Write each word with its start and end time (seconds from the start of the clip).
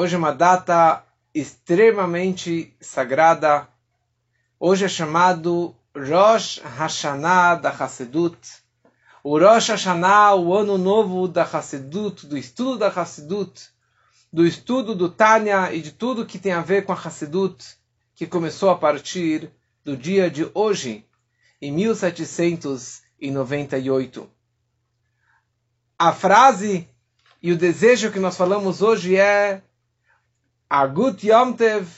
Hoje 0.00 0.14
é 0.14 0.18
uma 0.18 0.32
data 0.32 1.04
extremamente 1.34 2.72
sagrada. 2.80 3.66
Hoje 4.60 4.84
é 4.84 4.88
chamado 4.88 5.74
Rosh 5.92 6.60
Hashanah 6.62 7.56
da 7.56 7.70
Hassedut. 7.70 8.38
O 9.24 9.40
Rosh 9.40 9.70
Hashanah, 9.70 10.36
o 10.36 10.54
ano 10.54 10.78
novo 10.78 11.26
da 11.26 11.42
Hassedut, 11.42 12.28
do 12.28 12.38
estudo 12.38 12.78
da 12.78 12.86
Hassedut, 12.86 13.70
do 14.32 14.46
estudo 14.46 14.94
do 14.94 15.08
Tânia 15.08 15.74
e 15.74 15.82
de 15.82 15.90
tudo 15.90 16.24
que 16.24 16.38
tem 16.38 16.52
a 16.52 16.62
ver 16.62 16.84
com 16.84 16.92
a 16.92 16.96
Hassedut, 16.96 17.76
que 18.14 18.24
começou 18.24 18.70
a 18.70 18.78
partir 18.78 19.50
do 19.84 19.96
dia 19.96 20.30
de 20.30 20.48
hoje, 20.54 21.04
em 21.60 21.72
1798. 21.72 24.30
A 25.98 26.12
frase 26.12 26.88
e 27.42 27.50
o 27.50 27.58
desejo 27.58 28.12
que 28.12 28.20
nós 28.20 28.36
falamos 28.36 28.80
hoje 28.80 29.16
é 29.16 29.60
Agut 30.70 31.26
Yom 31.26 31.54
Tev, 31.54 31.88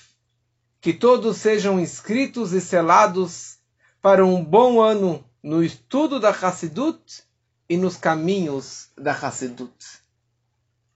que 0.80 0.92
todos 0.92 1.38
sejam 1.38 1.80
inscritos 1.80 2.52
e 2.52 2.60
selados 2.60 3.58
para 4.00 4.24
um 4.24 4.44
bom 4.44 4.80
ano 4.80 5.28
no 5.42 5.64
estudo 5.64 6.20
da 6.20 6.30
Hassidut 6.30 7.24
e 7.68 7.76
nos 7.76 7.96
caminhos 7.96 8.88
da 8.96 9.10
Hassidut. 9.10 9.74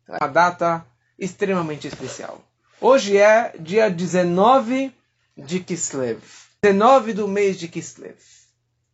É 0.07 0.19
uma 0.21 0.29
data 0.29 0.87
extremamente 1.19 1.89
especial. 1.89 2.41
Hoje 2.81 3.17
é 3.17 3.59
dia 3.59 3.91
19 3.91 4.95
de 5.37 5.59
Kislev, 5.59 6.23
19 6.63 7.13
do 7.13 7.27
mês 7.27 7.59
de 7.59 7.67
Kislev. 7.67 8.21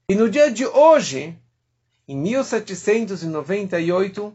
E 0.08 0.14
no 0.14 0.30
dia 0.30 0.50
de 0.50 0.64
hoje, 0.64 1.38
em 2.08 2.16
1798, 2.16 4.34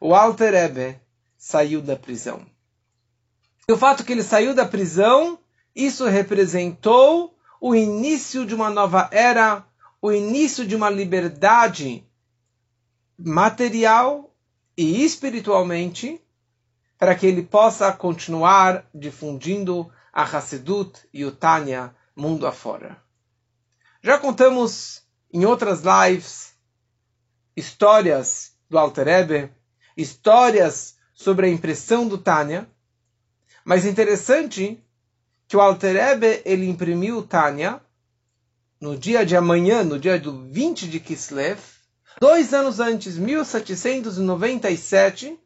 o 0.00 0.14
Alter 0.14 0.54
Ebe 0.54 0.98
saiu 1.36 1.82
da 1.82 1.94
prisão. 1.94 2.50
E 3.68 3.72
o 3.72 3.76
fato 3.76 4.04
que 4.04 4.12
ele 4.12 4.22
saiu 4.22 4.54
da 4.54 4.66
prisão, 4.66 5.38
isso 5.74 6.06
representou 6.06 7.36
o 7.60 7.74
início 7.74 8.44
de 8.44 8.54
uma 8.54 8.68
nova 8.68 9.08
era, 9.12 9.64
o 10.00 10.10
início 10.10 10.66
de 10.66 10.74
uma 10.74 10.90
liberdade 10.90 12.04
material 13.16 14.34
e 14.76 15.04
espiritualmente, 15.04 16.20
para 16.98 17.14
que 17.14 17.26
ele 17.26 17.42
possa 17.42 17.92
continuar 17.92 18.84
difundindo 18.92 19.92
a 20.12 20.22
Hassedut 20.24 21.08
e 21.12 21.24
o 21.24 21.30
Tânia 21.32 21.94
mundo 22.16 22.46
afora. 22.46 23.00
Já 24.02 24.18
contamos 24.18 25.02
em 25.32 25.44
outras 25.44 25.82
lives 25.82 26.52
histórias 27.56 28.52
do 28.68 28.78
Alter 28.78 29.08
Ebe, 29.08 29.52
histórias 29.96 30.96
sobre 31.14 31.46
a 31.46 31.50
impressão 31.50 32.08
do 32.08 32.18
Tânia, 32.18 32.68
mas 33.64 33.84
interessante 33.84 34.82
que 35.46 35.56
o 35.56 35.60
Alter 35.60 35.96
Ebe, 35.96 36.42
ele 36.44 36.68
imprimiu 36.68 37.22
Tânia 37.22 37.80
no 38.80 38.96
dia 38.96 39.24
de 39.24 39.36
amanhã, 39.36 39.84
no 39.84 39.96
dia 39.98 40.18
do 40.18 40.50
20 40.50 40.88
de 40.88 40.98
Kislev, 40.98 41.60
dois 42.20 42.52
anos 42.52 42.80
antes, 42.80 43.16
1797, 43.16 45.38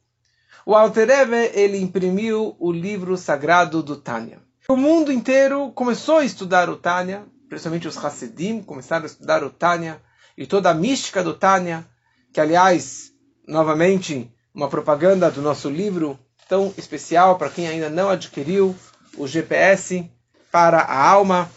o 0.65 0.75
Alter 0.75 1.11
Ebe, 1.11 1.51
ele 1.53 1.79
imprimiu 1.79 2.57
o 2.59 2.73
livro 2.73 3.17
sagrado 3.17 3.83
do 3.83 3.97
Tânia. 3.97 4.41
O 4.69 4.77
mundo 4.77 5.13
inteiro 5.13 5.71
começou 5.73 6.19
a 6.19 6.25
estudar 6.25 6.71
o 6.71 6.77
Tânia, 6.77 7.25
principalmente 7.49 7.87
os 7.87 7.97
Hassidim 7.97 8.63
começaram 8.63 9.05
a 9.05 9.07
estudar 9.07 9.45
o 9.45 9.51
Tânia 9.51 10.03
e 10.37 10.47
toda 10.47 10.71
a 10.71 10.75
mística 10.75 11.23
do 11.23 11.35
Tânia, 11.35 11.87
que 12.33 12.41
aliás, 12.41 13.13
novamente, 13.47 14.29
uma 14.55 14.69
propaganda 14.69 15.31
do 15.31 15.41
nosso 15.41 15.71
livro 15.71 16.19
tão 16.49 16.73
especial 16.77 17.37
para 17.37 17.51
quem 17.51 17.67
ainda 17.67 17.91
não 17.91 18.09
adquiriu 18.09 18.75
o 19.17 19.27
GPS 19.27 20.11
para 20.51 20.79
a 20.79 21.09
alma. 21.09 21.51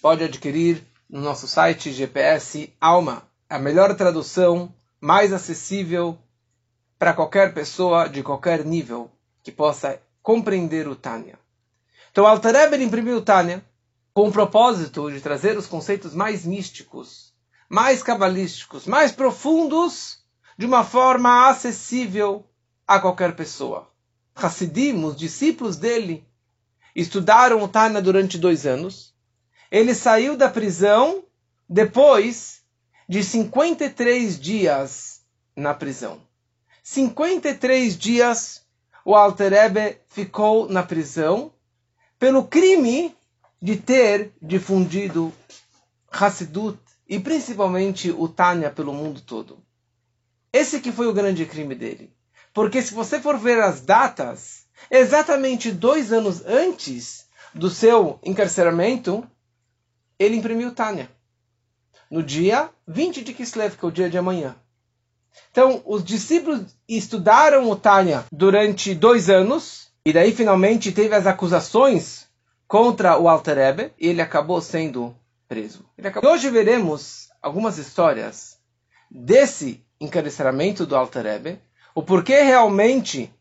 Pode 0.00 0.24
adquirir 0.24 0.84
no 1.08 1.20
nosso 1.20 1.46
site 1.48 1.92
GPS 1.92 2.72
Alma, 2.80 3.22
a 3.48 3.58
melhor 3.58 3.94
tradução, 3.94 4.72
mais 5.00 5.32
acessível 5.32 6.18
para 6.98 7.12
qualquer 7.12 7.54
pessoa 7.54 8.08
de 8.08 8.22
qualquer 8.22 8.64
nível 8.64 9.10
que 9.42 9.52
possa 9.52 10.00
compreender 10.22 10.88
o 10.88 10.96
Tânia. 10.96 11.38
Então, 12.10 12.26
Altareber 12.26 12.80
imprimiu 12.80 13.18
o 13.18 13.22
Tânia 13.22 13.64
com 14.14 14.28
o 14.28 14.32
propósito 14.32 15.10
de 15.10 15.20
trazer 15.20 15.56
os 15.58 15.66
conceitos 15.66 16.14
mais 16.14 16.44
místicos, 16.46 17.34
mais 17.68 18.02
cabalísticos, 18.02 18.86
mais 18.86 19.12
profundos, 19.12 20.18
de 20.56 20.64
uma 20.64 20.82
forma 20.82 21.48
acessível 21.48 22.44
a 22.86 23.00
qualquer 23.00 23.34
pessoa. 23.34 23.90
Hassidim, 24.34 25.04
os 25.04 25.16
discípulos 25.16 25.76
dele, 25.76 26.26
estudaram 26.94 27.62
o 27.62 27.68
Tana 27.68 28.00
durante 28.00 28.38
dois 28.38 28.66
anos. 28.66 29.14
Ele 29.70 29.94
saiu 29.94 30.36
da 30.36 30.48
prisão 30.48 31.24
depois 31.68 32.62
de 33.08 33.24
53 33.24 34.38
dias 34.38 35.20
na 35.56 35.74
prisão. 35.74 36.20
53 36.82 37.98
dias 37.98 38.64
o 39.04 39.14
Alter 39.14 39.52
Ebe 39.52 39.98
ficou 40.08 40.68
na 40.68 40.82
prisão 40.82 41.52
pelo 42.18 42.44
crime 42.44 43.16
de 43.60 43.76
ter 43.76 44.32
difundido 44.40 45.32
Hassidut 46.10 46.78
e 47.08 47.18
principalmente 47.20 48.10
o 48.10 48.28
Tânia 48.28 48.70
pelo 48.70 48.92
mundo 48.92 49.20
todo. 49.20 49.58
Esse 50.52 50.80
que 50.80 50.90
foi 50.90 51.06
o 51.06 51.12
grande 51.12 51.44
crime 51.46 51.74
dele. 51.74 52.15
Porque 52.56 52.80
se 52.80 52.94
você 52.94 53.20
for 53.20 53.36
ver 53.36 53.60
as 53.60 53.82
datas, 53.82 54.64
exatamente 54.90 55.70
dois 55.70 56.10
anos 56.10 56.42
antes 56.46 57.26
do 57.54 57.68
seu 57.68 58.18
encarceramento, 58.24 59.22
ele 60.18 60.36
imprimiu 60.36 60.74
Tânia. 60.74 61.10
No 62.10 62.22
dia 62.22 62.70
20 62.88 63.22
de 63.22 63.34
Kislev, 63.34 63.76
que 63.76 63.84
é 63.84 63.88
o 63.88 63.92
dia 63.92 64.08
de 64.08 64.16
amanhã. 64.16 64.56
Então, 65.50 65.82
os 65.84 66.02
discípulos 66.02 66.74
estudaram 66.88 67.68
o 67.68 67.76
Tânia 67.76 68.24
durante 68.32 68.94
dois 68.94 69.28
anos, 69.28 69.88
e 70.02 70.10
daí 70.10 70.34
finalmente 70.34 70.90
teve 70.92 71.14
as 71.14 71.26
acusações 71.26 72.26
contra 72.66 73.18
o 73.18 73.28
Alter 73.28 73.58
Ebe, 73.58 73.92
e 73.98 74.08
ele 74.08 74.22
acabou 74.22 74.62
sendo 74.62 75.14
preso. 75.46 75.84
Acabou... 76.02 76.32
Hoje 76.32 76.48
veremos 76.48 77.28
algumas 77.42 77.76
histórias 77.76 78.56
desse 79.10 79.84
encarceramento 80.00 80.86
do 80.86 80.96
Alter 80.96 81.26
Ebe, 81.26 81.65
o 81.96 82.02
porquê 82.02 82.42
realmente 82.42 83.32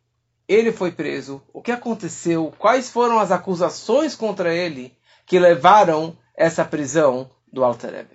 ele 0.47 0.71
foi 0.71 0.89
preso, 0.89 1.43
o 1.51 1.61
que 1.61 1.73
aconteceu, 1.73 2.53
quais 2.57 2.89
foram 2.89 3.19
as 3.19 3.29
acusações 3.29 4.15
contra 4.15 4.55
ele 4.55 4.97
que 5.25 5.37
levaram 5.37 6.17
essa 6.33 6.63
prisão 6.63 7.29
do 7.51 7.65
Alter. 7.65 8.07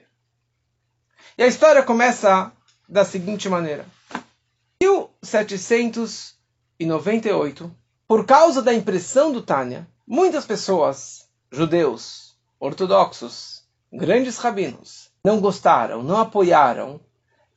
E 1.36 1.42
a 1.42 1.46
história 1.46 1.82
começa 1.82 2.50
da 2.88 3.04
seguinte 3.04 3.50
maneira. 3.50 3.84
Em 4.82 4.86
1798, 4.86 7.76
por 8.08 8.24
causa 8.24 8.62
da 8.62 8.72
impressão 8.72 9.30
do 9.30 9.42
Tânia, 9.42 9.86
muitas 10.06 10.46
pessoas, 10.46 11.28
judeus, 11.52 12.34
ortodoxos, 12.58 13.62
grandes 13.92 14.38
rabinos, 14.38 15.10
não 15.22 15.38
gostaram, 15.38 16.02
não 16.02 16.16
apoiaram 16.16 16.98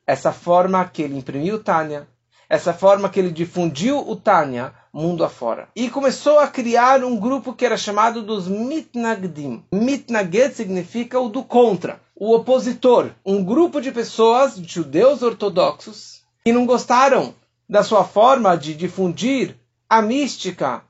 essa 0.06 0.34
forma 0.34 0.86
que 0.86 1.00
ele 1.00 1.16
imprimiu 1.16 1.64
Tânia, 1.64 2.06
essa 2.48 2.72
forma 2.72 3.08
que 3.08 3.18
ele 3.18 3.30
difundiu 3.30 3.98
o 3.98 4.16
Tânia 4.16 4.72
mundo 4.92 5.24
afora. 5.24 5.68
E 5.74 5.90
começou 5.90 6.38
a 6.38 6.46
criar 6.46 7.02
um 7.02 7.18
grupo 7.18 7.52
que 7.52 7.66
era 7.66 7.76
chamado 7.76 8.22
dos 8.22 8.46
Mitnagdim. 8.46 9.64
Mitnaged 9.72 10.54
significa 10.54 11.18
o 11.18 11.28
do 11.28 11.42
contra, 11.42 12.00
o 12.14 12.32
opositor. 12.32 13.10
Um 13.26 13.42
grupo 13.42 13.80
de 13.80 13.90
pessoas, 13.90 14.56
judeus 14.56 15.22
ortodoxos, 15.22 16.22
que 16.44 16.52
não 16.52 16.64
gostaram 16.64 17.34
da 17.68 17.82
sua 17.82 18.04
forma 18.04 18.56
de 18.56 18.74
difundir 18.74 19.56
a 19.88 20.00
mística 20.00 20.82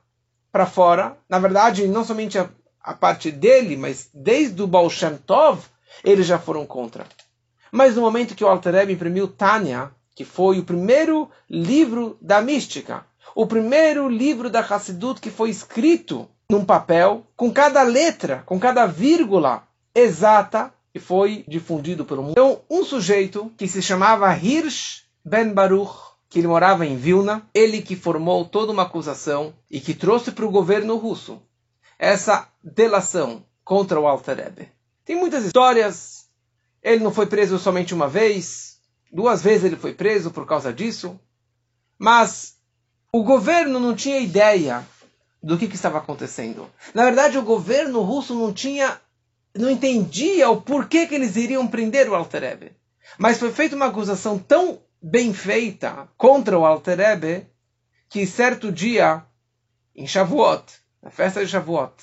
para 0.51 0.67
fora. 0.67 1.17
Na 1.27 1.39
verdade, 1.39 1.87
não 1.87 2.05
somente 2.05 2.37
a, 2.37 2.47
a 2.83 2.93
parte 2.93 3.31
dele, 3.31 3.75
mas 3.75 4.09
desde 4.13 4.61
o 4.61 4.67
Baal 4.67 4.89
Shem 4.89 5.17
Tov, 5.17 5.63
eles 6.03 6.27
já 6.27 6.37
foram 6.37 6.65
contra. 6.65 7.05
Mas 7.71 7.95
no 7.95 8.01
momento 8.01 8.35
que 8.35 8.43
o 8.43 8.47
Alter 8.47 8.89
imprimiu 8.89 9.27
Tânia, 9.27 9.91
que 10.15 10.25
foi 10.25 10.59
o 10.59 10.65
primeiro 10.65 11.29
livro 11.49 12.17
da 12.21 12.41
mística, 12.41 13.05
o 13.35 13.45
primeiro 13.45 14.07
livro 14.07 14.49
da 14.49 14.61
Hassidut 14.61 15.19
que 15.19 15.29
foi 15.29 15.49
escrito 15.49 16.27
num 16.49 16.63
papel, 16.63 17.27
com 17.35 17.51
cada 17.51 17.83
letra, 17.83 18.43
com 18.45 18.59
cada 18.59 18.85
vírgula 18.85 19.67
exata, 19.93 20.73
e 20.93 20.99
foi 20.99 21.43
difundido 21.47 22.05
pelo 22.05 22.23
mundo. 22.23 22.31
Então, 22.31 22.61
um 22.69 22.83
sujeito 22.85 23.51
que 23.57 23.67
se 23.67 23.81
chamava 23.81 24.33
Hirsch 24.33 25.03
Ben 25.23 25.53
Baruch, 25.53 25.93
que 26.29 26.39
ele 26.39 26.47
morava 26.47 26.85
em 26.85 26.95
Vilna, 26.95 27.45
ele 27.53 27.81
que 27.81 27.95
formou 27.95 28.45
toda 28.45 28.71
uma 28.71 28.83
acusação 28.83 29.53
e 29.69 29.81
que 29.81 29.93
trouxe 29.93 30.31
para 30.31 30.45
o 30.45 30.51
governo 30.51 30.95
russo 30.95 31.41
essa 31.99 32.47
delação 32.63 33.43
contra 33.63 33.99
o 33.99 34.07
Alter. 34.07 34.71
Tem 35.03 35.17
muitas 35.17 35.43
histórias. 35.45 36.25
Ele 36.81 37.03
não 37.03 37.11
foi 37.11 37.25
preso 37.25 37.57
somente 37.57 37.93
uma 37.93 38.07
vez, 38.07 38.74
Duas 39.11 39.41
vezes 39.41 39.65
ele 39.65 39.75
foi 39.75 39.93
preso 39.93 40.31
por 40.31 40.45
causa 40.45 40.73
disso. 40.73 41.19
Mas 41.97 42.55
O 43.15 43.23
governo 43.23 43.79
não 43.79 43.95
tinha 43.95 44.19
ideia 44.19 44.85
do 45.41 45.57
que, 45.57 45.69
que 45.69 45.75
estava 45.75 45.99
acontecendo. 45.99 46.69
Na 46.93 47.05
verdade, 47.05 47.37
o 47.37 47.43
governo 47.43 48.01
russo 48.01 48.35
não 48.35 48.51
tinha, 48.51 48.99
não 49.55 49.69
entendia 49.69 50.49
o 50.49 50.61
porquê 50.61 51.07
que 51.07 51.15
eles 51.15 51.37
iriam 51.37 51.65
prender 51.65 52.09
o 52.09 52.13
Alter 52.13 52.41
Rebbe. 52.41 52.71
Mas 53.17 53.39
foi 53.39 53.53
feita 53.53 53.73
uma 53.73 53.85
acusação 53.85 54.37
tão 54.37 54.81
bem 55.01 55.33
feita 55.33 56.09
contra 56.17 56.59
o 56.59 56.65
Alter 56.65 56.97
Rebbe 56.97 57.47
que 58.09 58.27
certo 58.27 58.69
dia, 58.69 59.23
em 59.95 60.05
Shavuot, 60.05 60.65
na 61.01 61.09
festa 61.09 61.39
de 61.39 61.49
Shavuot, 61.49 61.93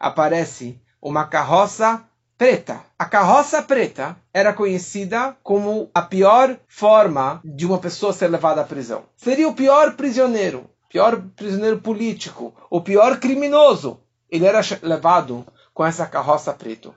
aparece 0.00 0.80
uma 1.02 1.26
carroça 1.26 2.02
preta. 2.42 2.80
A 2.98 3.04
carroça 3.04 3.62
preta 3.62 4.16
era 4.34 4.52
conhecida 4.52 5.36
como 5.44 5.88
a 5.94 6.02
pior 6.02 6.58
forma 6.66 7.40
de 7.44 7.64
uma 7.64 7.78
pessoa 7.78 8.12
ser 8.12 8.26
levada 8.26 8.60
à 8.60 8.64
prisão. 8.64 9.04
Seria 9.16 9.46
o 9.48 9.54
pior 9.54 9.94
prisioneiro, 9.94 10.68
pior 10.88 11.22
prisioneiro 11.36 11.78
político, 11.78 12.52
o 12.68 12.80
pior 12.80 13.20
criminoso. 13.20 14.00
Ele 14.28 14.44
era 14.44 14.60
levado 14.82 15.46
com 15.72 15.86
essa 15.86 16.04
carroça 16.04 16.52
preta. 16.52 16.92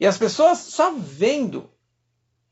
E 0.00 0.06
as 0.06 0.16
pessoas 0.16 0.56
só 0.56 0.90
vendo 0.96 1.68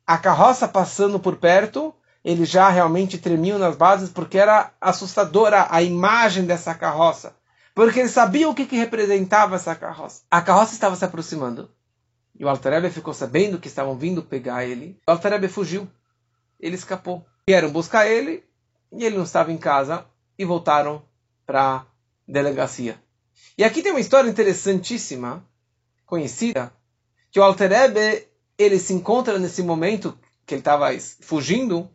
a 0.06 0.18
carroça 0.18 0.68
passando 0.68 1.18
por 1.18 1.36
perto, 1.36 1.94
eles 2.22 2.50
já 2.50 2.68
realmente 2.68 3.16
tremiam 3.16 3.58
nas 3.58 3.76
bases 3.76 4.10
porque 4.10 4.36
era 4.36 4.72
assustadora 4.78 5.68
a 5.70 5.82
imagem 5.82 6.44
dessa 6.44 6.74
carroça. 6.74 7.34
Porque 7.74 8.00
eles 8.00 8.12
sabiam 8.12 8.50
o 8.50 8.54
que, 8.54 8.66
que 8.66 8.76
representava 8.76 9.56
essa 9.56 9.74
carroça. 9.74 10.20
A 10.30 10.42
carroça 10.42 10.74
estava 10.74 10.94
se 10.96 11.04
aproximando. 11.06 11.70
E 12.40 12.44
o 12.44 12.48
Altarebe 12.48 12.88
ficou 12.88 13.12
sabendo 13.12 13.60
que 13.60 13.68
estavam 13.68 13.98
vindo 13.98 14.22
pegar 14.22 14.64
ele. 14.64 14.98
O 15.06 15.10
Altarebe 15.10 15.46
fugiu. 15.46 15.86
Ele 16.58 16.74
escapou. 16.74 17.26
Vieram 17.46 17.70
buscar 17.70 18.08
ele 18.08 18.42
e 18.90 19.04
ele 19.04 19.18
não 19.18 19.24
estava 19.24 19.52
em 19.52 19.58
casa 19.58 20.06
e 20.38 20.44
voltaram 20.46 21.04
para 21.44 21.76
a 21.76 21.86
delegacia. 22.26 22.98
E 23.58 23.62
aqui 23.62 23.82
tem 23.82 23.92
uma 23.92 24.00
história 24.00 24.30
interessantíssima, 24.30 25.46
conhecida, 26.06 26.72
que 27.30 27.38
o 27.38 27.42
Altarebe 27.42 28.26
ele 28.56 28.78
se 28.78 28.94
encontra 28.94 29.38
nesse 29.38 29.62
momento 29.62 30.18
que 30.46 30.54
ele 30.54 30.62
estava 30.62 30.86
fugindo 31.20 31.90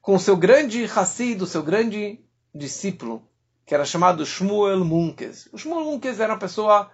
com 0.00 0.14
o 0.14 0.20
seu 0.20 0.34
grande 0.34 0.82
Hassid, 0.86 1.42
o 1.42 1.46
seu 1.46 1.62
grande 1.62 2.24
discípulo, 2.54 3.22
que 3.66 3.74
era 3.74 3.84
chamado 3.84 4.24
Shmuel 4.24 4.82
Munkes. 4.82 5.46
O 5.52 5.58
Shmuel 5.58 5.84
Munkes 5.84 6.20
era 6.20 6.32
uma 6.32 6.38
pessoa 6.38 6.90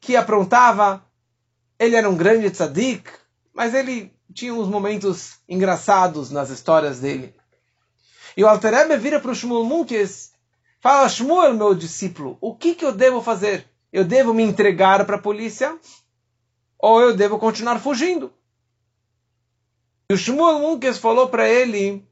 que 0.00 0.16
aprontava 0.16 1.06
ele 1.78 1.96
era 1.96 2.08
um 2.08 2.16
grande 2.16 2.50
tzadik, 2.50 3.10
mas 3.52 3.74
ele 3.74 4.14
tinha 4.32 4.54
uns 4.54 4.68
momentos 4.68 5.38
engraçados 5.48 6.30
nas 6.30 6.50
histórias 6.50 7.00
dele. 7.00 7.34
E 8.36 8.42
o 8.42 8.48
Alterebe 8.48 8.96
vira 8.96 9.20
para 9.20 9.30
o 9.30 9.34
Shmuel 9.34 9.64
Munkes, 9.64 10.32
fala, 10.80 11.08
Shmuel, 11.08 11.54
meu 11.54 11.74
discípulo, 11.74 12.38
o 12.40 12.54
que, 12.54 12.74
que 12.74 12.84
eu 12.84 12.92
devo 12.92 13.20
fazer? 13.20 13.66
Eu 13.92 14.04
devo 14.04 14.32
me 14.32 14.42
entregar 14.42 15.04
para 15.04 15.16
a 15.16 15.22
polícia? 15.22 15.78
Ou 16.78 17.00
eu 17.00 17.14
devo 17.14 17.38
continuar 17.38 17.78
fugindo? 17.78 18.32
E 20.08 20.14
o 20.14 20.16
Shmuel 20.16 20.58
Munkes 20.58 20.98
falou 20.98 21.28
para 21.28 21.48
ele, 21.48 22.06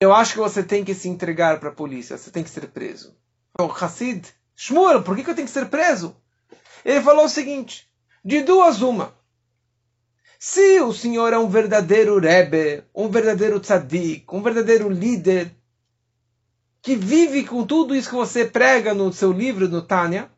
eu 0.00 0.12
acho 0.12 0.34
que 0.34 0.38
você 0.38 0.62
tem 0.62 0.84
que 0.84 0.94
se 0.94 1.08
entregar 1.08 1.58
para 1.60 1.70
a 1.70 1.74
polícia, 1.74 2.18
você 2.18 2.30
tem 2.30 2.42
que 2.42 2.50
ser 2.50 2.68
preso. 2.68 3.16
O 3.58 3.64
Hassid, 3.64 4.26
Shmuel, 4.54 5.02
por 5.02 5.16
que, 5.16 5.24
que 5.24 5.30
eu 5.30 5.34
tenho 5.34 5.46
que 5.46 5.52
ser 5.52 5.66
preso? 5.66 6.16
Ele 6.84 7.00
falou 7.00 7.24
o 7.24 7.28
seguinte, 7.28 7.85
de 8.26 8.42
duas, 8.42 8.82
uma. 8.82 9.14
Se 10.36 10.80
o 10.80 10.92
senhor 10.92 11.32
é 11.32 11.38
um 11.38 11.48
verdadeiro 11.48 12.18
Rebbe, 12.18 12.82
um 12.92 13.08
verdadeiro 13.08 13.60
tzadik, 13.60 14.26
um 14.32 14.42
verdadeiro 14.42 14.88
líder, 14.88 15.54
que 16.82 16.96
vive 16.96 17.44
com 17.44 17.64
tudo 17.64 17.94
isso 17.94 18.08
que 18.08 18.16
você 18.16 18.44
prega 18.44 18.92
no 18.92 19.12
seu 19.12 19.30
livro, 19.30 19.68
no 19.68 19.80
Tânia, 19.80 20.28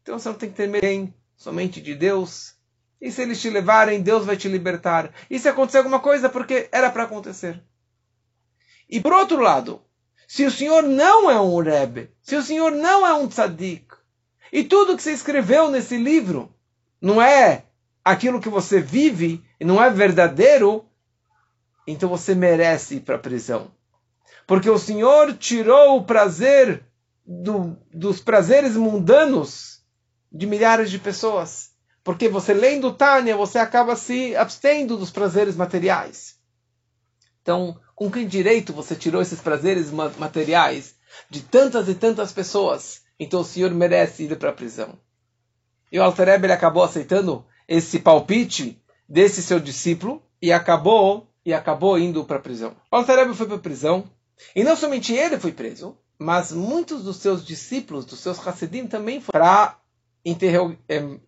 então 0.00 0.16
você 0.16 0.28
não 0.28 0.36
tem 0.36 0.48
que 0.48 0.54
ter 0.54 0.68
medo 0.68 1.12
somente 1.36 1.80
de 1.80 1.96
Deus. 1.96 2.54
E 3.00 3.10
se 3.10 3.22
eles 3.22 3.40
te 3.40 3.50
levarem, 3.50 4.00
Deus 4.00 4.24
vai 4.24 4.36
te 4.36 4.46
libertar. 4.46 5.12
E 5.28 5.40
se 5.40 5.48
acontecer 5.48 5.78
alguma 5.78 5.98
coisa, 5.98 6.28
porque 6.28 6.68
era 6.70 6.88
para 6.88 7.02
acontecer. 7.02 7.60
E 8.88 9.00
por 9.00 9.12
outro 9.12 9.40
lado, 9.40 9.82
se 10.28 10.44
o 10.44 10.52
senhor 10.52 10.84
não 10.84 11.28
é 11.28 11.40
um 11.40 11.58
Rebbe, 11.58 12.12
se 12.22 12.36
o 12.36 12.42
senhor 12.42 12.70
não 12.70 13.04
é 13.04 13.12
um 13.12 13.26
tzadik, 13.26 13.86
e 14.52 14.62
tudo 14.62 14.96
que 14.96 15.02
você 15.02 15.10
escreveu 15.10 15.68
nesse 15.68 15.96
livro 15.96 16.54
não 17.02 17.20
é 17.20 17.64
aquilo 18.04 18.40
que 18.40 18.48
você 18.48 18.80
vive 18.80 19.44
e 19.58 19.64
não 19.64 19.82
é 19.82 19.90
verdadeiro, 19.90 20.84
então 21.86 22.08
você 22.08 22.34
merece 22.34 22.96
ir 22.96 23.00
para 23.00 23.16
a 23.16 23.18
prisão. 23.18 23.70
Porque 24.46 24.70
o 24.70 24.78
Senhor 24.78 25.36
tirou 25.36 25.98
o 25.98 26.04
prazer 26.04 26.84
do, 27.26 27.76
dos 27.92 28.20
prazeres 28.20 28.76
mundanos 28.76 29.82
de 30.30 30.46
milhares 30.46 30.90
de 30.90 30.98
pessoas. 30.98 31.72
Porque 32.04 32.28
você 32.28 32.54
lendo 32.54 32.92
Tânia, 32.92 33.36
você 33.36 33.58
acaba 33.58 33.94
se 33.96 34.34
abstendo 34.36 34.96
dos 34.96 35.10
prazeres 35.10 35.56
materiais. 35.56 36.36
Então, 37.40 37.78
com 37.94 38.10
que 38.10 38.24
direito 38.24 38.72
você 38.72 38.94
tirou 38.94 39.20
esses 39.20 39.40
prazeres 39.40 39.90
materiais 39.90 40.94
de 41.28 41.42
tantas 41.42 41.88
e 41.88 41.94
tantas 41.94 42.32
pessoas? 42.32 43.02
Então 43.18 43.40
o 43.40 43.44
Senhor 43.44 43.70
merece 43.72 44.24
ir 44.24 44.36
para 44.36 44.50
a 44.50 44.54
prisão. 44.54 44.98
E 45.92 45.98
o 45.98 46.02
Alter 46.02 46.26
Rebbe, 46.26 46.46
ele 46.46 46.54
acabou 46.54 46.82
aceitando 46.82 47.44
esse 47.68 47.98
palpite 47.98 48.82
desse 49.06 49.42
seu 49.42 49.60
discípulo 49.60 50.22
e 50.40 50.50
acabou 50.50 51.28
e 51.44 51.52
acabou 51.52 51.98
indo 51.98 52.24
para 52.24 52.38
a 52.38 52.40
prisão. 52.40 52.74
O 52.90 52.96
Alter 52.96 53.18
Rebbe 53.18 53.34
foi 53.34 53.46
para 53.46 53.56
a 53.56 53.60
prisão 53.60 54.04
e 54.56 54.64
não 54.64 54.74
somente 54.74 55.12
ele 55.12 55.38
foi 55.38 55.52
preso, 55.52 55.98
mas 56.18 56.50
muitos 56.50 57.04
dos 57.04 57.16
seus 57.18 57.44
discípulos, 57.44 58.06
dos 58.06 58.20
seus 58.20 58.44
Hassidim 58.46 58.86
também 58.86 59.20
foram 59.20 59.38
para 59.38 59.76
interro 60.24 60.78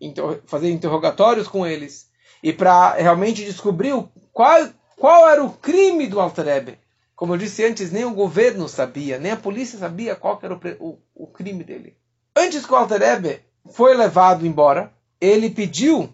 interro 0.01 0.41
fazer 0.47 0.71
interrogatórios 0.71 1.47
com 1.47 1.67
eles 1.67 2.09
e 2.41 2.51
para 2.51 2.93
realmente 2.93 3.45
descobrir 3.45 3.93
qual, 4.31 4.69
qual 4.95 5.29
era 5.29 5.43
o 5.43 5.51
crime 5.51 6.07
do 6.07 6.19
Alter 6.19 6.45
Rebbe. 6.45 6.79
Como 7.15 7.33
eu 7.33 7.37
disse 7.37 7.63
antes, 7.63 7.91
nem 7.91 8.03
o 8.03 8.15
governo 8.15 8.67
sabia, 8.67 9.19
nem 9.19 9.31
a 9.31 9.37
polícia 9.37 9.77
sabia 9.77 10.15
qual 10.15 10.39
era 10.41 10.55
o, 10.55 10.59
o, 10.79 10.99
o 11.13 11.27
crime 11.27 11.63
dele. 11.63 11.95
Antes 12.35 12.65
que 12.65 12.73
o 12.73 12.75
Alter 12.75 12.99
Rebbe 12.99 13.41
foi 13.71 13.95
levado 13.95 14.45
embora, 14.45 14.93
ele 15.19 15.49
pediu 15.49 16.13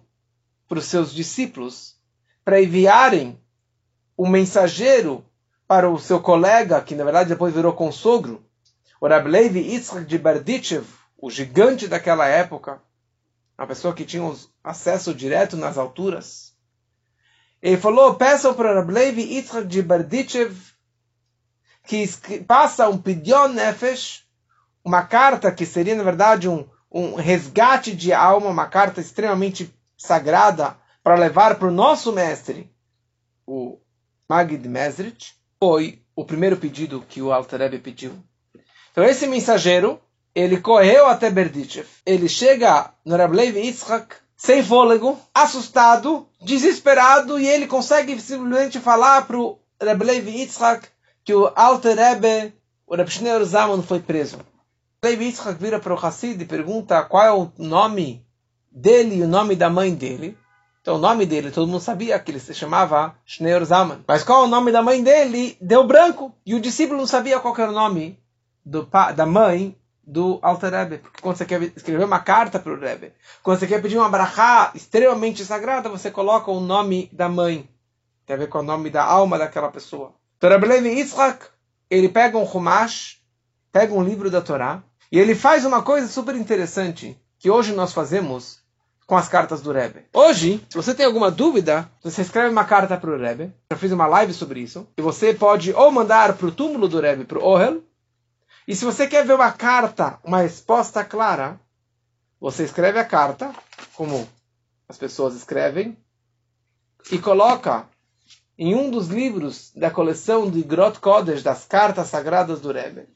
para 0.68 0.80
os 0.80 0.86
seus 0.86 1.14
discípulos 1.14 1.96
para 2.46 2.62
enviarem 2.62 3.40
um 4.18 4.28
mensageiro 4.28 5.24
para 5.68 5.90
o 5.90 6.00
seu 6.00 6.20
colega, 6.20 6.82
que 6.82 6.96
na 6.96 7.04
verdade 7.04 7.30
depois 7.30 7.54
virou 7.54 7.74
consogro, 7.74 8.44
o 9.00 9.08
Rab 9.08 9.28
Levi 9.28 9.60
Yitzhak 9.60 10.06
de 10.06 10.18
Berdichev, 10.18 10.86
o 11.18 11.30
gigante 11.30 11.88
daquela 11.88 12.28
época, 12.28 12.82
uma 13.58 13.68
pessoa 13.68 13.94
que 13.94 14.06
tinha 14.06 14.24
acesso 14.64 15.14
direto 15.14 15.56
nas 15.58 15.78
alturas. 15.78 16.54
Ele 17.62 17.78
falou, 17.78 18.16
peçam 18.16 18.54
para 18.54 18.76
Rab 18.76 18.92
Levi 18.92 19.22
Yitzhak 19.22 19.68
de 19.68 19.82
Berdichev 19.82 20.56
que 21.84 22.08
passa 22.48 22.88
um 22.88 22.98
pidyon 22.98 23.50
nefesh, 23.50 24.26
uma 24.84 25.04
carta 25.04 25.52
que 25.52 25.66
seria 25.66 25.96
na 25.96 26.04
verdade 26.04 26.48
um, 26.48 26.68
um 26.92 27.16
resgate 27.16 27.96
de 27.96 28.12
alma, 28.12 28.48
uma 28.50 28.68
carta 28.68 29.00
extremamente 29.00 29.74
sagrada 29.98 30.76
para 31.04 31.16
levar 31.16 31.56
para 31.56 31.68
o 31.68 31.72
nosso 31.72 32.12
mestre, 32.12 32.70
o 33.48 33.78
Magid 34.30 34.68
Mesrich, 34.68 35.34
foi 35.60 36.02
o 36.16 36.26
primeiro 36.26 36.58
pedido 36.58 37.04
que 37.08 37.22
o 37.22 37.32
Alter 37.32 37.60
Rebbe 37.60 37.80
pediu. 37.80 38.14
Então 38.92 39.04
esse 39.04 39.26
mensageiro, 39.26 40.00
ele 40.36 40.60
correu 40.60 41.08
até 41.08 41.30
Berdichev. 41.30 41.88
Ele 42.06 42.28
chega 42.28 42.92
no 43.06 43.16
Rablev 43.16 43.58
Yitzhak, 43.58 44.16
sem 44.36 44.64
fôlego, 44.64 45.20
assustado, 45.34 46.28
desesperado, 46.42 47.40
e 47.40 47.48
ele 47.48 47.68
consegue 47.68 48.20
simplesmente 48.20 48.80
falar 48.80 49.26
para 49.26 49.38
o 49.38 49.60
Rablev 49.82 50.28
Yitzhak 50.28 50.88
que 51.24 51.34
o 51.34 51.52
Alter 51.56 51.96
Rebbe, 51.96 52.54
o 52.86 52.96
Reb 52.96 53.10
Schneur 53.10 53.44
Zaman, 53.46 53.82
foi 53.82 54.00
preso. 54.00 54.40
Levi 55.04 55.26
Yitzhak 55.26 55.60
vira 55.60 55.80
para 55.80 55.96
o 55.96 55.98
Hassid 55.98 56.40
e 56.40 56.46
pergunta 56.46 57.02
qual 57.02 57.24
é 57.24 57.32
o 57.32 57.52
nome 57.58 58.24
dele 58.72 59.16
e 59.16 59.24
o 59.24 59.28
nome 59.28 59.56
da 59.56 59.68
mãe 59.68 59.96
dele. 59.96 60.38
Então 60.80 60.98
o 60.98 61.00
nome 61.00 61.26
dele, 61.26 61.50
todo 61.50 61.68
mundo 61.68 61.82
sabia 61.82 62.20
que 62.20 62.30
ele 62.30 62.40
se 62.40 62.54
chamava 62.54 63.16
Schneur 63.26 63.66
Zaman. 63.66 64.02
Mas 64.08 64.24
qual 64.24 64.44
é 64.44 64.46
o 64.46 64.50
nome 64.50 64.72
da 64.72 64.84
mãe 64.84 65.04
dele? 65.04 65.58
Deu 65.60 65.88
branco. 65.88 66.32
E 66.46 66.54
o 66.54 66.62
discípulo 66.62 67.00
não 67.00 67.08
sabia 67.08 67.40
qual 67.40 67.58
era 67.58 67.72
o 67.72 67.74
nome 67.74 68.20
do, 68.64 68.88
da 69.16 69.26
mãe 69.26 69.76
do 70.06 70.38
Alter 70.40 70.72
Rebbe. 70.72 71.00
Porque 71.00 71.20
quando 71.20 71.36
você 71.36 71.46
quer 71.46 71.64
escrever 71.64 72.06
uma 72.06 72.20
carta 72.20 72.60
para 72.60 72.72
o 72.72 72.80
Rebbe, 72.80 73.12
quando 73.42 73.58
você 73.58 73.66
quer 73.66 73.82
pedir 73.82 73.98
uma 73.98 74.08
brachá 74.08 74.70
extremamente 74.76 75.44
sagrada, 75.44 75.90
você 75.90 76.12
coloca 76.12 76.52
o 76.52 76.60
nome 76.60 77.10
da 77.12 77.28
mãe. 77.28 77.68
Tem 78.24 78.36
a 78.36 78.40
ver 78.40 78.50
com 78.50 78.60
o 78.60 78.64
nome 78.64 78.92
da 78.92 79.04
alma 79.04 79.40
daquela 79.40 79.72
pessoa. 79.72 80.14
Então 80.38 80.48
Rebbe 80.48 80.68
Levi 80.68 80.90
Yitzhak, 80.90 81.48
ele 81.90 82.08
pega 82.08 82.38
um 82.38 82.46
Chumash, 82.46 83.20
pega 83.72 83.96
um 83.96 84.04
livro 84.04 84.30
da 84.30 84.42
Torá, 84.42 84.84
e 85.12 85.20
ele 85.20 85.36
faz 85.36 85.66
uma 85.66 85.82
coisa 85.82 86.08
super 86.08 86.36
interessante 86.36 87.20
que 87.38 87.50
hoje 87.50 87.74
nós 87.74 87.92
fazemos 87.92 88.62
com 89.06 89.18
as 89.18 89.28
cartas 89.28 89.62
do 89.62 89.74
Rebbe. 89.74 90.06
Hoje, 90.14 90.66
se 90.70 90.78
você 90.78 90.96
tem 90.96 91.06
alguma 91.06 91.30
dúvida, 91.30 91.90
você 92.02 92.22
escreve 92.22 92.50
uma 92.50 92.64
carta 92.64 92.96
para 92.96 93.12
o 93.12 93.18
Rebbe. 93.20 93.54
Já 93.70 93.78
fiz 93.78 93.92
uma 93.92 94.08
live 94.08 94.34
sobre 94.34 94.62
isso. 94.62 94.88
E 94.98 95.02
você 95.02 95.34
pode 95.34 95.74
ou 95.74 95.92
mandar 95.92 96.34
para 96.38 96.48
o 96.48 96.52
túmulo 96.52 96.88
do 96.88 97.02
Rebbe, 97.02 97.26
para 97.26 97.40
o 97.40 97.44
Ohel, 97.44 97.84
E 98.66 98.74
se 98.74 98.86
você 98.86 99.08
quer 99.08 99.26
ver 99.26 99.34
uma 99.34 99.52
carta, 99.52 100.18
uma 100.24 100.38
resposta 100.38 101.04
clara, 101.04 101.60
você 102.40 102.64
escreve 102.64 103.00
a 103.00 103.04
carta, 103.04 103.54
como 103.96 104.30
as 104.88 104.98
pessoas 104.98 105.36
escrevem, 105.36 105.98
e 107.12 107.18
coloca 107.20 107.86
em 108.58 108.76
um 108.76 108.90
dos 108.90 109.08
livros 109.10 109.74
da 109.76 109.92
coleção 109.92 110.50
de 110.50 110.64
Grot 110.64 111.00
Kodesh, 111.00 111.44
das 111.44 111.66
cartas 111.66 112.08
sagradas 112.08 112.62
do 112.62 112.72
Rebbe. 112.72 113.10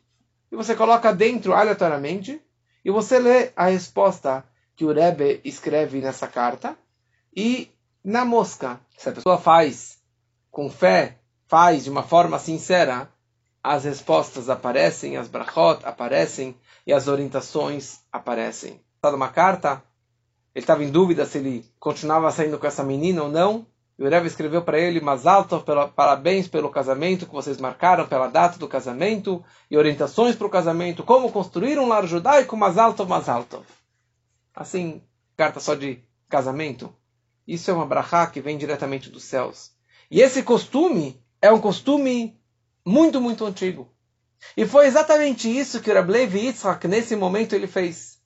E 0.55 0.57
você 0.57 0.73
coloca 0.73 1.13
dentro 1.13 1.53
aleatoriamente, 1.53 2.41
e 2.85 2.89
você 2.89 3.19
lê 3.19 3.51
a 3.57 3.65
resposta 3.65 4.41
que 4.73 4.85
o 4.85 4.93
Rebbe 4.93 5.41
escreve 5.43 5.99
nessa 5.99 6.29
carta, 6.29 6.77
e 7.35 7.69
na 8.01 8.23
mosca, 8.23 8.79
se 8.97 9.09
a 9.09 9.11
pessoa 9.11 9.37
faz 9.37 9.97
com 10.49 10.69
fé, 10.69 11.17
faz 11.45 11.83
de 11.83 11.89
uma 11.89 12.03
forma 12.03 12.39
sincera, 12.39 13.11
as 13.61 13.83
respostas 13.83 14.49
aparecem, 14.49 15.17
as 15.17 15.27
brachot 15.27 15.85
aparecem 15.85 16.55
e 16.87 16.93
as 16.93 17.09
orientações 17.09 17.99
aparecem. 18.09 18.79
Está 18.95 19.13
uma 19.13 19.27
carta, 19.27 19.83
ele 20.53 20.63
estava 20.63 20.85
em 20.85 20.89
dúvida 20.89 21.25
se 21.25 21.37
ele 21.37 21.69
continuava 21.77 22.31
saindo 22.31 22.57
com 22.57 22.65
essa 22.65 22.81
menina 22.81 23.23
ou 23.23 23.29
não. 23.29 23.67
E 23.97 24.03
o 24.03 24.09
Rebbe 24.09 24.27
escreveu 24.27 24.61
para 24.61 24.79
ele, 24.79 24.99
mas 24.99 25.25
alto, 25.25 25.63
parabéns 25.95 26.47
pelo 26.47 26.69
casamento 26.69 27.25
que 27.25 27.33
vocês 27.33 27.57
marcaram, 27.57 28.05
pela 28.07 28.27
data 28.27 28.59
do 28.59 28.67
casamento, 28.67 29.43
e 29.71 29.77
orientações 29.77 30.35
para 30.35 30.47
o 30.47 30.49
casamento, 30.49 31.03
como 31.03 31.31
construir 31.31 31.79
um 31.79 31.87
lar 31.87 32.05
judaico, 32.05 32.57
mas 32.57 32.77
alto, 32.77 33.05
mas 33.07 33.29
alto. 33.29 33.65
Assim, 34.53 35.01
carta 35.37 35.61
só 35.61 35.75
de 35.75 36.03
casamento. 36.27 36.93
Isso 37.47 37.71
é 37.71 37.73
uma 37.73 37.85
brachá 37.85 38.27
que 38.27 38.41
vem 38.41 38.57
diretamente 38.57 39.09
dos 39.09 39.23
céus. 39.23 39.71
E 40.11 40.19
esse 40.19 40.43
costume 40.43 41.23
é 41.41 41.51
um 41.51 41.61
costume 41.61 42.37
muito, 42.85 43.21
muito 43.21 43.45
antigo. 43.45 43.89
E 44.57 44.65
foi 44.65 44.87
exatamente 44.87 45.49
isso 45.49 45.79
que 45.79 45.89
o 45.89 45.93
Rablev 45.93 46.35
Yitzhak, 46.35 46.85
nesse 46.87 47.15
momento, 47.15 47.53
ele 47.53 47.67
fez. 47.67 48.19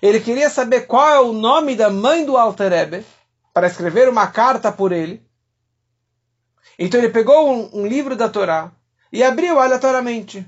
Ele 0.00 0.20
queria 0.20 0.50
saber 0.50 0.82
qual 0.82 1.08
é 1.08 1.20
o 1.20 1.32
nome 1.32 1.76
da 1.76 1.90
mãe 1.90 2.24
do 2.24 2.36
Alter 2.36 2.70
Rebbe, 2.70 3.04
para 3.52 3.66
escrever 3.66 4.08
uma 4.08 4.26
carta 4.26 4.72
por 4.72 4.92
ele. 4.92 5.24
Então 6.78 6.98
ele 7.00 7.10
pegou 7.10 7.50
um, 7.50 7.82
um 7.82 7.86
livro 7.86 8.16
da 8.16 8.28
Torá 8.28 8.72
e 9.12 9.22
abriu 9.22 9.58
aleatoriamente. 9.58 10.46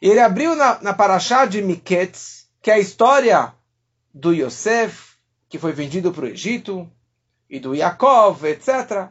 Ele 0.00 0.20
abriu 0.20 0.54
na, 0.54 0.80
na 0.82 0.94
Parashá 0.94 1.46
de 1.46 1.62
Miketz, 1.62 2.46
que 2.62 2.70
é 2.70 2.74
a 2.74 2.78
história 2.78 3.54
do 4.12 4.32
Yosef, 4.32 5.14
que 5.48 5.58
foi 5.58 5.72
vendido 5.72 6.12
para 6.12 6.24
o 6.24 6.28
Egito, 6.28 6.90
e 7.48 7.58
do 7.58 7.74
Yaakov, 7.74 8.44
etc. 8.44 9.08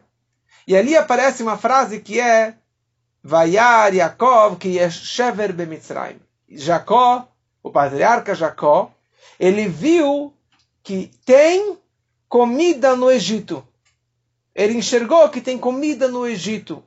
E 0.65 0.75
ali 0.75 0.95
aparece 0.95 1.43
uma 1.43 1.57
frase 1.57 1.99
que 1.99 2.19
é 2.19 2.55
Vayar 3.23 3.93
Yaakov 3.93 4.57
que 4.57 4.79
é 4.79 4.89
Shever 4.89 5.53
Bemitzrayim. 5.53 6.19
Jacó, 6.47 7.27
o 7.61 7.71
patriarca 7.71 8.33
Jacó, 8.33 8.91
ele 9.39 9.67
viu 9.67 10.33
que 10.81 11.11
tem 11.25 11.77
comida 12.29 12.95
no 12.95 13.09
Egito. 13.09 13.67
Ele 14.53 14.75
enxergou 14.75 15.27
que 15.29 15.41
tem 15.41 15.57
comida 15.57 16.07
no 16.07 16.27
Egito. 16.27 16.83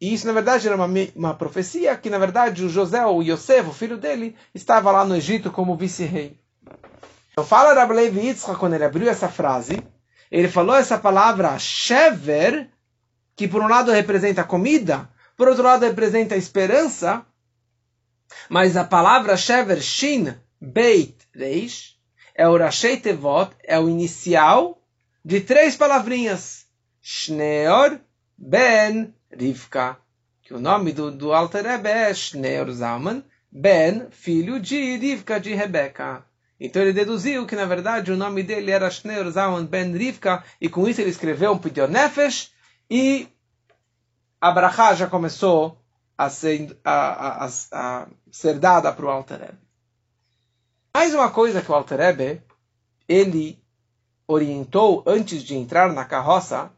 E 0.00 0.12
isso, 0.12 0.26
na 0.26 0.32
verdade, 0.32 0.66
era 0.66 0.76
uma, 0.76 0.88
uma 1.14 1.34
profecia 1.34 1.96
que, 1.96 2.10
na 2.10 2.18
verdade, 2.18 2.64
o 2.64 2.68
José, 2.68 3.04
o 3.04 3.22
Yosef, 3.22 3.68
o 3.68 3.72
filho 3.72 3.96
dele, 3.96 4.34
estava 4.54 4.90
lá 4.90 5.04
no 5.04 5.14
Egito 5.14 5.50
como 5.50 5.76
vice-rei. 5.76 6.38
Então, 7.30 7.44
fala 7.44 7.74
Rablev 7.74 8.18
Yitzchak, 8.18 8.58
quando 8.58 8.74
ele 8.74 8.84
abriu 8.84 9.08
essa 9.08 9.28
frase, 9.28 9.82
ele 10.30 10.48
falou 10.48 10.74
essa 10.74 10.98
palavra 10.98 11.58
shever, 11.58 12.68
que 13.34 13.46
por 13.46 13.62
um 13.62 13.68
lado 13.68 13.92
representa 13.92 14.42
comida, 14.42 15.08
por 15.36 15.48
outro 15.48 15.64
lado, 15.64 15.84
representa 15.84 16.34
esperança, 16.34 17.24
mas 18.48 18.76
a 18.76 18.84
palavra 18.84 19.36
Shever 19.36 19.80
Shin 19.80 20.34
Beit 20.60 21.14
Reish 21.34 21.95
é 22.36 22.46
o 22.46 22.56
Rashei 22.56 22.98
Tevot, 22.98 23.50
é 23.64 23.78
o 23.78 23.88
inicial 23.88 24.78
de 25.24 25.40
três 25.40 25.74
palavrinhas. 25.74 26.66
Shneor 27.00 27.98
Ben 28.36 29.14
Rivka. 29.32 29.96
Que 30.42 30.52
o 30.52 30.60
nome 30.60 30.92
do, 30.92 31.10
do 31.10 31.32
Alter 31.32 31.64
Rebbe 31.64 31.88
é 31.88 32.12
Shneor 32.12 32.70
Zalman 32.70 33.24
Ben, 33.50 34.08
filho 34.10 34.60
de 34.60 34.96
Rivka, 34.96 35.40
de 35.40 35.54
Rebeca. 35.54 36.24
Então 36.60 36.82
ele 36.82 36.92
deduziu 36.92 37.46
que, 37.46 37.56
na 37.56 37.64
verdade, 37.64 38.12
o 38.12 38.16
nome 38.16 38.42
dele 38.42 38.70
era 38.70 38.90
Shneor 38.90 39.30
Zalman 39.30 39.64
Ben 39.64 39.96
Rivka, 39.96 40.44
e 40.60 40.68
com 40.68 40.86
isso 40.86 41.00
ele 41.00 41.10
escreveu 41.10 41.52
um 41.52 41.58
Pidionefesh, 41.58 42.52
e 42.90 43.28
a 44.40 44.50
brachá 44.50 44.94
já 44.94 45.06
começou 45.06 45.80
a 46.18 46.28
ser, 46.28 46.78
a, 46.84 47.44
a, 47.44 47.48
a 47.72 48.06
ser 48.30 48.58
dada 48.58 48.92
para 48.92 49.06
o 49.06 49.10
Alter 49.10 49.40
Rebbe. 49.40 49.65
Mais 50.96 51.12
uma 51.12 51.30
coisa 51.30 51.60
que 51.60 51.70
o 51.70 51.74
Alter 51.74 51.98
Rebbe, 51.98 52.42
ele 53.06 53.62
orientou 54.26 55.04
antes 55.06 55.42
de 55.42 55.54
entrar 55.54 55.92
na 55.92 56.06
carroça, 56.06 56.72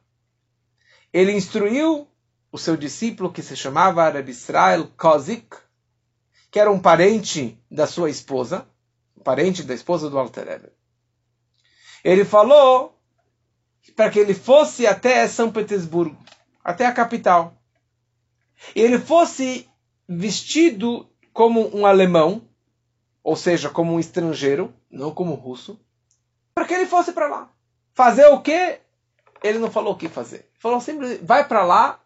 ele 1.12 1.30
instruiu 1.30 2.04
o 2.50 2.58
seu 2.58 2.76
discípulo 2.76 3.32
que 3.32 3.42
se 3.42 3.54
chamava 3.54 4.10
Rebbe 4.10 4.32
Israel 4.32 4.88
Kozik, 4.96 5.56
que 6.50 6.58
era 6.58 6.68
um 6.68 6.80
parente 6.80 7.62
da 7.70 7.87
sua 7.87 8.10
esposa, 8.10 8.66
parente 9.22 9.62
da 9.62 9.72
esposa 9.72 10.10
do 10.10 10.18
Alter 10.18 10.48
Rebbe. 10.48 10.72
Ele 12.02 12.25
falou 12.25 13.00
para 13.94 14.10
que 14.10 14.18
ele 14.18 14.34
fosse 14.34 14.84
até 14.84 15.28
São 15.28 15.52
Petersburgo, 15.52 16.18
até 16.64 16.87
a 16.87 16.92
capital 16.92 17.56
e 18.75 18.80
ele 18.80 18.98
fosse 18.98 19.70
vestido 20.08 21.08
como 21.32 21.72
um 21.72 21.87
alemão, 21.87 22.48
ou 23.22 23.37
seja, 23.37 23.68
como 23.68 23.94
um 23.94 24.00
estrangeiro, 24.00 24.72
não 24.90 25.10
como 25.10 25.34
russo, 25.34 25.78
para 26.54 26.64
que 26.64 26.75
ele 26.75 26.87
fosse 26.87 27.12
para 27.12 27.28
lá. 27.28 27.48
Fazer 27.94 28.26
o 28.26 28.40
quê? 28.40 28.80
Ele 29.42 29.58
não 29.58 29.70
falou 29.70 29.92
o 29.92 29.96
que 29.96 30.08
fazer. 30.08 30.37
Ele 30.37 30.60
falou 30.60 30.80
sempre, 30.80 31.16
vai 31.22 31.46
para 31.46 31.64
lá. 31.64 32.00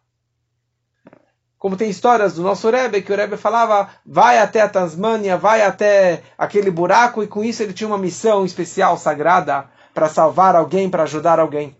Como 1.59 1.77
tem 1.77 1.89
histórias 1.89 2.35
do 2.35 2.43
nosso 2.43 2.69
Rebbe, 2.69 3.03
que 3.03 3.13
o 3.13 3.17
Rebbe 3.17 3.37
falava, 3.37 3.91
vai 4.05 4.39
até 4.39 4.61
a 4.61 4.69
Tasmânia, 4.69 5.39
vai 5.39 5.63
até 5.63 6.23
aquele 6.37 6.71
buraco, 6.71 7.23
e 7.23 7.29
com 7.29 7.45
isso 7.45 7.63
ele 7.63 7.73
tinha 7.73 7.87
uma 7.87 7.99
missão 7.99 8.45
especial, 8.45 8.99
sagrada, 8.99 9.71
para 9.95 10.09
salvar 10.09 10.57
alguém, 10.57 10.91
para 10.91 11.05
ajudar 11.05 11.39
alguém. 11.39 11.77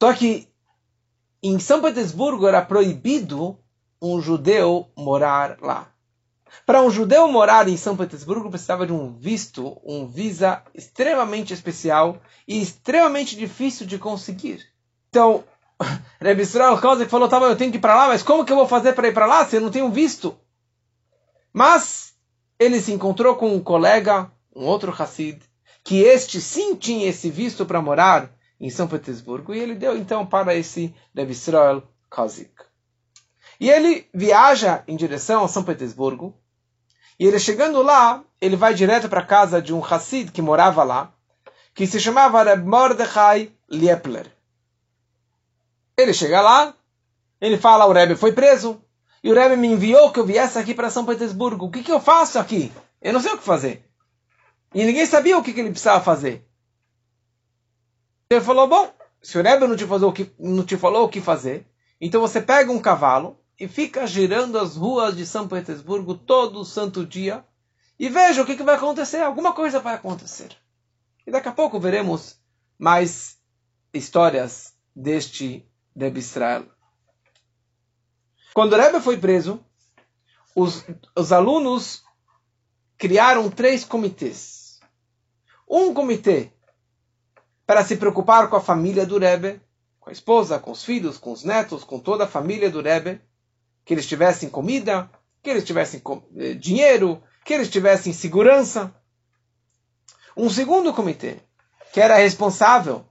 Só 0.00 0.12
que 0.12 0.48
em 1.42 1.58
São 1.58 1.80
Petersburgo 1.80 2.46
era 2.46 2.60
proibido 2.60 3.58
um 4.00 4.20
judeu 4.20 4.88
morar 4.96 5.56
lá. 5.60 5.88
Para 6.64 6.82
um 6.82 6.90
judeu 6.90 7.26
morar 7.28 7.68
em 7.68 7.76
São 7.76 7.96
Petersburgo 7.96 8.50
precisava 8.50 8.86
de 8.86 8.92
um 8.92 9.12
visto, 9.12 9.80
um 9.84 10.06
visa 10.06 10.62
extremamente 10.74 11.52
especial 11.52 12.20
e 12.46 12.60
extremamente 12.60 13.36
difícil 13.36 13.86
de 13.86 13.98
conseguir. 13.98 14.60
Então, 15.08 15.44
Rebbe 16.20 16.42
Israel 16.42 16.80
Kozek 16.80 17.10
falou, 17.10 17.28
tá 17.28 17.38
bom, 17.40 17.46
eu 17.46 17.56
tenho 17.56 17.70
que 17.70 17.78
ir 17.78 17.80
para 17.80 17.94
lá, 17.94 18.08
mas 18.08 18.22
como 18.22 18.44
que 18.44 18.52
eu 18.52 18.56
vou 18.56 18.68
fazer 18.68 18.92
para 18.94 19.08
ir 19.08 19.14
para 19.14 19.26
lá 19.26 19.44
se 19.44 19.56
eu 19.56 19.60
não 19.60 19.70
tenho 19.70 19.90
visto? 19.90 20.36
Mas 21.52 22.14
ele 22.58 22.80
se 22.80 22.92
encontrou 22.92 23.34
com 23.36 23.54
um 23.54 23.60
colega, 23.60 24.30
um 24.54 24.64
outro 24.64 24.94
Hassid, 24.96 25.42
que 25.84 26.00
este 26.00 26.40
sim 26.40 26.76
tinha 26.76 27.08
esse 27.08 27.30
visto 27.30 27.66
para 27.66 27.82
morar 27.82 28.30
em 28.60 28.70
São 28.70 28.86
Petersburgo, 28.86 29.52
e 29.52 29.58
ele 29.58 29.74
deu 29.74 29.96
então 29.96 30.24
para 30.24 30.54
esse 30.54 30.94
Rebbe 31.14 31.32
Israel 31.32 31.82
Kazik. 32.08 32.52
E 33.58 33.68
ele 33.68 34.08
viaja 34.14 34.84
em 34.86 34.96
direção 34.96 35.44
a 35.44 35.48
São 35.48 35.64
Petersburgo, 35.64 36.36
e 37.22 37.24
ele 37.24 37.38
chegando 37.38 37.80
lá, 37.82 38.24
ele 38.40 38.56
vai 38.56 38.74
direto 38.74 39.08
para 39.08 39.20
a 39.20 39.24
casa 39.24 39.62
de 39.62 39.72
um 39.72 39.78
Hassid 39.78 40.32
que 40.32 40.42
morava 40.42 40.82
lá, 40.82 41.14
que 41.72 41.86
se 41.86 42.00
chamava 42.00 42.42
Reb 42.42 42.66
Mordechai 42.66 43.52
Liepler. 43.70 44.26
Ele 45.96 46.12
chega 46.12 46.40
lá, 46.40 46.74
ele 47.40 47.56
fala, 47.56 47.86
o 47.86 47.92
Rebbe 47.92 48.16
foi 48.16 48.32
preso, 48.32 48.82
e 49.22 49.30
o 49.30 49.36
Rebbe 49.36 49.54
me 49.54 49.68
enviou 49.68 50.10
que 50.10 50.18
eu 50.18 50.26
viesse 50.26 50.58
aqui 50.58 50.74
para 50.74 50.90
São 50.90 51.06
Petersburgo. 51.06 51.66
O 51.66 51.70
que, 51.70 51.84
que 51.84 51.92
eu 51.92 52.00
faço 52.00 52.40
aqui? 52.40 52.72
Eu 53.00 53.12
não 53.12 53.20
sei 53.20 53.34
o 53.34 53.38
que 53.38 53.44
fazer. 53.44 53.88
E 54.74 54.84
ninguém 54.84 55.06
sabia 55.06 55.38
o 55.38 55.44
que, 55.44 55.52
que 55.52 55.60
ele 55.60 55.70
precisava 55.70 56.02
fazer. 56.02 56.44
Ele 58.30 58.40
falou, 58.40 58.66
bom, 58.66 58.92
se 59.22 59.38
o 59.38 59.42
Rebbe 59.44 59.68
não 59.68 59.76
te, 59.76 59.86
falou 59.86 60.10
o 60.10 60.12
que, 60.12 60.28
não 60.40 60.64
te 60.64 60.76
falou 60.76 61.04
o 61.04 61.08
que 61.08 61.20
fazer, 61.20 61.64
então 62.00 62.20
você 62.20 62.40
pega 62.40 62.72
um 62.72 62.80
cavalo 62.80 63.38
e 63.62 63.68
fica 63.68 64.04
girando 64.08 64.58
as 64.58 64.74
ruas 64.74 65.16
de 65.16 65.24
São 65.24 65.46
Petersburgo 65.46 66.16
todo 66.16 66.64
santo 66.64 67.06
dia 67.06 67.44
e 67.96 68.08
veja 68.08 68.42
o 68.42 68.44
que, 68.44 68.56
que 68.56 68.62
vai 68.64 68.74
acontecer. 68.74 69.18
Alguma 69.18 69.52
coisa 69.52 69.78
vai 69.78 69.94
acontecer. 69.94 70.50
E 71.24 71.30
daqui 71.30 71.46
a 71.46 71.52
pouco 71.52 71.78
veremos 71.78 72.40
mais 72.76 73.38
histórias 73.94 74.74
deste 74.96 75.64
Rebbe 75.96 76.18
Israel. 76.18 76.66
Quando 78.52 78.72
o 78.72 78.76
Rebbe 78.76 79.00
foi 79.00 79.16
preso, 79.16 79.64
os, 80.56 80.84
os 81.16 81.30
alunos 81.30 82.02
criaram 82.98 83.48
três 83.48 83.84
comitês. 83.84 84.80
Um 85.70 85.94
comitê 85.94 86.50
para 87.64 87.84
se 87.84 87.96
preocupar 87.96 88.50
com 88.50 88.56
a 88.56 88.60
família 88.60 89.06
do 89.06 89.20
Rebbe, 89.20 89.60
com 90.00 90.10
a 90.10 90.12
esposa, 90.12 90.58
com 90.58 90.72
os 90.72 90.82
filhos, 90.82 91.16
com 91.16 91.30
os 91.30 91.44
netos, 91.44 91.84
com 91.84 92.00
toda 92.00 92.24
a 92.24 92.28
família 92.28 92.68
do 92.68 92.82
Rebbe, 92.82 93.22
que 93.84 93.94
eles 93.94 94.06
tivessem 94.06 94.48
comida, 94.48 95.10
que 95.42 95.50
eles 95.50 95.64
tivessem 95.64 96.00
eh, 96.36 96.54
dinheiro, 96.54 97.22
que 97.44 97.52
eles 97.52 97.68
tivessem 97.68 98.12
segurança. 98.12 98.94
Um 100.36 100.48
segundo 100.48 100.92
comitê, 100.92 101.38
que 101.92 102.00
era 102.00 102.16
responsável 102.16 103.04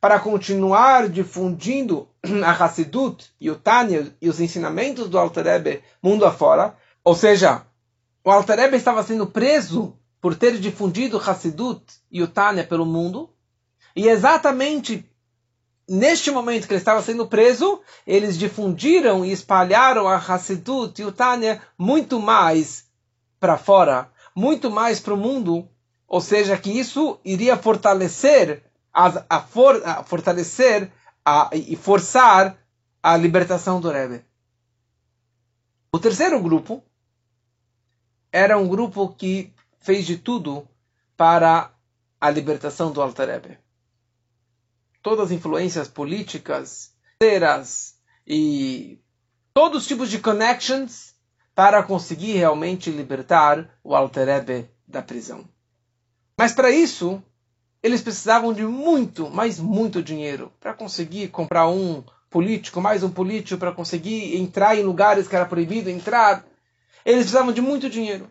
para 0.00 0.20
continuar 0.20 1.08
difundindo 1.08 2.08
a 2.44 2.52
Hassidut 2.52 3.30
e 3.40 3.50
o 3.50 3.56
Tânia 3.56 4.14
e 4.20 4.28
os 4.28 4.40
ensinamentos 4.40 5.08
do 5.08 5.18
Alter 5.18 5.44
Rebbe 5.44 5.82
mundo 6.02 6.24
afora, 6.24 6.76
ou 7.02 7.14
seja, 7.14 7.66
o 8.24 8.30
Alter 8.30 8.58
Rebbe 8.58 8.76
estava 8.76 9.02
sendo 9.02 9.26
preso 9.26 9.96
por 10.20 10.36
ter 10.36 10.58
difundido 10.58 11.18
Hassidut 11.18 11.82
e 12.10 12.22
o 12.22 12.28
Tânia 12.28 12.64
pelo 12.64 12.84
mundo, 12.84 13.30
e 13.96 14.06
exatamente 14.08 15.09
neste 15.90 16.30
momento 16.30 16.68
que 16.68 16.72
ele 16.72 16.80
estava 16.80 17.02
sendo 17.02 17.26
preso, 17.26 17.80
eles 18.06 18.38
difundiram 18.38 19.24
e 19.24 19.32
espalharam 19.32 20.06
a 20.06 20.14
Hassidut 20.14 21.02
e 21.02 21.04
o 21.04 21.10
Tânia 21.10 21.60
muito 21.76 22.20
mais 22.20 22.86
para 23.40 23.58
fora, 23.58 24.08
muito 24.32 24.70
mais 24.70 25.00
para 25.00 25.14
o 25.14 25.16
mundo, 25.16 25.68
ou 26.06 26.20
seja, 26.20 26.56
que 26.56 26.70
isso 26.70 27.18
iria 27.24 27.56
fortalecer 27.56 28.62
a, 28.94 29.24
a, 29.28 29.40
for, 29.40 29.82
a 29.84 30.04
fortalecer 30.04 30.92
a, 31.24 31.50
e 31.52 31.74
forçar 31.74 32.56
a 33.02 33.16
libertação 33.16 33.80
do 33.80 33.90
Rebbe. 33.90 34.24
O 35.92 35.98
terceiro 35.98 36.40
grupo 36.40 36.84
era 38.30 38.56
um 38.56 38.68
grupo 38.68 39.08
que 39.08 39.52
fez 39.80 40.06
de 40.06 40.18
tudo 40.18 40.68
para 41.16 41.72
a 42.20 42.30
libertação 42.30 42.92
do 42.92 43.02
Alter 43.02 43.28
Rebbe 43.28 43.69
todas 45.02 45.26
as 45.26 45.30
influências 45.32 45.88
políticas, 45.88 46.92
teras 47.18 47.94
e 48.26 48.98
todos 49.52 49.82
os 49.82 49.88
tipos 49.88 50.10
de 50.10 50.18
connections 50.18 51.14
para 51.54 51.82
conseguir 51.82 52.32
realmente 52.32 52.90
libertar 52.90 53.68
o 53.82 53.94
Alter 53.94 54.26
Rebbe 54.26 54.70
da 54.86 55.02
prisão. 55.02 55.44
Mas 56.38 56.52
para 56.52 56.70
isso, 56.70 57.22
eles 57.82 58.02
precisavam 58.02 58.52
de 58.52 58.64
muito, 58.64 59.28
mas 59.30 59.58
muito 59.58 60.02
dinheiro 60.02 60.52
para 60.60 60.74
conseguir 60.74 61.28
comprar 61.28 61.68
um 61.68 62.02
político, 62.30 62.80
mais 62.80 63.02
um 63.02 63.10
político, 63.10 63.58
para 63.58 63.72
conseguir 63.72 64.36
entrar 64.36 64.76
em 64.76 64.82
lugares 64.82 65.26
que 65.26 65.36
era 65.36 65.44
proibido 65.44 65.90
entrar. 65.90 66.44
Eles 67.04 67.22
precisavam 67.22 67.52
de 67.52 67.60
muito 67.60 67.90
dinheiro. 67.90 68.30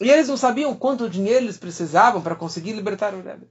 E 0.00 0.10
eles 0.10 0.28
não 0.28 0.36
sabiam 0.36 0.74
quanto 0.74 1.10
dinheiro 1.10 1.44
eles 1.44 1.58
precisavam 1.58 2.22
para 2.22 2.34
conseguir 2.34 2.72
libertar 2.72 3.12
o 3.14 3.22
Rebbe. 3.22 3.46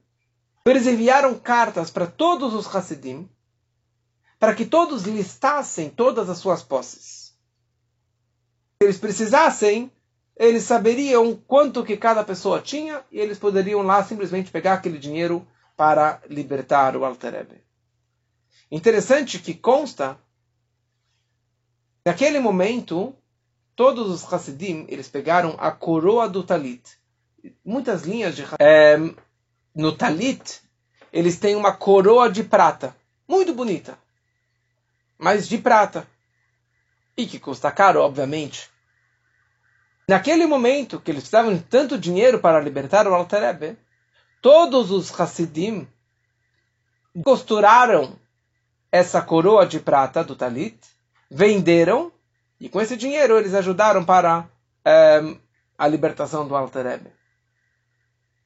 Eles 0.66 0.86
enviaram 0.86 1.38
cartas 1.38 1.90
para 1.90 2.06
todos 2.06 2.52
os 2.54 2.66
Hassidim, 2.74 3.28
para 4.38 4.54
que 4.54 4.66
todos 4.66 5.04
listassem 5.04 5.88
todas 5.88 6.28
as 6.28 6.38
suas 6.38 6.62
posses. 6.62 7.34
Se 8.78 8.84
eles 8.84 8.98
precisassem, 8.98 9.90
eles 10.36 10.64
saberiam 10.64 11.34
quanto 11.34 11.84
que 11.84 11.96
cada 11.96 12.24
pessoa 12.24 12.60
tinha 12.60 13.04
e 13.12 13.20
eles 13.20 13.38
poderiam 13.38 13.82
lá 13.82 14.02
simplesmente 14.02 14.50
pegar 14.50 14.74
aquele 14.74 14.98
dinheiro 14.98 15.46
para 15.76 16.20
libertar 16.28 16.96
o 16.96 17.04
Alterebe. 17.04 17.62
Interessante 18.70 19.38
que 19.38 19.54
consta 19.54 20.18
naquele 22.04 22.38
momento 22.38 23.14
todos 23.74 24.10
os 24.10 24.32
Hassidim 24.32 24.86
eles 24.88 25.08
pegaram 25.08 25.56
a 25.58 25.70
coroa 25.70 26.28
do 26.28 26.42
Talit. 26.42 26.98
Muitas 27.64 28.02
linhas 28.02 28.36
de 28.36 28.44
é, 28.58 28.96
no 29.74 29.96
talit, 29.96 30.60
eles 31.12 31.38
têm 31.38 31.56
uma 31.56 31.72
coroa 31.72 32.30
de 32.30 32.44
prata, 32.44 32.96
muito 33.28 33.52
bonita, 33.52 33.98
mas 35.18 35.48
de 35.48 35.58
prata, 35.58 36.06
e 37.16 37.26
que 37.26 37.38
custa 37.38 37.70
caro, 37.70 38.00
obviamente. 38.00 38.70
Naquele 40.08 40.46
momento 40.46 41.00
que 41.00 41.10
eles 41.10 41.22
precisavam 41.22 41.54
de 41.54 41.62
tanto 41.62 41.98
dinheiro 41.98 42.40
para 42.40 42.60
libertar 42.60 43.06
o 43.06 43.14
Alter 43.14 43.76
todos 44.40 44.90
os 44.90 45.20
Hassidim 45.20 45.86
costuraram 47.22 48.18
essa 48.90 49.22
coroa 49.22 49.66
de 49.66 49.78
prata 49.78 50.24
do 50.24 50.34
talit, 50.34 50.76
venderam, 51.30 52.10
e 52.58 52.68
com 52.68 52.80
esse 52.80 52.96
dinheiro 52.96 53.38
eles 53.38 53.54
ajudaram 53.54 54.04
para 54.04 54.48
é, 54.84 55.20
a 55.78 55.86
libertação 55.86 56.46
do 56.46 56.56
Alter 56.56 57.00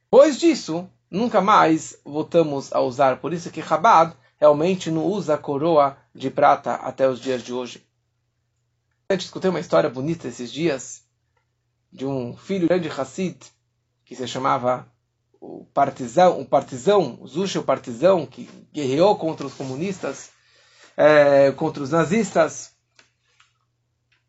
Depois 0.05 0.39
disso, 0.39 0.89
nunca 1.15 1.41
mais 1.41 1.97
voltamos 2.05 2.73
a 2.73 2.81
usar. 2.81 3.21
Por 3.21 3.33
isso 3.33 3.51
que 3.51 3.63
Chabad 3.63 4.15
realmente 4.37 4.91
não 4.91 5.05
usa 5.05 5.35
a 5.35 5.39
coroa 5.39 5.97
de 6.13 6.29
prata 6.29 6.75
até 6.75 7.09
os 7.09 7.21
dias 7.21 7.43
de 7.43 7.53
hoje. 7.53 7.87
Eu 9.09 9.17
escutei 9.17 9.49
uma 9.49 9.61
história 9.61 9.89
bonita 9.89 10.27
esses 10.27 10.53
dias 10.53 11.05
de 11.93 12.05
um 12.05 12.37
filho 12.37 12.67
grande 12.67 12.89
Hassid 12.89 13.39
que 14.05 14.17
se 14.17 14.27
chamava 14.27 14.93
o 15.41 15.65
partizão, 15.73 16.41
o 16.41 16.45
partizão, 16.45 17.25
Zusha 17.27 17.61
o 17.61 17.65
partizão, 17.65 18.27
que 18.27 18.49
guerreou 18.73 19.17
contra 19.17 19.47
os 19.47 19.55
comunistas, 19.55 20.31
é, 20.97 21.53
contra 21.53 21.83
os 21.83 21.91
nazistas. 21.91 22.73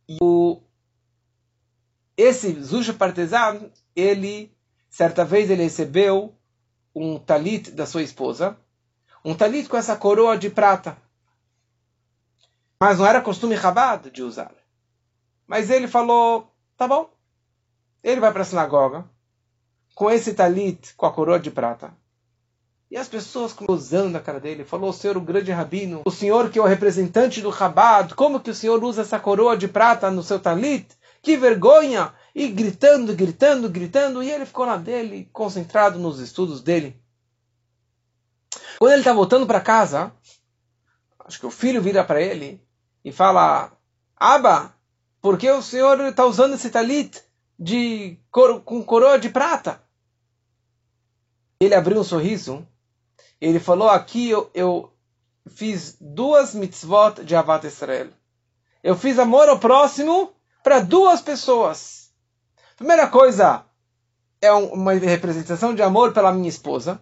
E 0.07 0.17
o, 0.21 0.61
esse 2.15 2.61
Zusha 2.61 2.93
partizão, 2.93 3.71
ele, 3.95 4.55
certa 4.89 5.25
vez 5.25 5.49
ele 5.49 5.63
recebeu 5.63 6.35
um 6.95 7.19
talit 7.19 7.71
da 7.71 7.85
sua 7.85 8.01
esposa, 8.01 8.57
um 9.23 9.35
talit 9.35 9.67
com 9.67 9.75
essa 9.75 9.95
coroa 9.95 10.37
de 10.37 10.49
prata. 10.49 10.97
Mas 12.79 12.99
não 12.99 13.05
era 13.05 13.21
costume 13.21 13.55
rabado 13.55 14.09
de 14.09 14.23
usar. 14.23 14.53
Mas 15.45 15.69
ele 15.69 15.87
falou, 15.87 16.51
tá 16.77 16.87
bom. 16.87 17.09
Ele 18.03 18.21
vai 18.21 18.31
para 18.31 18.43
a 18.43 18.45
sinagoga 18.45 19.05
com 19.95 20.11
esse 20.11 20.33
talit, 20.33 20.93
com 20.95 21.05
a 21.05 21.11
coroa 21.11 21.39
de 21.39 21.49
prata. 21.49 21.93
E 22.91 22.97
as 22.97 23.07
pessoas 23.07 23.53
cruzando 23.53 24.15
a 24.15 24.19
cara 24.19 24.39
dele, 24.39 24.63
falou, 24.63 24.89
o 24.89 24.93
senhor, 24.93 25.17
o 25.17 25.21
grande 25.21 25.51
rabino, 25.51 26.01
o 26.05 26.11
senhor 26.11 26.49
que 26.49 26.59
é 26.59 26.61
o 26.61 26.65
representante 26.65 27.41
do 27.41 27.49
Rabad, 27.49 28.13
como 28.13 28.39
que 28.39 28.51
o 28.51 28.55
senhor 28.55 28.83
usa 28.83 29.01
essa 29.01 29.19
coroa 29.19 29.57
de 29.57 29.67
prata 29.67 30.11
no 30.11 30.21
seu 30.21 30.39
talit? 30.39 30.87
Que 31.21 31.35
vergonha! 31.35 32.13
E 32.35 32.49
gritando, 32.49 33.15
gritando, 33.15 33.69
gritando, 33.69 34.21
e 34.21 34.29
ele 34.29 34.45
ficou 34.45 34.65
lá 34.65 34.75
dele, 34.75 35.29
concentrado 35.31 35.97
nos 35.97 36.19
estudos 36.19 36.61
dele. 36.61 37.01
Quando 38.77 38.91
ele 38.91 38.99
está 38.99 39.13
voltando 39.13 39.47
para 39.47 39.61
casa, 39.61 40.11
acho 41.19 41.39
que 41.39 41.45
o 41.45 41.51
filho 41.51 41.81
vira 41.81 42.03
para 42.03 42.21
ele 42.21 42.61
e 43.05 43.11
fala: 43.11 43.71
Aba, 44.17 44.75
por 45.21 45.37
que 45.37 45.49
o 45.49 45.61
senhor 45.61 45.97
está 46.01 46.25
usando 46.25 46.55
esse 46.55 46.69
talit 46.69 47.23
de 47.57 48.19
com 48.29 48.83
coroa 48.83 49.17
de 49.17 49.29
prata? 49.29 49.81
Ele 51.61 51.73
abriu 51.73 52.01
um 52.01 52.03
sorriso. 52.03 52.67
Ele 53.39 53.61
falou: 53.61 53.87
Aqui 53.87 54.29
eu, 54.29 54.51
eu 54.53 54.93
fiz 55.47 55.95
duas 56.01 56.53
mitzvot 56.53 57.23
de 57.23 57.33
Avat 57.33 57.65
Israel. 57.65 58.09
Eu 58.83 58.97
fiz 58.97 59.17
amor 59.17 59.47
ao 59.47 59.57
próximo 59.57 60.33
para 60.61 60.81
duas 60.81 61.21
pessoas. 61.21 62.04
Primeira 62.75 63.07
coisa, 63.07 63.63
é 64.41 64.51
uma 64.51 64.91
representação 64.93 65.73
de 65.73 65.81
amor 65.81 66.11
pela 66.11 66.33
minha 66.33 66.49
esposa, 66.49 67.01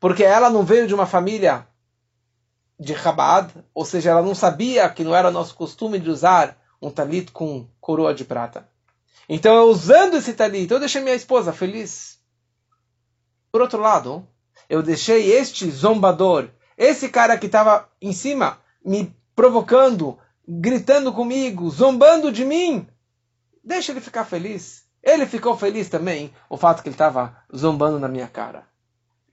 porque 0.00 0.24
ela 0.24 0.48
não 0.48 0.64
veio 0.64 0.86
de 0.86 0.94
uma 0.94 1.04
família 1.04 1.66
de 2.80 2.96
Chabad, 2.96 3.52
ou 3.74 3.84
seja, 3.84 4.10
ela 4.10 4.22
não 4.22 4.34
sabia 4.34 4.88
que 4.88 5.04
não 5.04 5.14
era 5.14 5.30
nosso 5.30 5.54
costume 5.54 5.98
de 5.98 6.08
usar 6.08 6.56
um 6.80 6.90
talit 6.90 7.32
com 7.32 7.68
coroa 7.80 8.14
de 8.14 8.24
prata. 8.24 8.66
Então, 9.28 9.54
eu 9.54 9.64
usando 9.64 10.16
esse 10.16 10.32
talit, 10.32 10.70
eu 10.70 10.80
deixei 10.80 11.02
minha 11.02 11.14
esposa 11.14 11.52
feliz. 11.52 12.18
Por 13.52 13.60
outro 13.60 13.82
lado, 13.82 14.26
eu 14.70 14.82
deixei 14.82 15.32
este 15.32 15.70
zombador, 15.70 16.48
esse 16.78 17.10
cara 17.10 17.36
que 17.36 17.46
estava 17.46 17.88
em 18.00 18.12
cima, 18.12 18.58
me 18.82 19.14
provocando, 19.36 20.18
gritando 20.46 21.12
comigo, 21.12 21.68
zombando 21.68 22.32
de 22.32 22.44
mim, 22.44 22.88
Deixa 23.68 23.92
ele 23.92 24.00
ficar 24.00 24.24
feliz. 24.24 24.88
Ele 25.02 25.26
ficou 25.26 25.54
feliz 25.54 25.90
também, 25.90 26.34
o 26.48 26.56
fato 26.56 26.82
que 26.82 26.88
ele 26.88 26.94
estava 26.94 27.36
zombando 27.54 28.00
na 28.00 28.08
minha 28.08 28.26
cara. 28.26 28.66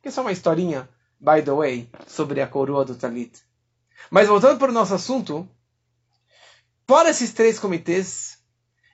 Isso 0.03 0.19
é 0.19 0.23
uma 0.23 0.31
historinha, 0.33 0.89
by 1.17 1.41
the 1.41 1.53
way, 1.53 1.89
sobre 2.05 2.41
a 2.41 2.47
coroa 2.47 2.83
do 2.83 2.95
Talit. 2.95 3.41
Mas 4.11 4.27
voltando 4.27 4.59
para 4.59 4.69
o 4.69 4.73
nosso 4.73 4.93
assunto, 4.93 5.49
fora 6.85 7.11
esses 7.11 7.31
três 7.31 7.57
comitês, 7.57 8.37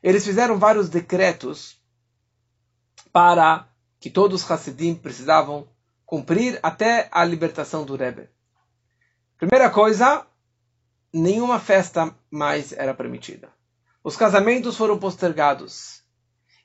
eles 0.04 0.24
fizeram 0.24 0.60
vários 0.60 0.90
decretos 0.90 1.82
para 3.12 3.68
que 4.00 4.12
todos 4.12 4.44
os 4.44 4.52
Hassidim 4.52 4.94
precisavam 4.94 5.68
cumprir 6.06 6.60
até 6.62 7.10
a 7.12 7.26
libertação 7.26 7.84
do 7.84 7.96
Rebbe. 7.96 8.30
Primeira 9.40 9.72
coisa, 9.72 10.24
nenhuma 11.12 11.60
festa 11.60 12.16
mais 12.30 12.72
era 12.74 12.94
permitida 12.94 13.52
os 14.04 14.16
casamentos 14.16 14.76
foram 14.78 14.98
postergados. 14.98 16.02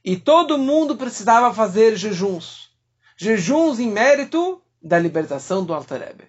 E 0.03 0.17
todo 0.17 0.57
mundo 0.57 0.97
precisava 0.97 1.53
fazer 1.53 1.97
jejuns. 1.97 2.71
Jejuns 3.17 3.79
em 3.79 3.91
mérito 3.91 4.63
da 4.83 4.99
libertação 4.99 5.65
do 5.65 5.75
Alter 5.75 6.01
Rebbe. 6.01 6.25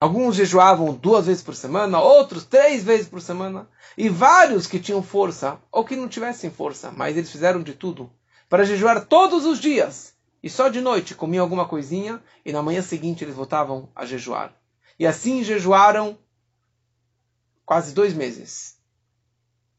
Alguns 0.00 0.36
jejuavam 0.36 0.94
duas 0.94 1.26
vezes 1.26 1.42
por 1.42 1.54
semana, 1.54 2.00
outros 2.00 2.44
três 2.44 2.82
vezes 2.82 3.08
por 3.08 3.20
semana. 3.20 3.68
E 3.96 4.08
vários 4.08 4.66
que 4.66 4.80
tinham 4.80 5.02
força, 5.02 5.58
ou 5.70 5.84
que 5.84 5.96
não 5.96 6.08
tivessem 6.08 6.50
força, 6.50 6.90
mas 6.90 7.16
eles 7.16 7.30
fizeram 7.30 7.62
de 7.62 7.74
tudo 7.74 8.10
para 8.48 8.64
jejuar 8.64 9.04
todos 9.04 9.44
os 9.44 9.60
dias. 9.60 10.14
E 10.42 10.48
só 10.48 10.68
de 10.68 10.80
noite 10.80 11.14
comiam 11.14 11.42
alguma 11.42 11.68
coisinha, 11.68 12.22
e 12.44 12.52
na 12.52 12.62
manhã 12.62 12.80
seguinte 12.80 13.22
eles 13.22 13.34
voltavam 13.34 13.90
a 13.94 14.06
jejuar. 14.06 14.54
E 14.98 15.06
assim 15.06 15.44
jejuaram 15.44 16.18
quase 17.66 17.92
dois 17.92 18.14
meses 18.14 18.77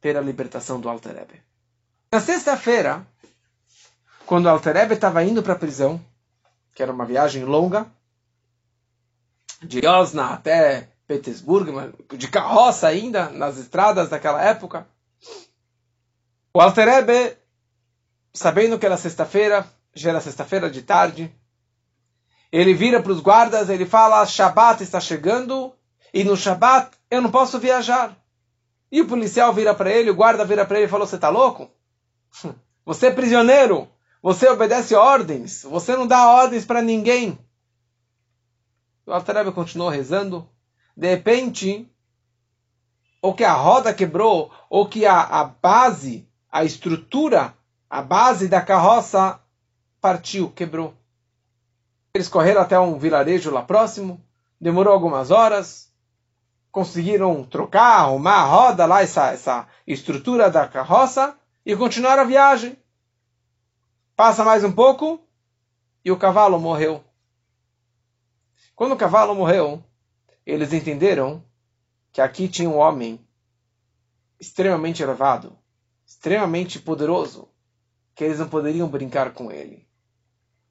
pela 0.02 0.22
libertação 0.22 0.80
do 0.80 0.90
Alter 0.90 1.16
Rebbe. 1.16 1.42
Na 2.12 2.20
sexta-feira, 2.20 3.06
quando 4.26 4.46
o 4.46 4.50
Alter 4.50 4.76
Rebbe 4.76 4.96
estava 4.96 5.24
indo 5.24 5.44
para 5.44 5.54
a 5.54 5.60
prisão, 5.60 6.04
que 6.74 6.82
era 6.82 6.92
uma 6.92 7.06
viagem 7.06 7.44
longa, 7.44 7.86
de 9.62 9.86
Osna 9.86 10.30
até 10.30 10.90
Petersburgo, 11.08 11.94
de 12.16 12.28
carroça 12.28 12.88
ainda, 12.88 13.30
nas 13.30 13.58
estradas 13.58 14.10
daquela 14.10 14.42
época. 14.44 14.88
O 16.54 16.62
Alter 16.62 16.88
Rebbe, 16.88 17.38
sabendo 18.34 18.80
que 18.80 18.86
era 18.86 18.98
sexta-feira, 18.98 19.68
já 19.94 20.12
era 20.12 20.22
sexta-feira 20.22 20.70
de 20.70 20.82
tarde, 20.82 21.34
ele 22.52 22.74
vira 22.74 23.02
para 23.02 23.12
os 23.12 23.20
guardas, 23.20 23.70
ele 23.70 23.86
fala, 23.86 24.26
Shabat 24.26 24.82
está 24.82 25.00
chegando, 25.00 25.74
e 26.14 26.24
no 26.24 26.36
Shabat 26.36 26.92
eu 27.12 27.22
não 27.22 27.30
posso 27.30 27.60
viajar. 27.60 28.16
E 28.92 29.02
o 29.02 29.08
policial 29.08 29.54
vira 29.54 29.74
para 29.74 29.92
ele, 29.92 30.10
o 30.10 30.16
guarda 30.16 30.44
vira 30.46 30.66
para 30.66 30.78
ele 30.78 30.88
e 30.88 30.90
falou, 30.90 31.06
você 31.06 31.16
está 31.16 31.30
louco? 31.30 31.70
Você 32.86 33.06
é 33.06 33.12
prisioneiro, 33.12 33.88
você 34.20 34.50
obedece 34.50 34.96
ordens, 34.96 35.62
você 35.62 35.96
não 35.96 36.08
dá 36.08 36.28
ordens 36.28 36.66
para 36.66 36.82
ninguém. 36.82 37.38
O 39.06 39.14
Altareb 39.14 39.52
continuou 39.52 39.90
rezando. 39.90 40.50
De 40.98 41.08
repente, 41.08 41.88
ou 43.22 43.34
que 43.34 43.44
a 43.44 43.54
roda 43.54 43.94
quebrou, 43.94 44.52
ou 44.70 44.88
que 44.88 45.06
a, 45.06 45.22
a 45.22 45.44
base, 45.44 46.28
a 46.52 46.64
estrutura, 46.64 47.54
a 47.90 48.02
base 48.02 48.48
da 48.48 48.62
carroça 48.62 49.40
partiu, 50.02 50.52
quebrou. 50.52 50.94
Eles 52.14 52.28
correram 52.28 52.62
até 52.62 52.80
um 52.80 52.98
vilarejo 52.98 53.52
lá 53.52 53.62
próximo, 53.62 54.24
demorou 54.60 54.94
algumas 54.94 55.32
horas, 55.32 55.89
conseguiram 56.72 57.44
trocar, 57.44 58.00
arrumar 58.00 58.42
a 58.42 58.46
roda 58.46 58.86
lá, 58.86 59.02
essa, 59.02 59.32
essa 59.32 59.68
estrutura 59.86 60.50
da 60.50 60.68
carroça, 60.68 61.38
e 61.66 61.76
continuaram 61.76 62.24
a 62.24 62.26
viagem. 62.26 62.78
Passa 64.16 64.44
mais 64.44 64.64
um 64.64 64.72
pouco, 64.72 65.22
e 66.04 66.12
o 66.12 66.18
cavalo 66.18 66.60
morreu. 66.60 67.04
Quando 68.76 68.94
o 68.94 68.98
cavalo 68.98 69.36
morreu, 69.36 69.84
eles 70.46 70.74
entenderam 70.74 71.44
que 72.12 72.22
aqui 72.22 72.48
tinha 72.48 72.70
um 72.70 72.78
homem 72.78 73.20
extremamente 74.40 75.04
elevado, 75.04 75.58
extremamente 76.06 76.80
poderoso, 76.80 77.50
que 78.16 78.24
eles 78.24 78.40
não 78.40 78.50
poderiam 78.50 78.88
brincar 78.88 79.34
com 79.34 79.52
ele. 79.52 79.88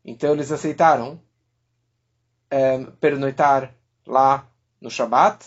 Então 0.04 0.32
eles 0.32 0.50
aceitaram 0.50 1.20
é, 2.50 2.82
pernoitar 3.00 3.74
lá 4.06 4.48
no 4.80 4.90
Shabat. 4.90 5.46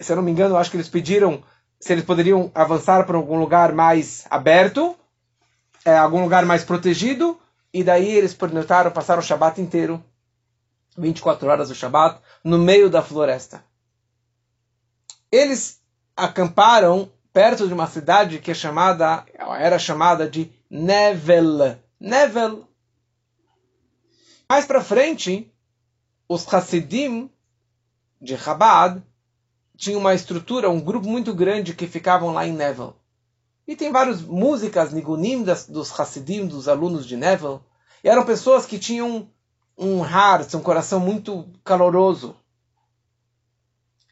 Se 0.00 0.12
eu 0.12 0.16
não 0.16 0.22
me 0.22 0.30
engano, 0.30 0.56
acho 0.56 0.70
que 0.70 0.76
eles 0.76 0.88
pediram 0.88 1.42
se 1.80 1.92
eles 1.92 2.04
poderiam 2.04 2.50
avançar 2.54 3.04
para 3.04 3.16
algum 3.16 3.38
lugar 3.38 3.72
mais 3.72 4.24
aberto, 4.30 4.96
é, 5.84 5.96
algum 5.96 6.22
lugar 6.22 6.46
mais 6.46 6.64
protegido, 6.64 7.38
e 7.72 7.84
daí 7.84 8.10
eles 8.10 8.32
pernoitaram, 8.32 8.90
passaram 8.90 9.20
o 9.20 9.24
Shabat 9.24 9.60
inteiro 9.60 10.02
24 10.96 11.48
horas 11.48 11.68
do 11.68 11.74
Shabat, 11.74 12.20
no 12.42 12.58
meio 12.58 12.88
da 12.88 13.02
floresta. 13.02 13.64
Eles 15.30 15.80
acamparam 16.16 17.10
perto 17.32 17.66
de 17.66 17.74
uma 17.74 17.86
cidade 17.86 18.38
que 18.38 18.52
é 18.52 18.54
chamada, 18.54 19.24
era 19.58 19.78
chamada 19.78 20.28
de 20.28 20.50
Nevel. 20.70 21.76
Nevel. 21.98 22.68
Mais 24.48 24.64
para 24.64 24.82
frente, 24.82 25.52
os 26.28 26.52
Hasidim 26.52 27.30
de 28.20 28.38
Chabad 28.38 29.02
tinham 29.76 30.00
uma 30.00 30.14
estrutura, 30.14 30.70
um 30.70 30.80
grupo 30.80 31.08
muito 31.08 31.34
grande 31.34 31.74
que 31.74 31.86
ficavam 31.86 32.32
lá 32.32 32.46
em 32.46 32.52
Nevel. 32.52 32.96
E 33.66 33.74
tem 33.74 33.90
várias 33.90 34.20
músicas, 34.20 34.92
nigunim 34.92 35.42
dos 35.42 35.98
Hasidim, 35.98 36.46
dos 36.46 36.68
alunos 36.68 37.06
de 37.06 37.16
Nevel. 37.16 37.62
E 38.02 38.08
eram 38.08 38.24
pessoas 38.24 38.66
que 38.66 38.78
tinham 38.78 39.28
um 39.76 40.04
heart, 40.04 40.54
um 40.54 40.60
coração 40.60 41.00
muito 41.00 41.48
caloroso. 41.64 42.36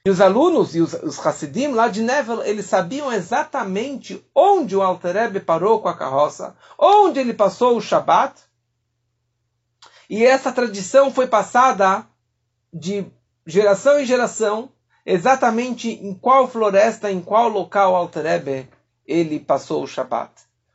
E 0.05 0.11
os 0.11 0.21
alunos 0.21 0.75
e 0.75 0.81
os, 0.81 0.95
os 0.95 1.25
Hassidim 1.25 1.69
lá 1.69 1.87
de 1.87 2.03
Nevel, 2.03 2.43
eles 2.43 2.67
sabiam 2.67 3.13
exatamente 3.13 4.25
onde 4.35 4.75
o 4.75 4.83
Alter 4.83 5.15
Rebbe 5.15 5.39
parou 5.39 5.81
com 5.81 5.89
a 5.89 5.97
carroça, 5.97 6.57
onde 6.77 7.21
ele 7.21 7.33
passou 7.33 7.77
o 7.77 7.81
Shabat. 7.81 8.41
E 10.11 10.25
essa 10.25 10.51
tradição 10.51 11.13
foi 11.13 11.29
passada 11.29 12.05
de 12.73 13.07
geração 13.47 14.01
em 14.01 14.05
geração, 14.05 14.73
exatamente 15.05 15.91
em 15.91 16.15
qual 16.15 16.49
floresta, 16.49 17.11
em 17.11 17.21
qual 17.21 17.49
local 17.49 17.93
o 17.93 17.97
Alter 17.97 18.25
Rebbe 18.25 18.69
ele 19.07 19.41
passou 19.41 19.83
o 19.83 19.87
Shabat. 19.87 20.31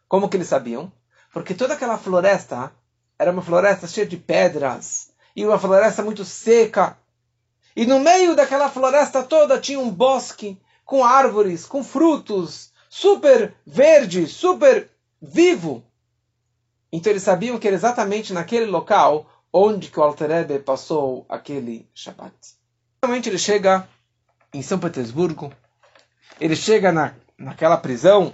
Como 0.07 0.29
que 0.29 0.37
eles 0.37 0.47
sabiam? 0.47 0.91
Porque 1.33 1.53
toda 1.53 1.73
aquela 1.73 1.97
floresta 1.97 2.71
era 3.17 3.31
uma 3.31 3.41
floresta 3.41 3.87
cheia 3.87 4.05
de 4.05 4.17
pedras 4.17 5.09
e 5.35 5.45
uma 5.45 5.59
floresta 5.59 6.03
muito 6.03 6.23
seca. 6.25 6.97
E 7.75 7.85
no 7.85 7.99
meio 7.99 8.35
daquela 8.35 8.69
floresta 8.69 9.23
toda 9.23 9.59
tinha 9.59 9.79
um 9.79 9.89
bosque 9.89 10.59
com 10.83 11.03
árvores, 11.03 11.65
com 11.65 11.83
frutos, 11.83 12.71
super 12.89 13.53
verde, 13.65 14.25
super 14.27 14.89
vivo. 15.21 15.83
Então 16.91 17.11
eles 17.11 17.23
sabiam 17.23 17.59
que 17.59 17.67
era 17.67 17.75
exatamente 17.75 18.33
naquele 18.33 18.65
local 18.65 19.29
onde 19.51 19.89
que 19.89 19.99
o 19.99 20.03
Alter 20.03 20.29
Rebbe 20.29 20.59
passou 20.59 21.25
aquele 21.27 21.87
Shabbat. 21.93 22.33
Finalmente 22.99 23.29
ele 23.29 23.37
chega 23.37 23.87
em 24.53 24.61
São 24.61 24.79
Petersburgo, 24.79 25.51
ele 26.39 26.55
chega 26.55 26.91
na, 26.91 27.13
naquela 27.37 27.77
prisão 27.77 28.33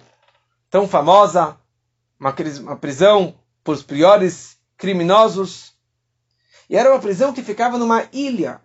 tão 0.70 0.88
famosa, 0.88 1.58
uma, 2.20 2.36
uma 2.62 2.76
prisão 2.76 3.36
por 3.64 3.76
os 3.76 3.84
piores 3.84 4.58
criminosos. 4.78 5.74
E 6.70 6.76
era 6.76 6.92
uma 6.92 7.00
prisão 7.00 7.34
que 7.34 7.44
ficava 7.44 7.78
numa 7.78 8.08
ilha. 8.12 8.62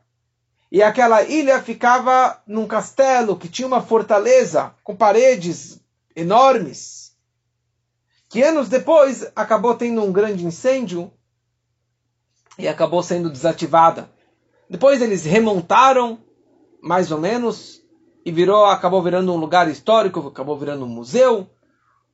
E 0.70 0.82
aquela 0.82 1.22
ilha 1.22 1.62
ficava 1.62 2.42
num 2.46 2.66
castelo 2.66 3.36
que 3.36 3.48
tinha 3.48 3.66
uma 3.66 3.80
fortaleza 3.80 4.74
com 4.84 4.94
paredes 4.94 5.80
enormes. 6.14 7.16
Que 8.28 8.42
anos 8.42 8.68
depois 8.68 9.26
acabou 9.34 9.74
tendo 9.74 10.02
um 10.02 10.12
grande 10.12 10.44
incêndio 10.44 11.10
e 12.58 12.68
acabou 12.68 13.02
sendo 13.02 13.30
desativada. 13.30 14.10
Depois 14.68 15.00
eles 15.00 15.24
remontaram, 15.24 16.18
mais 16.82 17.10
ou 17.10 17.18
menos, 17.18 17.82
e 18.24 18.32
virou, 18.32 18.66
acabou 18.66 19.02
virando 19.02 19.32
um 19.32 19.36
lugar 19.36 19.68
histórico, 19.68 20.28
acabou 20.28 20.58
virando 20.58 20.84
um 20.84 20.88
museu. 20.88 21.48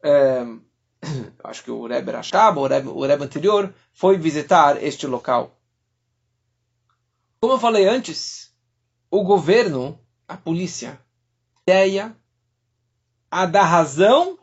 É, 0.02 0.44
acho 1.44 1.64
que 1.64 1.70
o 1.70 1.86
Rebbe 1.86 2.12
Rashab, 2.12 2.58
o 2.58 2.66
Rebbe, 2.66 2.88
o 2.88 3.04
Rebbe 3.04 3.24
anterior, 3.24 3.74
foi 3.92 4.16
visitar 4.16 4.82
este 4.82 5.06
local. 5.06 5.56
Como 7.40 7.54
eu 7.54 7.58
falei 7.58 7.86
antes, 7.86 8.54
o 9.10 9.22
governo, 9.22 9.98
a 10.26 10.36
polícia, 10.36 10.98
ideia 11.62 12.16
a 13.30 13.46
dar 13.46 13.64
razão 13.64 14.38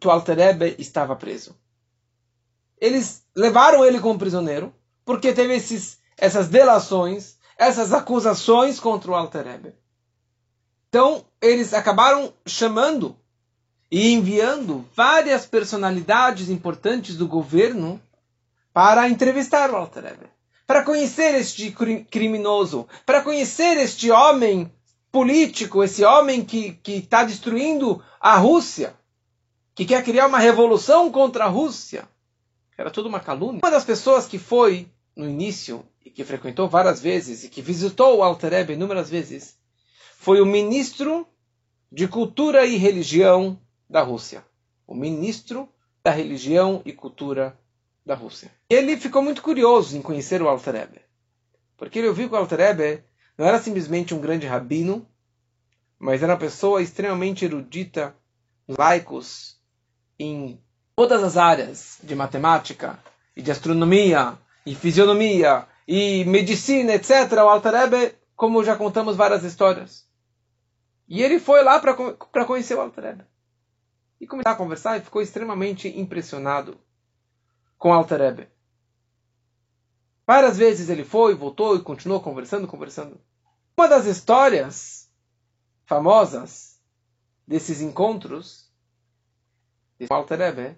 que 0.00 0.08
o 0.08 0.10
Alter 0.10 0.36
Rebbe 0.36 0.74
estava 0.78 1.14
preso. 1.14 1.56
Eles 2.80 3.24
levaram 3.36 3.84
ele 3.84 4.00
como 4.00 4.18
prisioneiro 4.18 4.74
porque 5.04 5.32
teve 5.32 5.54
esses, 5.54 5.98
essas 6.16 6.48
delações, 6.48 7.36
essas 7.62 7.92
acusações 7.92 8.80
contra 8.80 9.10
o 9.10 9.14
Alter 9.14 9.44
Rebbe. 9.44 9.74
Então, 10.88 11.24
eles 11.40 11.72
acabaram 11.72 12.32
chamando 12.44 13.16
e 13.90 14.12
enviando 14.12 14.84
várias 14.94 15.46
personalidades 15.46 16.50
importantes 16.50 17.16
do 17.16 17.26
governo 17.26 18.00
para 18.72 19.08
entrevistar 19.08 19.70
o 19.70 19.76
Alter 19.76 20.04
Rebbe, 20.04 20.26
para 20.66 20.82
conhecer 20.82 21.34
este 21.36 21.74
criminoso, 22.10 22.88
para 23.06 23.22
conhecer 23.22 23.76
este 23.78 24.10
homem 24.10 24.70
político, 25.10 25.84
esse 25.84 26.04
homem 26.04 26.44
que 26.44 26.78
está 26.86 27.22
destruindo 27.22 28.02
a 28.20 28.36
Rússia, 28.36 28.94
que 29.74 29.84
quer 29.84 30.02
criar 30.02 30.26
uma 30.26 30.38
revolução 30.38 31.10
contra 31.12 31.44
a 31.44 31.48
Rússia. 31.48 32.08
Era 32.76 32.90
tudo 32.90 33.08
uma 33.08 33.20
calúnia. 33.20 33.60
Uma 33.62 33.70
das 33.70 33.84
pessoas 33.84 34.26
que 34.26 34.38
foi 34.38 34.88
no 35.14 35.28
início 35.28 35.84
e 36.04 36.10
que 36.10 36.24
frequentou 36.24 36.68
várias 36.68 37.00
vezes 37.00 37.44
e 37.44 37.48
que 37.48 37.62
visitou 37.62 38.18
o 38.18 38.22
Alter 38.22 38.50
Rebbe 38.50 38.72
inúmeras 38.74 39.10
vezes 39.10 39.56
foi 40.16 40.40
o 40.40 40.46
ministro 40.46 41.26
de 41.90 42.08
Cultura 42.08 42.64
e 42.64 42.76
Religião 42.76 43.58
da 43.88 44.02
Rússia, 44.02 44.44
o 44.86 44.94
ministro 44.94 45.68
da 46.02 46.10
religião 46.10 46.82
e 46.84 46.92
cultura 46.92 47.58
da 48.04 48.14
Rússia. 48.14 48.50
Ele 48.68 48.96
ficou 48.96 49.22
muito 49.22 49.42
curioso 49.42 49.96
em 49.96 50.02
conhecer 50.02 50.42
o 50.42 50.48
Alter 50.48 50.74
Rebbe, 50.74 51.00
porque 51.76 51.98
ele 51.98 52.08
ouviu 52.08 52.28
que 52.28 52.34
o 52.34 52.38
Alter 52.38 52.58
Rebbe 52.58 53.04
não 53.36 53.46
era 53.46 53.60
simplesmente 53.60 54.14
um 54.14 54.20
grande 54.20 54.46
rabino, 54.46 55.06
mas 55.98 56.22
era 56.22 56.32
uma 56.32 56.38
pessoa 56.38 56.82
extremamente 56.82 57.44
erudita, 57.44 58.14
laicos, 58.68 59.56
em 60.18 60.60
todas 60.96 61.22
as 61.22 61.36
áreas 61.36 61.98
de 62.02 62.14
matemática, 62.14 62.98
e 63.36 63.42
de 63.42 63.50
astronomia, 63.50 64.38
e 64.64 64.74
fisionomia, 64.74 65.66
e 65.86 66.24
medicina, 66.24 66.92
etc. 66.94 67.32
O 67.32 67.48
Alter 67.48 67.72
Rebbe, 67.72 68.14
como 68.36 68.64
já 68.64 68.76
contamos 68.76 69.16
várias 69.16 69.44
histórias. 69.44 70.08
E 71.08 71.22
ele 71.22 71.38
foi 71.38 71.62
lá 71.62 71.80
para 71.80 72.44
conhecer 72.44 72.74
o 72.74 72.80
Alter 72.80 73.04
Rebbe. 73.04 73.24
E 74.20 74.26
começou 74.26 74.52
a 74.52 74.56
conversar 74.56 74.98
e 74.98 75.02
ficou 75.02 75.20
extremamente 75.20 75.88
impressionado 75.88 76.78
com 77.76 77.90
o 77.90 77.92
Alter 77.92 78.20
Rebbe. 78.20 78.48
Várias 80.26 80.56
vezes 80.56 80.88
ele 80.88 81.04
foi, 81.04 81.34
voltou 81.34 81.76
e 81.76 81.82
continuou 81.82 82.20
conversando, 82.20 82.68
conversando. 82.68 83.20
Uma 83.76 83.88
das 83.88 84.06
histórias 84.06 85.10
famosas 85.84 86.80
desses 87.46 87.80
encontros 87.80 88.70
de 89.98 90.06
Alter 90.08 90.38
Rebbe 90.38 90.76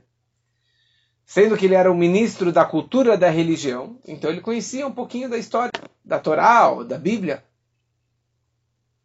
sendo 1.27 1.57
que 1.57 1.67
ele 1.67 1.75
era 1.75 1.91
o 1.91 1.95
ministro 1.95 2.53
da 2.53 2.65
cultura 2.65 3.17
da 3.17 3.31
religião, 3.31 3.99
então 4.07 4.31
ele 4.31 4.41
conhecia 4.41 4.87
um 4.87 4.93
pouquinho 4.93 5.29
da 5.29 5.39
história 5.39 5.73
da 6.05 6.19
Torá 6.19 6.69
ou 6.69 6.85
da 6.85 6.99
Bíblia. 6.99 7.43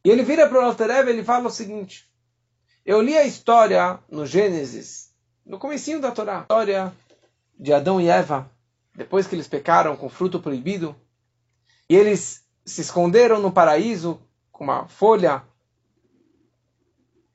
E 0.04 0.10
ele 0.10 0.24
vira 0.24 0.48
para 0.48 0.60
o 0.60 0.66
Altereb 0.66 1.10
e 1.10 1.24
fala 1.24 1.48
o 1.48 1.52
seguinte: 1.52 2.10
Eu 2.86 3.02
li 3.02 3.18
a 3.18 3.26
história 3.26 4.00
no 4.10 4.26
Gênesis, 4.26 5.12
no 5.46 5.60
comecinho 5.60 6.00
da 6.00 6.12
Torá, 6.12 6.40
a 6.40 6.42
história 6.42 6.94
de 7.58 7.74
Adão 7.74 8.00
e 8.00 8.08
Eva, 8.08 8.50
depois 8.96 9.28
que 9.28 9.36
eles 9.36 9.48
pecaram 9.48 9.96
com 9.96 10.10
fruto 10.10 10.40
proibido, 10.40 10.96
e 11.90 11.96
eles 11.96 12.44
se 12.66 12.82
esconderam 12.82 13.40
no 13.42 13.52
paraíso 13.52 14.22
com 14.52 14.64
uma 14.64 14.88
folha. 14.88 15.44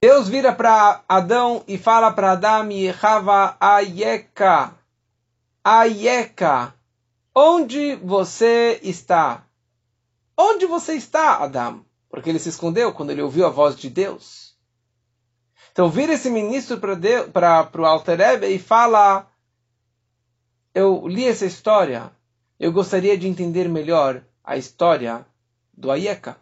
Deus 0.04 0.28
vira 0.28 0.52
para 0.52 1.02
Adão 1.08 1.64
e 1.66 1.78
fala 1.78 2.12
para 2.12 2.32
Adão 2.32 2.70
e 2.70 2.88
Echava 2.88 3.56
Ayeka. 3.58 4.74
Ayeka. 5.64 6.74
Onde 7.34 7.96
você 7.96 8.78
está? 8.82 9.46
Onde 10.36 10.66
você 10.66 10.92
está, 10.92 11.38
Adão? 11.38 11.86
Porque 12.10 12.28
ele 12.28 12.38
se 12.38 12.50
escondeu 12.50 12.92
quando 12.92 13.12
ele 13.12 13.22
ouviu 13.22 13.46
a 13.46 13.48
voz 13.48 13.76
de 13.76 13.88
Deus. 13.88 14.54
Então 15.72 15.88
vira 15.88 16.12
esse 16.12 16.28
ministro 16.28 16.78
para 16.78 17.70
o 17.74 17.86
Alterebe 17.86 18.46
e 18.48 18.58
fala: 18.58 19.26
Eu 20.74 21.08
li 21.08 21.26
essa 21.26 21.46
história, 21.46 22.12
eu 22.60 22.70
gostaria 22.70 23.16
de 23.16 23.26
entender 23.26 23.70
melhor 23.70 24.22
a 24.44 24.58
história 24.58 25.24
do 25.72 25.90
Ayeka. 25.90 26.36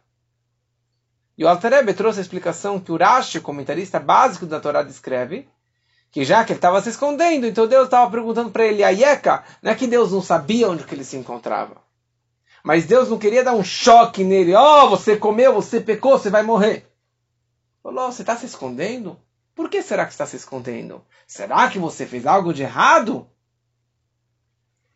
E 1.37 1.45
o 1.45 1.49
Alterebe 1.49 1.95
trouxe 1.95 2.19
a 2.19 2.23
explicação 2.23 2.79
que 2.79 2.93
o 2.93 2.97
Rashi, 2.97 3.41
comentarista 3.41 3.99
básico 3.99 4.47
da 4.47 4.61
Torá, 4.61 4.83
descreve, 4.83 5.49
que 6.11 6.25
já 6.25 6.45
que 6.45 6.53
ele 6.53 6.59
estava 6.59 6.81
se 6.83 6.91
escondendo, 6.91 7.47
então 7.47 7.67
Deus 7.67 7.85
estava 7.85 8.11
perguntando 8.11 8.51
para 8.51 8.67
ele, 8.67 8.85
Ayeka, 8.85 9.43
não 9.63 9.73
é 9.73 9.75
que 9.75 9.87
Deus 9.87 10.13
não 10.13 10.21
sabia 10.21 10.69
onde 10.69 10.85
que 10.85 10.95
ele 10.95 11.05
se 11.05 11.17
encontrava. 11.17 11.77
Mas 12.63 12.87
Deus 12.87 13.09
não 13.09 13.19
queria 13.19 13.43
dar 13.43 13.55
um 13.55 13.65
choque 13.65 14.23
nele. 14.23 14.55
Oh, 14.55 14.89
você 14.89 15.17
comeu, 15.17 15.53
você 15.53 15.81
pecou, 15.81 16.19
você 16.19 16.31
vai 16.31 16.43
morrer. 16.43 16.87
Falou, 17.83 18.13
você 18.13 18.23
está 18.23 18.37
se 18.37 18.47
escondendo? 18.47 19.19
Por 19.55 19.69
que 19.69 19.83
será 19.83 20.05
que 20.05 20.13
está 20.13 20.27
se 20.27 20.37
escondendo? 20.37 21.05
Será 21.27 21.69
que 21.69 21.79
você 21.79 22.07
fez 22.07 22.27
algo 22.27 22.55
de 22.55 22.63
errado? 22.63 23.27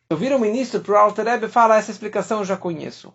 Eu 0.09 0.15
viro 0.15 0.37
o 0.37 0.39
ministro 0.39 0.79
para 0.79 0.93
o 0.93 0.97
Alter 0.97 1.43
e 1.43 1.49
fala, 1.49 1.77
essa 1.77 1.91
explicação 1.91 2.39
eu 2.39 2.45
já 2.45 2.55
conheço. 2.55 3.13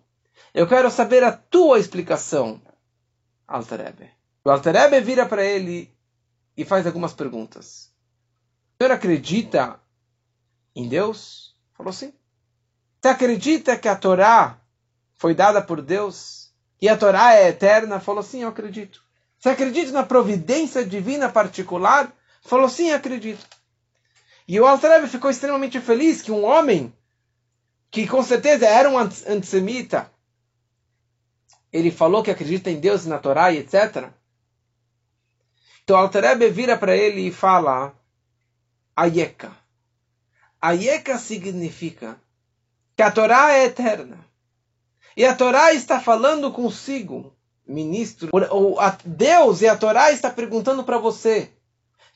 Eu 0.53 0.67
quero 0.67 0.91
saber 0.91 1.25
a 1.25 1.33
tua 1.33 1.79
explicação, 1.79 2.61
Alter 3.53 3.83
Rebbe. 3.83 4.11
O 4.45 4.51
Alter 4.51 4.75
Rebbe 4.75 5.01
vira 5.01 5.27
para 5.27 5.45
ele 5.45 5.95
e 6.57 6.65
faz 6.65 6.87
algumas 6.87 7.13
perguntas. 7.13 7.93
O 8.75 8.83
senhor 8.83 8.95
acredita 8.95 9.79
em 10.75 10.89
Deus? 10.89 11.55
Falou 11.75 11.93
sim. 11.93 12.15
Você 13.01 13.09
acredita 13.09 13.77
que 13.77 13.89
a 13.89 13.97
Torá 13.97 14.59
foi 15.15 15.35
dada 15.35 15.61
por 15.61 15.83
Deus? 15.83 16.51
E 16.81 16.89
a 16.89 16.97
Torá 16.97 17.35
é 17.35 17.49
eterna? 17.49 18.01
Falou 18.01 18.23
sim, 18.23 18.43
eu 18.43 18.49
acredito. 18.49 19.03
Você 19.39 19.51
acredita 19.51 19.93
na 19.93 20.05
providência 20.05 20.85
divina 20.85 21.29
particular? 21.29 22.13
Falou 22.43 22.69
sim, 22.69 22.91
acredito. 22.93 23.45
E 24.49 24.59
o 24.59 24.67
Alter 24.67 25.07
ficou 25.09 25.31
extremamente 25.31 25.81
feliz 25.81 26.23
que 26.23 26.33
um 26.33 26.45
homem 26.45 26.93
que 27.91 28.07
com 28.07 28.23
certeza 28.23 28.67
era 28.67 28.89
um 28.89 28.99
antissemita 28.99 30.12
ele 31.73 31.91
falou 31.91 32.23
que 32.23 32.31
acredita 32.31 32.71
em 32.71 32.79
Deus, 32.79 33.07
na 33.07 33.19
Torá 33.19 33.51
e 33.51 33.59
etc. 33.59 34.11
Então 35.83 35.97
Altarebe 35.97 36.49
vira 36.51 36.77
para 36.77 36.97
ele 36.97 37.29
e 37.29 37.33
fala 37.33 37.95
Ayeka. 38.95 39.53
Ayeka 40.61 41.19
significa 41.19 42.21
que 42.97 43.03
a 43.03 43.11
Torá 43.11 43.53
é 43.53 43.65
eterna. 43.65 44.19
E 45.17 45.25
a 45.25 45.35
Torá 45.35 45.73
está 45.73 46.01
falando 46.01 46.53
consigo, 46.53 47.35
ministro, 47.67 48.31
ou 48.51 48.77
Deus 49.05 49.61
e 49.61 49.69
a 49.69 49.77
Torá 49.77 50.13
está 50.13 50.31
perguntando 50.31 50.85
para 50.85 50.99
você 50.99 51.51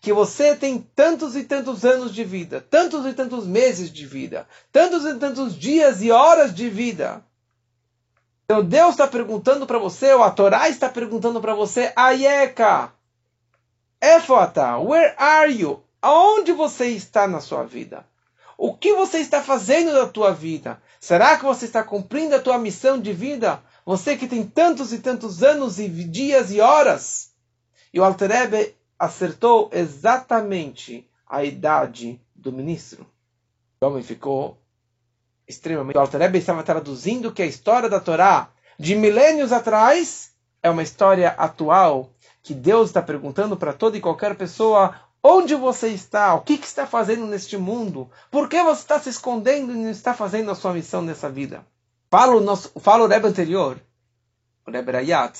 que 0.00 0.12
você 0.12 0.54
tem 0.54 0.78
tantos 0.94 1.34
e 1.34 1.42
tantos 1.42 1.84
anos 1.84 2.14
de 2.14 2.22
vida, 2.22 2.60
tantos 2.60 3.04
e 3.06 3.12
tantos 3.12 3.46
meses 3.46 3.90
de 3.90 4.06
vida, 4.06 4.46
tantos 4.70 5.04
e 5.04 5.14
tantos 5.14 5.58
dias 5.58 6.00
e 6.02 6.10
horas 6.10 6.54
de 6.54 6.68
vida. 6.68 7.24
Então 8.46 8.64
Deus 8.64 8.92
está 8.92 9.08
perguntando 9.08 9.66
para 9.66 9.76
você, 9.76 10.14
ou 10.14 10.22
a 10.22 10.30
Torá 10.30 10.68
está 10.68 10.88
perguntando 10.88 11.40
para 11.40 11.52
você, 11.52 11.92
Ayeka, 11.96 12.92
Efota, 14.00 14.78
where 14.78 15.14
are 15.18 15.52
you? 15.52 15.82
Aonde 16.00 16.52
você 16.52 16.86
está 16.86 17.26
na 17.26 17.40
sua 17.40 17.64
vida? 17.64 18.06
O 18.56 18.72
que 18.72 18.94
você 18.94 19.18
está 19.18 19.42
fazendo 19.42 19.92
da 19.92 20.06
tua 20.06 20.32
vida? 20.32 20.80
Será 21.00 21.36
que 21.36 21.44
você 21.44 21.64
está 21.64 21.82
cumprindo 21.82 22.36
a 22.36 22.40
tua 22.40 22.56
missão 22.56 23.00
de 23.00 23.12
vida? 23.12 23.60
Você 23.84 24.16
que 24.16 24.28
tem 24.28 24.46
tantos 24.46 24.92
e 24.92 25.00
tantos 25.00 25.42
anos 25.42 25.80
e 25.80 25.88
dias 25.88 26.52
e 26.52 26.60
horas. 26.60 27.32
E 27.92 27.98
o 27.98 28.04
Alterebe 28.04 28.76
acertou 28.96 29.68
exatamente 29.72 31.08
a 31.28 31.42
idade 31.42 32.20
do 32.34 32.52
ministro. 32.52 33.04
O 33.80 33.86
homem 33.86 34.04
ficou 34.04 34.56
extremamente. 35.46 35.96
O 35.96 36.00
Alter 36.00 36.34
estava 36.34 36.62
traduzindo 36.62 37.32
que 37.32 37.42
a 37.42 37.46
história 37.46 37.88
da 37.88 38.00
Torá 38.00 38.50
de 38.78 38.94
milênios 38.94 39.52
atrás 39.52 40.32
é 40.62 40.70
uma 40.70 40.82
história 40.82 41.30
atual 41.30 42.10
que 42.42 42.54
Deus 42.54 42.90
está 42.90 43.02
perguntando 43.02 43.56
para 43.56 43.72
toda 43.72 43.96
e 43.96 44.00
qualquer 44.00 44.36
pessoa 44.36 44.94
onde 45.22 45.54
você 45.54 45.88
está, 45.88 46.34
o 46.34 46.42
que, 46.42 46.56
que 46.56 46.66
está 46.66 46.86
fazendo 46.86 47.26
neste 47.26 47.56
mundo, 47.56 48.08
por 48.30 48.48
que 48.48 48.62
você 48.62 48.80
está 48.82 49.00
se 49.00 49.08
escondendo 49.08 49.72
e 49.72 49.76
não 49.76 49.90
está 49.90 50.14
fazendo 50.14 50.50
a 50.50 50.54
sua 50.54 50.72
missão 50.72 51.02
nessa 51.02 51.28
vida. 51.28 51.66
Fala 52.08 52.36
o, 52.36 52.40
nosso, 52.40 52.70
fala 52.78 53.04
o 53.04 53.08
Rebbe 53.08 53.26
anterior, 53.26 53.80
o 54.64 54.70
Rebbe 54.70 54.92
Rayat, 54.92 55.36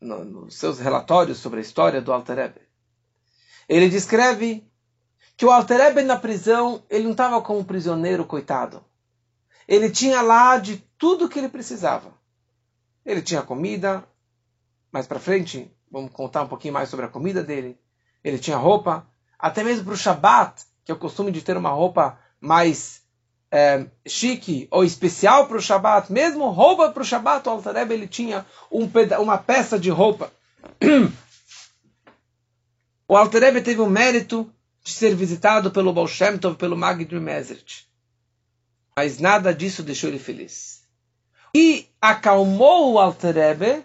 no, 0.00 0.24
nos 0.24 0.56
seus 0.56 0.80
relatórios 0.80 1.38
sobre 1.38 1.60
a 1.60 1.62
história 1.62 2.02
do 2.02 2.12
Alter 2.12 2.36
Rebbe. 2.36 2.60
Ele 3.68 3.88
descreve 3.88 4.66
que 5.36 5.46
o 5.46 5.52
Alter 5.52 5.78
Rebbe 5.78 6.02
na 6.02 6.16
prisão, 6.16 6.82
ele 6.90 7.04
não 7.04 7.12
estava 7.12 7.40
como 7.40 7.60
um 7.60 7.64
prisioneiro 7.64 8.24
coitado. 8.24 8.84
Ele 9.68 9.90
tinha 9.90 10.22
lá 10.22 10.58
de 10.58 10.78
tudo 10.98 11.28
que 11.28 11.38
ele 11.38 11.48
precisava. 11.48 12.12
Ele 13.04 13.22
tinha 13.22 13.42
comida. 13.42 14.04
Mais 14.92 15.06
para 15.06 15.18
frente, 15.18 15.70
vamos 15.90 16.12
contar 16.12 16.42
um 16.42 16.48
pouquinho 16.48 16.74
mais 16.74 16.88
sobre 16.88 17.06
a 17.06 17.08
comida 17.08 17.42
dele. 17.42 17.78
Ele 18.22 18.38
tinha 18.38 18.56
roupa. 18.56 19.06
Até 19.38 19.62
mesmo 19.62 19.84
para 19.84 19.94
o 19.94 19.96
Shabat, 19.96 20.64
que 20.84 20.92
é 20.92 20.94
o 20.94 20.98
costume 20.98 21.30
de 21.30 21.42
ter 21.42 21.56
uma 21.56 21.70
roupa 21.70 22.18
mais 22.40 23.02
é, 23.50 23.86
chique 24.06 24.68
ou 24.70 24.84
especial 24.84 25.46
para 25.46 25.56
o 25.56 25.62
Shabat. 25.62 26.12
Mesmo 26.12 26.50
roupa 26.50 26.90
para 26.90 27.02
o 27.02 27.06
Shabat, 27.06 27.48
o 27.48 27.52
Altareb 27.52 27.92
ele 27.92 28.06
tinha 28.06 28.46
um 28.70 28.88
uma 29.20 29.38
peça 29.38 29.78
de 29.78 29.90
roupa. 29.90 30.32
o 33.08 33.16
Altareb 33.16 33.60
teve 33.62 33.80
o 33.80 33.90
mérito 33.90 34.50
de 34.82 34.92
ser 34.92 35.14
visitado 35.14 35.70
pelo 35.70 35.92
Baal 35.92 36.06
Shem 36.06 36.38
Tov, 36.38 36.56
pelo 36.56 36.76
Magid 36.76 37.12
Mesrit. 37.14 37.86
Mas 38.96 39.18
nada 39.18 39.54
disso 39.54 39.82
deixou 39.82 40.08
ele 40.08 40.18
feliz. 40.18 40.82
E 41.54 41.86
acalmou 42.00 42.92
o 42.92 42.98
Alterebe 42.98 43.82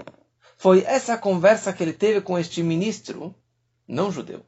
foi 0.58 0.84
essa 0.84 1.17
conversa 1.17 1.74
que 1.74 1.82
ele 1.82 1.91
teve 1.91 2.21
com 2.21 2.38
este 2.38 2.62
ministro 2.62 3.34
não 3.88 4.12
judeu. 4.12 4.45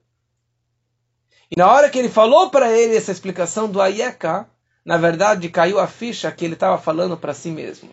E 1.49 1.59
na 1.59 1.71
hora 1.71 1.89
que 1.89 1.99
ele 1.99 2.07
falou 2.07 2.49
para 2.49 2.71
ele 2.71 2.95
essa 2.95 3.11
explicação 3.11 3.69
do 3.69 3.81
Ayeka, 3.81 4.47
na 4.85 4.95
verdade 4.97 5.49
caiu 5.49 5.79
a 5.79 5.87
ficha 5.87 6.31
que 6.31 6.45
ele 6.45 6.53
estava 6.53 6.77
falando 6.77 7.17
para 7.17 7.33
si 7.33 7.49
mesmo. 7.49 7.89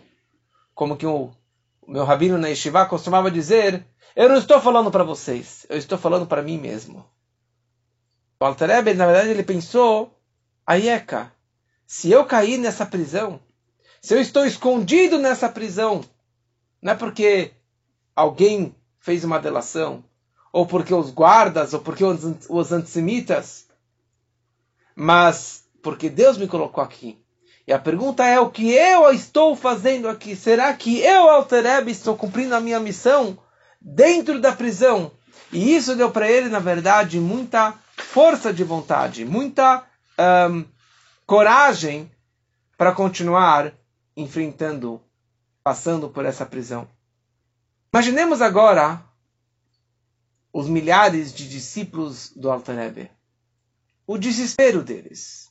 Como 0.74 0.96
que 0.96 1.06
o, 1.06 1.30
meu 1.88 2.04
rabino 2.04 2.38
na 2.38 2.48
Yeshiva 2.48 2.86
costumava 2.86 3.30
dizer: 3.30 3.84
Eu 4.14 4.28
não 4.28 4.36
estou 4.36 4.60
falando 4.60 4.90
para 4.90 5.02
vocês, 5.02 5.66
eu 5.68 5.76
estou 5.76 5.98
falando 5.98 6.26
para 6.26 6.42
mim 6.42 6.58
mesmo. 6.58 7.04
O 8.38 8.44
Alterebe, 8.44 8.94
na 8.94 9.06
verdade, 9.06 9.30
ele 9.30 9.42
pensou: 9.42 10.14
Ayeka, 10.66 11.32
se 11.90 12.08
eu 12.08 12.24
cair 12.24 12.56
nessa 12.56 12.86
prisão, 12.86 13.40
se 14.00 14.14
eu 14.14 14.20
estou 14.20 14.46
escondido 14.46 15.18
nessa 15.18 15.48
prisão, 15.48 16.02
Não 16.80 16.92
é 16.92 16.94
porque 16.94 17.50
alguém 18.14 18.72
fez 19.00 19.24
uma 19.24 19.40
delação, 19.40 20.04
ou 20.52 20.64
porque 20.64 20.94
os 20.94 21.10
guardas, 21.10 21.74
ou 21.74 21.80
porque 21.80 22.04
os, 22.04 22.20
os 22.48 22.70
antissemitas, 22.70 23.66
mas 24.94 25.64
porque 25.82 26.08
Deus 26.08 26.38
me 26.38 26.46
colocou 26.46 26.82
aqui. 26.82 27.18
E 27.66 27.72
a 27.72 27.78
pergunta 27.78 28.24
é: 28.24 28.38
o 28.38 28.50
que 28.50 28.70
eu 28.70 29.10
estou 29.10 29.56
fazendo 29.56 30.08
aqui? 30.08 30.36
Será 30.36 30.72
que 30.72 31.00
eu, 31.00 31.28
Altereb, 31.28 31.88
estou 31.90 32.16
cumprindo 32.16 32.54
a 32.54 32.60
minha 32.60 32.78
missão 32.78 33.36
dentro 33.80 34.40
da 34.40 34.52
prisão? 34.52 35.10
E 35.52 35.74
isso 35.74 35.96
deu 35.96 36.12
para 36.12 36.30
ele, 36.30 36.48
na 36.48 36.60
verdade, 36.60 37.18
muita 37.18 37.74
força 37.96 38.52
de 38.52 38.62
vontade, 38.62 39.24
muita 39.24 39.84
um, 40.48 40.64
coragem 41.30 42.10
para 42.76 42.92
continuar 42.92 43.72
enfrentando, 44.16 45.00
passando 45.62 46.10
por 46.10 46.26
essa 46.26 46.44
prisão. 46.44 46.88
Imaginemos 47.94 48.42
agora 48.42 49.00
os 50.52 50.68
milhares 50.68 51.32
de 51.32 51.48
discípulos 51.48 52.32
do 52.34 52.50
Alter 52.50 53.12
o 54.08 54.18
desespero 54.18 54.82
deles, 54.82 55.48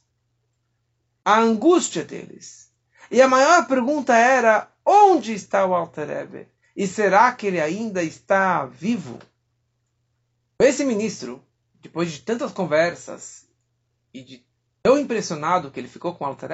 a 1.24 1.40
angústia 1.40 2.04
deles. 2.04 2.70
E 3.10 3.22
a 3.22 3.28
maior 3.30 3.66
pergunta 3.66 4.14
era: 4.18 4.70
onde 4.86 5.32
está 5.34 5.66
o 5.66 5.74
Alter 5.74 6.50
E 6.76 6.86
será 6.88 7.32
que 7.32 7.48
ele 7.48 7.62
ainda 7.62 8.04
está 8.04 8.66
vivo? 8.66 9.18
Esse 10.60 10.84
ministro, 10.84 11.42
depois 11.82 12.12
de 12.12 12.20
tantas 12.20 12.52
conversas 12.52 13.48
e 14.14 14.22
de 14.22 14.49
tão 14.82 14.98
impressionado 14.98 15.72
que 15.72 15.80
ele 15.80 15.88
ficou 15.88 16.14
com 16.14 16.24
o 16.24 16.28
Alter 16.28 16.52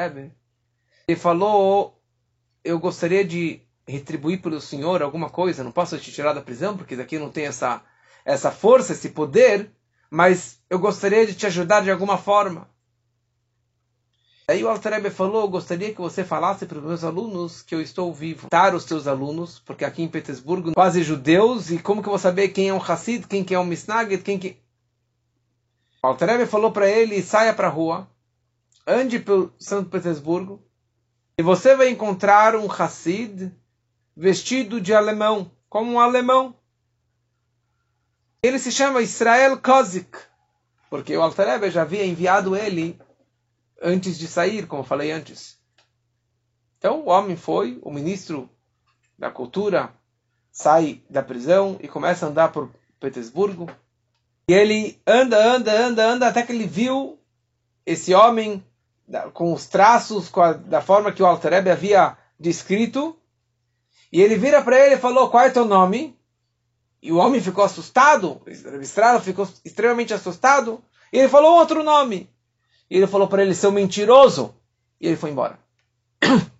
ele 1.08 1.20
falou: 1.20 2.02
Eu 2.64 2.80
gostaria 2.80 3.24
de 3.24 3.62
retribuir 3.88 4.42
pelo 4.42 4.60
senhor 4.60 5.02
alguma 5.02 5.30
coisa, 5.30 5.64
não 5.64 5.72
posso 5.72 5.98
te 5.98 6.12
tirar 6.12 6.34
da 6.34 6.42
prisão, 6.42 6.76
porque 6.76 6.96
daqui 6.96 7.20
não 7.20 7.30
tem 7.30 7.46
essa, 7.46 7.82
essa 8.24 8.52
força, 8.52 8.94
esse 8.94 9.10
poder, 9.10 9.72
mas 10.10 10.60
eu 10.70 10.80
gostaria 10.80 11.26
de 11.26 11.36
te 11.36 11.46
ajudar 11.46 11.82
de 11.82 11.92
alguma 11.92 12.18
forma. 12.18 12.68
Aí 14.48 14.64
o 14.64 14.70
Altarebe 14.70 15.10
falou, 15.10 15.48
gostaria 15.50 15.92
que 15.92 16.00
você 16.00 16.24
falasse 16.24 16.68
para 16.68 16.78
os 16.78 16.84
meus 16.84 17.04
alunos 17.04 17.64
que 17.64 17.74
eu 17.74 17.82
estou 17.82 18.14
vivo. 18.14 18.48
Dar 18.52 18.76
os 18.76 18.86
teus 18.86 19.08
alunos, 19.08 19.60
porque 19.60 19.84
aqui 19.84 20.04
em 20.04 20.08
Petersburgo, 20.08 20.74
quase 20.74 21.02
judeus, 21.02 21.72
e 21.72 21.80
como 21.80 22.02
que 22.02 22.08
eu 22.08 22.12
vou 22.12 22.20
saber 22.20 22.50
quem 22.50 22.70
é 22.70 22.74
um 22.74 22.82
Hassid, 22.82 23.26
quem 23.28 23.44
que 23.44 23.56
é 23.56 23.60
um 23.60 23.66
Misnagid, 23.66 24.22
quem 24.22 24.38
que... 24.38 24.58
O 26.04 26.08
Altarebe 26.08 26.46
falou 26.46 26.72
para 26.72 26.88
ele, 26.88 27.24
saia 27.24 27.56
para 27.56 27.66
a 27.66 27.72
rua, 27.72 28.08
ande 28.86 29.19
pelo 29.19 29.54
Santo 29.60 29.89
Petersburgo, 29.89 30.62
e 31.38 31.43
você 31.43 31.76
vai 31.76 31.89
encontrar 31.89 32.56
um 32.56 32.71
Hassid 32.71 33.52
vestido 34.15 34.80
de 34.80 34.93
alemão, 34.93 35.52
como 35.69 35.91
um 35.91 36.00
alemão. 36.00 36.56
Ele 38.41 38.60
se 38.60 38.71
chama 38.71 39.02
Israel 39.02 39.58
Kozik, 39.58 40.17
porque 40.89 41.15
o 41.17 41.21
Alter 41.21 41.69
já 41.71 41.82
havia 41.82 42.06
enviado 42.06 42.56
ele 42.56 42.98
antes 43.82 44.17
de 44.17 44.28
sair, 44.28 44.67
como 44.67 44.84
falei 44.84 45.12
antes. 45.12 45.60
Então 46.78 47.02
o 47.02 47.10
homem 47.10 47.36
foi, 47.36 47.80
o 47.82 47.91
ministro 47.91 48.50
da 49.17 49.32
cultura, 49.32 49.93
sai 50.52 51.02
da 51.10 51.21
prisão 51.21 51.78
e 51.82 51.88
começa 51.88 52.26
a 52.26 52.30
andar 52.30 52.52
por 52.52 52.69
Petersburgo. 53.00 53.69
E 54.48 54.54
ele 54.54 55.02
anda, 55.06 55.43
anda, 55.43 55.71
anda, 55.74 56.06
anda, 56.08 56.28
até 56.28 56.43
que 56.43 56.52
ele 56.52 56.67
viu 56.67 57.19
esse 57.86 58.13
homem 58.13 58.63
com 59.34 59.54
os 59.54 59.68
traços, 59.68 60.30
com 60.30 60.41
a, 60.41 60.54
da 60.54 60.82
forma 60.82 61.12
que 61.12 61.22
o 61.22 61.26
Alter 61.26 61.54
havia 61.54 62.18
descrito, 62.39 63.18
e 64.12 64.22
ele 64.22 64.38
vira 64.38 64.62
para 64.62 64.80
ele 64.80 64.96
e 64.96 65.00
falou: 65.00 65.30
Qual 65.30 65.44
é 65.44 65.50
teu 65.50 65.65
nome? 65.65 66.18
E 67.02 67.12
o 67.12 67.18
homem 67.18 67.41
ficou 67.41 67.63
assustado, 67.63 68.41
o 68.46 69.20
ficou 69.20 69.48
extremamente 69.63 70.13
assustado. 70.13 70.82
E 71.12 71.20
ele 71.20 71.30
falou 71.30 71.58
outro 71.58 71.84
nome. 71.84 72.30
E 72.89 72.98
ele 72.98 73.08
falou 73.08 73.28
para 73.28 73.44
ele: 73.44 73.54
Seu 73.54 73.72
mentiroso. 73.72 74.56
E 75.00 75.08
ele 75.08 75.18
foi 75.18 75.32
embora. 75.32 75.60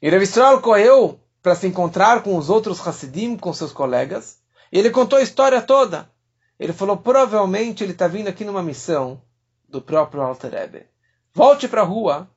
E 0.00 0.08
Rav 0.08 0.60
correu 0.62 1.20
para 1.42 1.56
se 1.56 1.66
encontrar 1.66 2.22
com 2.22 2.36
os 2.36 2.48
outros 2.48 2.86
Hassidim, 2.86 3.36
com 3.36 3.52
seus 3.52 3.72
colegas. 3.72 4.38
E 4.70 4.78
ele 4.78 4.90
contou 4.90 5.18
a 5.18 5.22
história 5.22 5.60
toda. 5.60 6.08
Ele 6.56 6.72
falou: 6.72 6.96
provavelmente 6.96 7.82
ele 7.82 7.90
está 7.90 8.06
vindo 8.06 8.28
aqui 8.28 8.44
numa 8.44 8.62
missão 8.62 9.20
do 9.68 9.82
próprio 9.82 10.22
Alter 10.22 10.54
Ebe. 10.54 10.86
Volte 11.34 11.68
para 11.68 11.82
a 11.82 11.84
rua, 11.84 12.28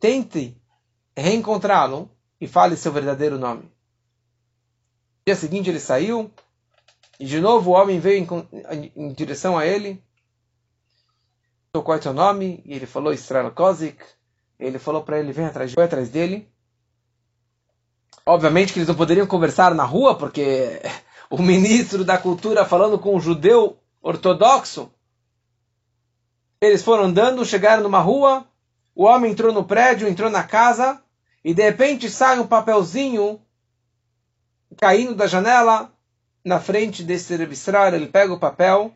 tente 0.00 0.56
reencontrá-lo 1.16 2.10
e 2.40 2.46
fale 2.46 2.76
seu 2.76 2.92
verdadeiro 2.92 3.38
nome. 3.38 3.62
No 3.62 3.70
dia 5.26 5.36
seguinte 5.36 5.70
ele 5.70 5.80
saiu 5.80 6.30
e 7.18 7.24
de 7.24 7.40
novo 7.40 7.70
o 7.70 7.74
homem 7.74 7.98
veio 7.98 8.26
em, 8.70 8.92
em 8.96 9.12
direção 9.12 9.56
a 9.56 9.66
ele. 9.66 10.02
Qual 11.72 11.96
é 11.96 12.00
teu 12.00 12.14
nome? 12.14 12.62
E 12.64 12.74
ele 12.74 12.86
falou 12.86 13.12
Israel 13.12 13.50
Kozik. 13.50 14.02
Ele 14.58 14.78
falou 14.78 15.02
para 15.02 15.18
ele, 15.18 15.32
vem 15.32 15.44
atrás, 15.44 15.72
foi 15.74 15.84
atrás 15.84 16.08
dele. 16.08 16.48
Obviamente 18.24 18.72
que 18.72 18.78
eles 18.78 18.88
não 18.88 18.94
poderiam 18.94 19.26
conversar 19.26 19.74
na 19.74 19.84
rua, 19.84 20.16
porque 20.16 20.80
o 21.28 21.42
ministro 21.42 22.04
da 22.04 22.16
cultura 22.16 22.64
falando 22.64 22.98
com 22.98 23.14
um 23.14 23.20
judeu 23.20 23.78
ortodoxo. 24.02 24.90
Eles 26.60 26.82
foram 26.82 27.04
andando, 27.04 27.44
chegaram 27.44 27.82
numa 27.82 28.00
rua, 28.00 28.46
o 28.94 29.04
homem 29.04 29.32
entrou 29.32 29.52
no 29.52 29.64
prédio, 29.64 30.08
entrou 30.08 30.30
na 30.30 30.42
casa, 30.42 31.02
e 31.44 31.52
de 31.52 31.62
repente 31.62 32.08
sai 32.08 32.38
um 32.38 32.46
papelzinho 32.46 33.40
caindo 34.76 35.14
da 35.14 35.26
janela 35.26 35.92
na 36.44 36.58
frente 36.58 37.02
desse 37.02 37.36
Rebistrar. 37.36 37.92
Ele 37.94 38.06
pega 38.06 38.32
o 38.32 38.38
papel 38.38 38.92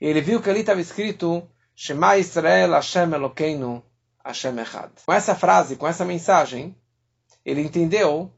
e 0.00 0.06
ele 0.06 0.20
viu 0.20 0.40
que 0.40 0.50
ali 0.50 0.60
estava 0.60 0.80
escrito 0.80 1.48
Shema 1.74 2.18
Israel 2.18 2.72
Hashem 2.72 3.12
Elokeinu 3.12 3.82
Hashem 4.24 4.58
Echad. 4.58 4.90
Com 5.04 5.12
essa 5.12 5.34
frase, 5.34 5.76
com 5.76 5.88
essa 5.88 6.04
mensagem, 6.04 6.76
ele 7.44 7.62
entendeu 7.62 8.30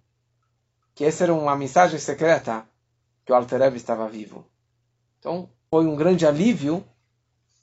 que 0.94 1.04
essa 1.04 1.24
era 1.24 1.34
uma 1.34 1.56
mensagem 1.56 1.98
secreta 1.98 2.66
que 3.24 3.32
o 3.32 3.34
Altereb 3.34 3.76
estava 3.76 4.08
vivo. 4.08 4.46
Então, 5.18 5.50
foi 5.70 5.86
um 5.86 5.96
grande 5.96 6.26
alívio 6.26 6.84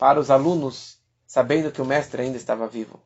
para 0.01 0.19
os 0.19 0.31
alunos, 0.31 0.97
sabendo 1.27 1.71
que 1.71 1.79
o 1.79 1.85
mestre 1.85 2.23
ainda 2.23 2.35
estava 2.35 2.67
vivo. 2.67 2.99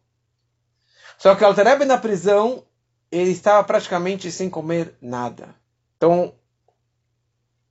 Só 1.18 1.36
que 1.36 1.44
o 1.44 1.48
Altareb 1.48 1.84
na 1.84 1.98
prisão, 1.98 2.64
ele 3.12 3.32
estava 3.32 3.62
praticamente 3.66 4.32
sem 4.32 4.50
comer 4.50 4.96
nada. 5.02 5.54
Então, 5.98 6.34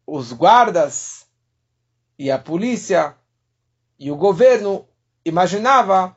os 0.06 0.30
guardas 0.30 1.26
e 2.18 2.30
a 2.30 2.38
polícia 2.38 3.16
e 3.98 4.10
o 4.10 4.16
governo 4.16 4.86
imaginava 5.24 6.14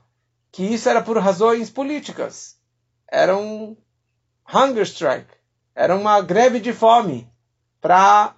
que 0.52 0.64
isso 0.64 0.90
era 0.90 1.02
por 1.02 1.18
razões 1.18 1.70
políticas. 1.70 2.58
Era 3.10 3.38
um 3.38 3.78
hunger 4.54 4.84
strike, 4.84 5.34
era 5.74 5.96
uma 5.96 6.20
greve 6.20 6.60
de 6.60 6.74
fome 6.74 7.32
para 7.80 8.36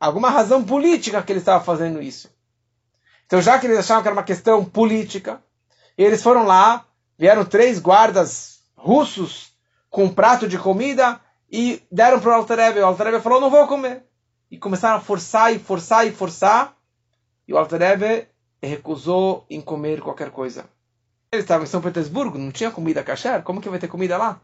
alguma 0.00 0.30
razão 0.30 0.64
política 0.64 1.22
que 1.22 1.30
ele 1.30 1.40
estava 1.40 1.62
fazendo 1.62 2.00
isso. 2.00 2.33
Então, 3.26 3.40
já 3.40 3.58
que 3.58 3.66
eles 3.66 3.78
achavam 3.78 4.02
que 4.02 4.08
era 4.08 4.16
uma 4.16 4.22
questão 4.22 4.64
política, 4.64 5.42
eles 5.96 6.22
foram 6.22 6.44
lá 6.44 6.86
Vieram 7.18 7.44
três 7.44 7.78
guardas 7.78 8.60
russos 8.76 9.52
com 9.88 10.04
um 10.04 10.14
prato 10.14 10.48
de 10.48 10.58
comida 10.58 11.20
e 11.50 11.82
deram 11.90 12.20
para 12.20 12.30
o 12.30 12.34
Altarebe. 12.34 12.80
O 12.80 12.86
Altarebe 12.86 13.20
falou: 13.20 13.40
Não 13.40 13.50
vou 13.50 13.66
comer. 13.68 14.02
E 14.50 14.58
começaram 14.58 14.96
a 14.96 15.00
forçar 15.00 15.54
e 15.54 15.58
forçar 15.58 16.06
e 16.06 16.12
forçar. 16.12 16.76
E 17.46 17.54
o 17.54 17.58
Altarebe 17.58 18.26
recusou 18.62 19.46
em 19.48 19.60
comer 19.60 20.00
qualquer 20.00 20.30
coisa. 20.30 20.64
Ele 21.30 21.42
estava 21.42 21.64
em 21.64 21.66
São 21.66 21.80
Petersburgo, 21.80 22.38
não 22.38 22.50
tinha 22.50 22.70
comida 22.70 23.02
kasher. 23.02 23.42
Como 23.42 23.60
que 23.60 23.68
vai 23.68 23.78
ter 23.78 23.88
comida 23.88 24.16
lá? 24.16 24.40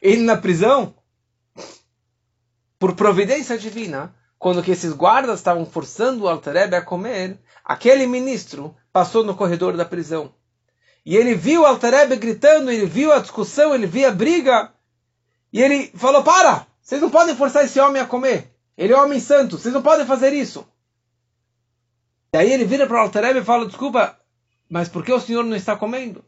Ele 0.00 0.22
na 0.24 0.36
prisão. 0.36 0.94
Por 2.78 2.94
providência 2.94 3.58
divina, 3.58 4.14
quando 4.40 4.62
que 4.62 4.70
esses 4.70 4.94
guardas 4.94 5.38
estavam 5.38 5.66
forçando 5.66 6.24
o 6.24 6.28
Altarebe 6.28 6.74
a 6.74 6.80
comer, 6.80 7.38
aquele 7.62 8.06
ministro 8.06 8.74
passou 8.90 9.22
no 9.22 9.36
corredor 9.36 9.76
da 9.76 9.84
prisão. 9.84 10.34
E 11.04 11.14
ele 11.14 11.34
viu 11.34 11.66
Altareb 11.66 12.16
gritando, 12.16 12.70
ele 12.70 12.86
viu 12.86 13.12
a 13.12 13.18
discussão, 13.18 13.74
ele 13.74 13.86
viu 13.86 14.08
a 14.08 14.10
briga. 14.10 14.72
E 15.52 15.60
ele 15.60 15.92
falou: 15.94 16.24
Para! 16.24 16.66
Vocês 16.80 17.02
não 17.02 17.10
podem 17.10 17.36
forçar 17.36 17.66
esse 17.66 17.78
homem 17.78 18.00
a 18.00 18.06
comer. 18.06 18.50
Ele 18.78 18.94
é 18.94 18.96
um 18.96 19.04
homem 19.04 19.20
santo, 19.20 19.58
vocês 19.58 19.74
não 19.74 19.82
podem 19.82 20.06
fazer 20.06 20.32
isso. 20.32 20.66
E 22.32 22.38
aí 22.38 22.50
ele 22.50 22.64
vira 22.64 22.86
para 22.86 22.96
o 22.96 23.00
Altareb 23.00 23.38
e 23.38 23.44
fala: 23.44 23.66
Desculpa, 23.66 24.18
mas 24.70 24.88
por 24.88 25.04
que 25.04 25.12
o 25.12 25.20
senhor 25.20 25.44
não 25.44 25.54
está 25.54 25.76
comendo? 25.76 26.24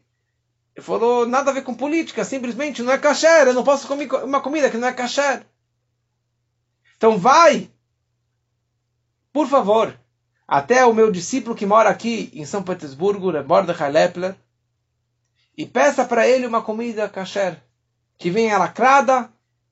Ele 0.77 0.85
falou: 0.85 1.27
Nada 1.27 1.51
a 1.51 1.55
ver 1.55 1.63
com 1.63 1.75
política, 1.75 2.27
simplesmente 2.27 2.83
não 2.83 2.93
é 2.93 2.99
kasher, 2.99 3.47
eu 3.47 3.55
não 3.55 3.65
posso 3.65 3.89
comer 3.89 4.13
uma 4.23 4.43
comida 4.43 4.69
que 4.69 4.77
não 4.77 4.89
é 4.89 4.93
kasher. 4.93 5.47
Então 6.99 7.17
vai, 7.17 7.72
por 9.33 9.49
favor, 9.49 9.99
até 10.47 10.85
o 10.85 10.93
meu 10.93 11.11
discípulo 11.11 11.57
que 11.57 11.65
mora 11.65 11.89
aqui 11.89 12.31
em 12.35 12.45
São 12.45 12.63
Petersburgo, 12.63 13.33
Mordechai 13.43 13.91
Lepler, 13.91 14.37
e 15.57 15.67
peça 15.67 16.05
para 16.05 16.27
ele 16.27 16.47
uma 16.47 16.63
comida 16.63 17.09
kasher, 17.09 17.59
que 18.19 18.31
venha 18.31 18.59
lacrada 18.59 19.31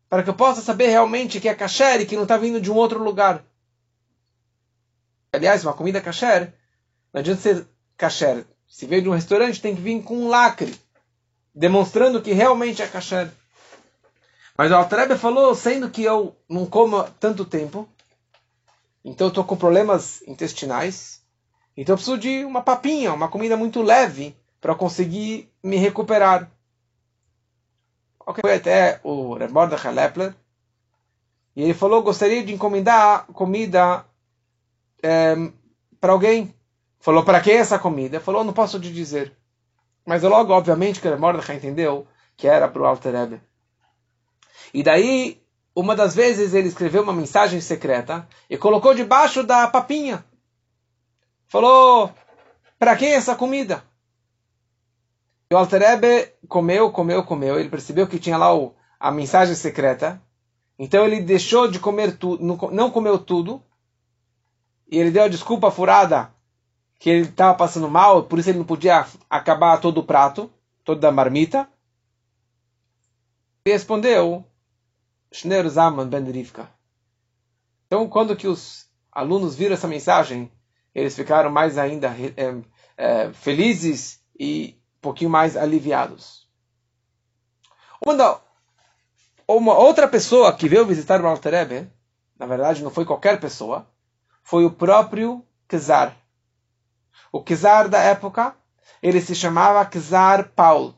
para 0.08 0.22
que 0.22 0.30
eu 0.30 0.34
possa 0.34 0.61
saber 0.61 0.88
realmente 0.88 1.40
que 1.40 1.48
é 1.48 1.54
kasher 1.54 2.00
e 2.00 2.06
que 2.06 2.16
não 2.16 2.24
está 2.24 2.36
vindo 2.36 2.61
de 2.61 2.70
um 2.70 2.74
outro 2.74 3.02
lugar. 3.02 3.44
Aliás, 5.32 5.64
uma 5.64 5.72
comida 5.72 6.00
kasher, 6.00 6.52
não 7.12 7.20
adianta 7.20 7.40
ser 7.40 7.66
kasher. 7.96 8.44
Se 8.66 8.86
veio 8.86 9.02
de 9.02 9.08
um 9.08 9.14
restaurante, 9.14 9.61
tem 9.61 9.74
que 9.74 9.80
vir 9.80 10.02
com 10.02 10.16
um 10.16 10.28
lacre, 10.28 10.74
demonstrando 11.54 12.22
que 12.22 12.32
realmente 12.32 12.82
é 12.82 12.86
kasher. 12.86 13.30
Mas 14.56 14.70
o 14.70 14.74
Altrebe 14.74 15.16
falou, 15.16 15.54
sendo 15.54 15.88
que 15.90 16.02
eu 16.02 16.36
não 16.48 16.66
como 16.66 17.02
tanto 17.20 17.44
tempo, 17.44 17.88
então 19.05 19.26
eu 19.26 19.30
estou 19.30 19.44
com 19.44 19.57
problemas 19.57 20.22
intestinais, 20.22 21.22
então 21.76 21.94
eu 21.94 21.96
preciso 21.96 22.18
de 22.18 22.44
uma 22.44 22.62
papinha, 22.62 23.12
uma 23.12 23.28
comida 23.28 23.57
muito 23.57 23.82
leve, 23.82 24.36
para 24.61 24.74
conseguir 24.74 25.51
me 25.62 25.76
recuperar. 25.76 26.51
Foi 28.40 28.55
até 28.55 29.01
o 29.03 29.34
Rebordach 29.34 29.88
Lepler, 29.88 30.34
e 31.57 31.62
ele 31.62 31.74
falou, 31.74 32.03
gostaria 32.03 32.44
de 32.44 32.53
encomendar 32.53 33.26
comida 33.26 34.05
é, 35.03 35.32
eh, 35.32 35.53
para 36.01 36.12
alguém. 36.12 36.55
Falou, 37.01 37.24
para 37.24 37.40
quem 37.40 37.55
essa 37.55 37.78
comida? 37.78 38.20
Falou, 38.20 38.44
não 38.44 38.53
posso 38.53 38.78
te 38.78 38.92
dizer. 38.92 39.36
Mas 40.07 40.22
logo, 40.22 40.53
obviamente, 40.53 41.01
que 41.01 41.09
o 41.09 41.18
Mordechai 41.18 41.57
entendeu 41.57 42.07
que 42.36 42.46
era 42.46 42.68
para 42.68 42.82
o 42.82 42.86
Alter 42.86 43.12
Rebbe. 43.12 43.40
E 44.72 44.82
daí, 44.82 45.39
uma 45.74 45.94
das 45.94 46.14
vezes, 46.14 46.54
ele 46.54 46.68
escreveu 46.68 47.02
uma 47.02 47.12
mensagem 47.12 47.60
secreta 47.60 48.26
e 48.48 48.56
colocou 48.56 48.94
debaixo 48.94 49.42
da 49.42 49.68
papinha. 49.68 50.24
Falou, 51.46 52.12
para 52.78 52.96
quem 52.96 53.12
essa 53.12 53.34
comida? 53.34 53.82
E 55.50 55.54
o 55.54 55.58
Alter 55.58 55.80
Rebbe 55.80 56.32
comeu, 56.48 56.90
comeu, 56.90 57.24
comeu. 57.24 57.58
Ele 57.58 57.68
percebeu 57.68 58.06
que 58.06 58.18
tinha 58.18 58.36
lá 58.36 58.54
o, 58.54 58.74
a 58.98 59.10
mensagem 59.10 59.54
secreta. 59.54 60.22
Então 60.78 61.04
ele 61.04 61.20
deixou 61.20 61.68
de 61.68 61.78
comer 61.78 62.16
tudo, 62.16 62.42
não 62.42 62.90
comeu 62.90 63.18
tudo. 63.18 63.62
E 64.90 64.98
ele 64.98 65.10
deu 65.10 65.24
a 65.24 65.28
desculpa 65.28 65.70
furada 65.70 66.32
que 66.98 67.08
ele 67.08 67.22
estava 67.22 67.56
passando 67.56 67.88
mal, 67.88 68.24
por 68.24 68.38
isso 68.38 68.50
ele 68.50 68.58
não 68.58 68.64
podia 68.66 69.06
acabar 69.28 69.80
todo 69.80 69.98
o 69.98 70.04
prato, 70.04 70.50
toda 70.84 71.08
a 71.08 71.12
marmita. 71.12 71.66
Respondeu, 73.66 74.44
Shner 75.32 75.68
Zaman 75.68 76.08
Ben 76.08 76.24
Rivka. 76.24 76.68
Então, 77.86 78.08
quando 78.08 78.36
que 78.36 78.46
os 78.46 78.88
alunos 79.10 79.54
viram 79.56 79.74
essa 79.74 79.88
mensagem, 79.88 80.50
eles 80.94 81.14
ficaram 81.14 81.50
mais 81.50 81.78
ainda 81.78 82.08
é, 82.08 82.62
é, 82.96 83.32
felizes 83.32 84.20
e 84.38 84.76
um 84.98 85.00
pouquinho 85.00 85.30
mais 85.30 85.56
aliviados. 85.56 86.48
Uma, 88.04 88.40
uma 89.46 89.76
outra 89.76 90.08
pessoa 90.08 90.52
que 90.52 90.68
veio 90.68 90.86
visitar 90.86 91.20
o 91.20 91.26
Alter 91.26 91.88
na 92.38 92.46
verdade 92.46 92.82
não 92.82 92.90
foi 92.90 93.04
qualquer 93.04 93.38
pessoa, 93.38 93.86
foi 94.42 94.64
o 94.64 94.70
próprio 94.70 95.44
Kizar. 95.68 96.16
O 97.32 97.44
czar 97.44 97.88
da 97.88 97.98
época, 97.98 98.54
ele 99.02 99.20
se 99.20 99.34
chamava 99.34 99.84
czar 99.84 100.50
Paul. 100.54 100.94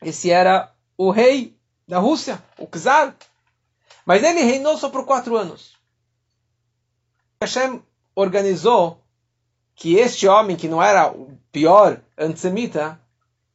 Esse 0.00 0.30
era 0.30 0.72
o 0.96 1.10
rei 1.10 1.57
da 1.88 1.98
Rússia, 1.98 2.42
o 2.58 2.66
czar. 2.66 3.16
Mas 4.04 4.22
ele 4.22 4.42
reinou 4.42 4.76
só 4.76 4.90
por 4.90 5.04
quatro 5.06 5.36
anos. 5.36 5.76
Hashem 7.42 7.82
organizou 8.14 9.02
que 9.74 9.96
este 9.96 10.28
homem, 10.28 10.56
que 10.56 10.68
não 10.68 10.82
era 10.82 11.10
o 11.10 11.38
pior 11.50 12.00
antissemita, 12.16 13.00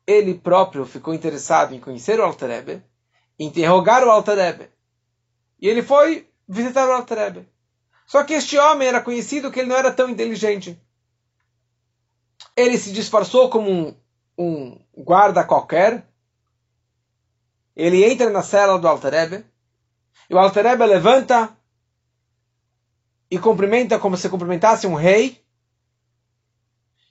ele 0.06 0.34
próprio 0.34 0.86
ficou 0.86 1.14
interessado 1.14 1.74
em 1.74 1.80
conhecer 1.80 2.20
o 2.20 2.24
Alter 2.24 2.50
Rebbe, 2.50 2.84
interrogar 3.40 4.04
o 4.04 4.10
Alter 4.10 4.38
Rebbe. 4.38 4.70
E 5.62 5.68
ele 5.68 5.84
foi 5.84 6.28
visitar 6.48 6.88
o 6.88 6.92
Alter 6.92 7.18
Rebbe. 7.18 7.50
Só 8.06 8.24
que 8.24 8.34
este 8.34 8.58
homem 8.58 8.88
era 8.88 9.02
conhecido 9.02 9.52
que 9.52 9.60
ele 9.60 9.70
não 9.70 9.78
era 9.78 9.92
tão 9.92 10.10
inteligente 10.10 10.80
ele 12.56 12.78
se 12.78 12.92
disfarçou 12.92 13.50
como 13.50 13.70
um, 13.70 13.96
um 14.38 14.80
guarda 14.96 15.44
qualquer. 15.44 16.08
Ele 17.76 18.04
entra 18.04 18.30
na 18.30 18.44
cela 18.44 18.78
do 18.78 18.88
Alterebe. 18.88 19.46
E 20.30 20.34
o 20.34 20.40
Alterebe 20.40 20.86
levanta 20.86 21.56
e 23.30 23.40
cumprimenta 23.40 23.98
como 23.98 24.16
se 24.16 24.30
cumprimentasse 24.30 24.86
um 24.86 24.94
rei. 24.94 25.44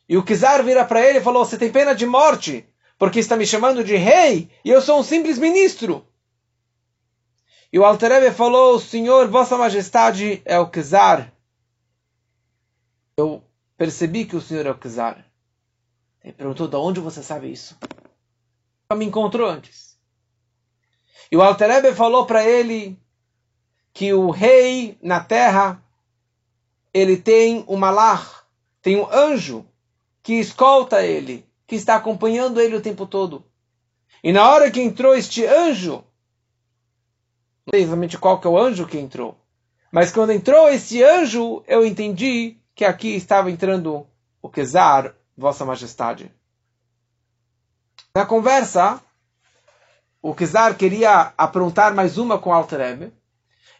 E 0.08 0.16
o 0.16 0.24
Kizar 0.24 0.62
vira 0.62 0.84
para 0.84 1.00
ele 1.00 1.18
e 1.18 1.22
falou: 1.22 1.44
Você 1.44 1.58
tem 1.58 1.70
pena 1.70 1.94
de 1.94 2.06
morte, 2.06 2.66
porque 2.98 3.18
está 3.18 3.36
me 3.36 3.46
chamando 3.46 3.82
de 3.82 3.96
rei 3.96 4.50
e 4.64 4.70
eu 4.70 4.80
sou 4.80 5.00
um 5.00 5.02
simples 5.02 5.38
ministro. 5.38 6.06
E 7.72 7.78
o 7.78 7.84
Alterebe 7.84 8.30
falou: 8.30 8.78
Senhor, 8.78 9.28
Vossa 9.28 9.56
Majestade 9.56 10.42
é 10.44 10.58
o 10.58 10.68
Kizar. 10.68 11.32
Eu 13.16 13.42
percebi 13.76 14.24
que 14.24 14.36
o 14.36 14.40
Senhor 14.40 14.66
é 14.66 14.70
o 14.70 14.78
Kizar. 14.78 15.24
Ele 16.22 16.34
perguntou: 16.34 16.68
de 16.68 16.76
onde 16.76 17.00
você 17.00 17.22
sabe 17.22 17.50
isso? 17.50 17.76
Me 18.94 19.06
encontrou 19.06 19.48
antes. 19.48 19.91
E 21.32 21.36
o 21.36 21.40
Alterebe 21.40 21.94
falou 21.94 22.26
para 22.26 22.44
ele 22.44 23.00
que 23.94 24.12
o 24.12 24.30
rei 24.30 24.98
na 25.00 25.18
terra 25.18 25.82
ele 26.92 27.16
tem 27.16 27.64
um 27.66 27.78
malach, 27.78 28.42
tem 28.82 29.00
um 29.00 29.10
anjo 29.10 29.64
que 30.22 30.34
escolta 30.34 31.02
ele, 31.02 31.48
que 31.66 31.74
está 31.74 31.96
acompanhando 31.96 32.60
ele 32.60 32.76
o 32.76 32.82
tempo 32.82 33.06
todo. 33.06 33.42
E 34.22 34.30
na 34.30 34.46
hora 34.46 34.70
que 34.70 34.82
entrou 34.82 35.14
este 35.14 35.46
anjo, 35.46 36.04
não 37.64 37.70
sei 37.70 37.80
exatamente 37.80 38.18
qual 38.18 38.38
que 38.38 38.46
é 38.46 38.50
o 38.50 38.58
anjo 38.58 38.86
que 38.86 38.98
entrou, 38.98 39.34
mas 39.90 40.12
quando 40.12 40.32
entrou 40.32 40.68
esse 40.68 41.02
anjo, 41.02 41.64
eu 41.66 41.86
entendi 41.86 42.58
que 42.74 42.84
aqui 42.84 43.16
estava 43.16 43.50
entrando 43.50 44.06
o 44.42 44.50
Kesar, 44.50 45.14
Vossa 45.34 45.64
Majestade. 45.64 46.30
Na 48.14 48.26
conversa, 48.26 49.02
o 50.22 50.32
Kizar 50.32 50.76
queria 50.76 51.34
aprontar 51.36 51.92
mais 51.92 52.16
uma 52.16 52.38
com 52.38 52.54
Alter 52.54 53.10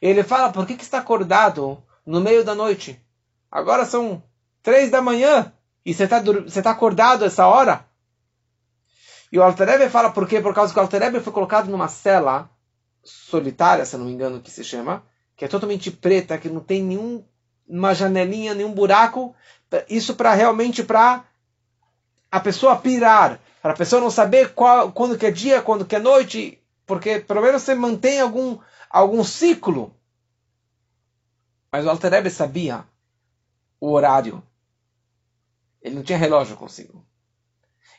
Ele 0.00 0.24
fala, 0.24 0.52
por 0.52 0.66
que, 0.66 0.76
que 0.76 0.82
está 0.82 0.98
acordado 0.98 1.80
no 2.04 2.20
meio 2.20 2.44
da 2.44 2.52
noite? 2.52 3.00
Agora 3.48 3.84
são 3.84 4.20
três 4.60 4.90
da 4.90 5.00
manhã 5.00 5.52
e 5.86 5.94
você 5.94 6.02
está 6.02 6.20
tá 6.20 6.70
acordado 6.72 7.24
essa 7.24 7.46
hora? 7.46 7.86
E 9.30 9.38
o 9.38 9.42
Alter 9.42 9.88
fala 9.88 10.10
por 10.10 10.28
quê? 10.28 10.40
Por 10.40 10.52
causa 10.52 10.72
que 10.72 10.78
o 10.80 10.82
Alter 10.82 11.22
foi 11.22 11.32
colocado 11.32 11.70
numa 11.70 11.86
cela 11.86 12.50
solitária, 13.04 13.84
se 13.84 13.96
não 13.96 14.06
me 14.06 14.12
engano 14.12 14.40
que 14.40 14.50
se 14.50 14.64
chama, 14.64 15.04
que 15.36 15.44
é 15.44 15.48
totalmente 15.48 15.92
preta, 15.92 16.38
que 16.38 16.48
não 16.48 16.60
tem 16.60 16.82
nenhuma 16.82 17.94
janelinha, 17.94 18.52
nenhum 18.52 18.72
buraco. 18.72 19.34
Isso 19.88 20.16
para 20.16 20.34
realmente 20.34 20.82
para 20.82 21.24
a 22.30 22.40
pessoa 22.40 22.76
pirar, 22.76 23.40
para 23.62 23.72
a 23.72 23.76
pessoa 23.76 24.02
não 24.02 24.10
saber 24.10 24.52
qual, 24.54 24.90
quando 24.90 25.16
que 25.16 25.26
é 25.26 25.30
dia, 25.30 25.62
quando 25.62 25.86
que 25.86 25.94
é 25.94 26.00
noite, 26.00 26.60
porque 26.84 27.20
pelo 27.20 27.40
menos 27.40 27.62
você 27.62 27.74
mantém 27.74 28.20
algum, 28.20 28.58
algum 28.90 29.22
ciclo. 29.22 29.96
Mas 31.70 31.86
o 31.86 31.90
Alterebe 31.90 32.28
sabia 32.28 32.84
o 33.80 33.92
horário. 33.92 34.42
Ele 35.80 35.94
não 35.94 36.02
tinha 36.02 36.18
relógio 36.18 36.56
consigo. 36.56 37.06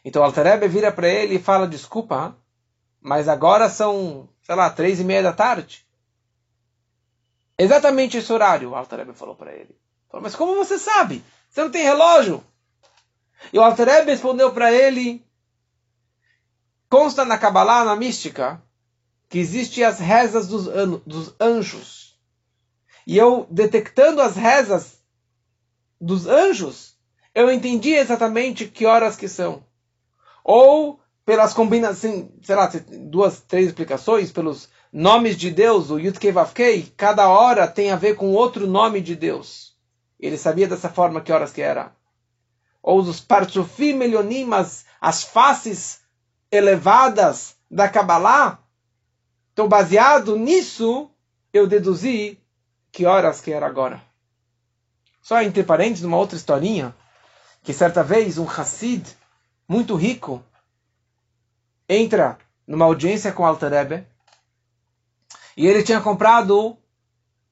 Então 0.03 0.21
o 0.21 0.25
Alterebe 0.25 0.67
vira 0.67 0.91
para 0.91 1.07
ele 1.07 1.35
e 1.35 1.41
fala, 1.41 1.67
desculpa, 1.67 2.37
mas 3.01 3.29
agora 3.29 3.69
são, 3.69 4.29
sei 4.41 4.55
lá, 4.55 4.69
três 4.69 4.99
e 4.99 5.03
meia 5.03 5.23
da 5.23 5.31
tarde. 5.31 5.87
Exatamente 7.57 8.17
esse 8.17 8.31
horário, 8.33 8.71
o 8.71 8.75
Alterebe 8.75 9.13
falou 9.13 9.35
para 9.35 9.53
ele. 9.53 9.75
Falou, 10.09 10.23
mas 10.23 10.35
como 10.35 10.55
você 10.55 10.77
sabe? 10.77 11.23
Você 11.49 11.63
não 11.63 11.71
tem 11.71 11.83
relógio? 11.83 12.43
E 13.51 13.57
o 13.59 13.61
Alter 13.61 14.05
respondeu 14.05 14.53
para 14.53 14.71
ele, 14.71 15.25
consta 16.93 17.25
na 17.25 17.39
Kabbalah, 17.39 17.83
na 17.83 17.95
mística, 17.95 18.61
que 19.27 19.39
existem 19.39 19.83
as 19.83 19.97
rezas 19.97 20.47
dos, 20.47 20.65
dos 21.07 21.33
anjos. 21.39 22.15
E 23.07 23.17
eu, 23.17 23.47
detectando 23.49 24.21
as 24.21 24.35
rezas 24.35 24.99
dos 25.99 26.27
anjos, 26.27 26.95
eu 27.33 27.49
entendi 27.51 27.95
exatamente 27.95 28.67
que 28.67 28.85
horas 28.85 29.15
que 29.15 29.27
são. 29.27 29.65
Ou 30.43 30.99
pelas 31.25 31.51
combinações, 31.51 32.27
sei 32.43 32.55
lá, 32.55 32.71
duas, 33.09 33.41
três 33.41 33.69
explicações, 33.69 34.31
pelos 34.31 34.69
nomes 34.91 35.35
de 35.35 35.49
Deus, 35.49 35.89
o 35.89 35.97
Yud 35.97 36.19
Vavkei, 36.31 36.93
cada 36.95 37.27
hora 37.27 37.67
tem 37.67 37.89
a 37.89 37.95
ver 37.95 38.15
com 38.15 38.33
outro 38.33 38.67
nome 38.67 39.01
de 39.01 39.15
Deus. 39.15 39.75
Ele 40.19 40.37
sabia 40.37 40.67
dessa 40.67 40.89
forma 40.89 41.21
que 41.21 41.31
horas 41.31 41.51
que 41.51 41.63
era 41.63 41.91
ou 42.83 42.99
os 42.99 43.21
partsufim 43.21 43.93
melionim, 43.93 44.53
as, 44.53 44.85
as 44.99 45.23
faces 45.23 46.01
elevadas 46.53 47.55
da 47.69 47.89
Kabbalah. 47.89 48.59
Então, 49.51 49.67
baseado 49.67 50.35
nisso, 50.35 51.09
eu 51.51 51.65
deduzi 51.65 52.39
que 52.91 53.07
horas 53.07 53.41
que 53.41 53.51
era 53.51 53.65
agora. 53.65 53.99
Só 55.19 55.41
entre 55.41 55.63
parênteses, 55.63 56.03
uma 56.03 56.17
outra 56.17 56.37
historinha, 56.37 56.95
que 57.63 57.73
certa 57.73 58.03
vez 58.03 58.37
um 58.37 58.47
Hassid, 58.47 59.03
muito 59.67 59.95
rico, 59.95 60.43
entra 61.89 62.37
numa 62.67 62.85
audiência 62.85 63.31
com 63.31 63.45
Alter 63.45 63.71
Rebbe, 63.71 64.07
E 65.57 65.67
ele 65.67 65.83
tinha 65.83 66.01
comprado 66.01 66.77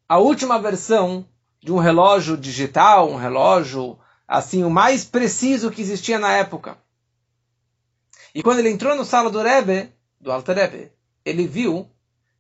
a 0.07 0.17
última 0.17 0.59
versão 0.59 1.25
de 1.59 1.71
um 1.71 1.77
relógio 1.77 2.37
digital, 2.37 3.09
um 3.09 3.15
relógio 3.15 3.97
assim 4.27 4.63
o 4.63 4.69
mais 4.69 5.03
preciso 5.03 5.71
que 5.71 5.81
existia 5.81 6.19
na 6.19 6.33
época. 6.33 6.77
E 8.33 8.41
quando 8.41 8.59
ele 8.59 8.69
entrou 8.69 8.95
no 8.95 9.05
sala 9.05 9.29
do 9.29 9.41
Rebbe, 9.41 9.91
do 10.19 10.31
Alter 10.31 10.55
Rebbe, 10.55 10.91
ele 11.25 11.47
viu 11.47 11.89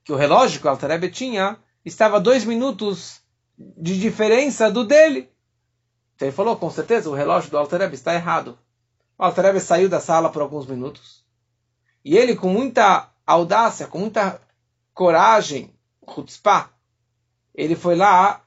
que 0.03 0.13
o 0.13 0.15
relógio 0.15 0.59
que 0.59 0.67
o 0.67 0.69
Alter 0.69 0.89
Rebbe 0.89 1.09
tinha 1.09 1.57
estava 1.83 2.19
dois 2.19 2.45
minutos 2.45 3.21
de 3.57 3.99
diferença 3.99 4.71
do 4.71 4.83
dele. 4.83 5.29
Então 6.15 6.27
ele 6.27 6.35
falou, 6.35 6.55
com 6.55 6.69
certeza, 6.69 7.09
o 7.09 7.13
relógio 7.13 7.51
do 7.51 7.57
Alter 7.57 7.81
Rebbe 7.81 7.95
está 7.95 8.13
errado. 8.13 8.57
O 9.17 9.23
Alter 9.23 9.45
Rebbe 9.45 9.59
saiu 9.59 9.89
da 9.89 9.99
sala 9.99 10.31
por 10.31 10.41
alguns 10.41 10.65
minutos. 10.65 11.23
E 12.03 12.17
ele, 12.17 12.35
com 12.35 12.49
muita 12.49 13.11
audácia, 13.25 13.87
com 13.87 13.99
muita 13.99 14.41
coragem, 14.93 15.73
chutzpah, 16.13 16.69
ele 17.53 17.75
foi 17.75 17.95
lá 17.95 18.43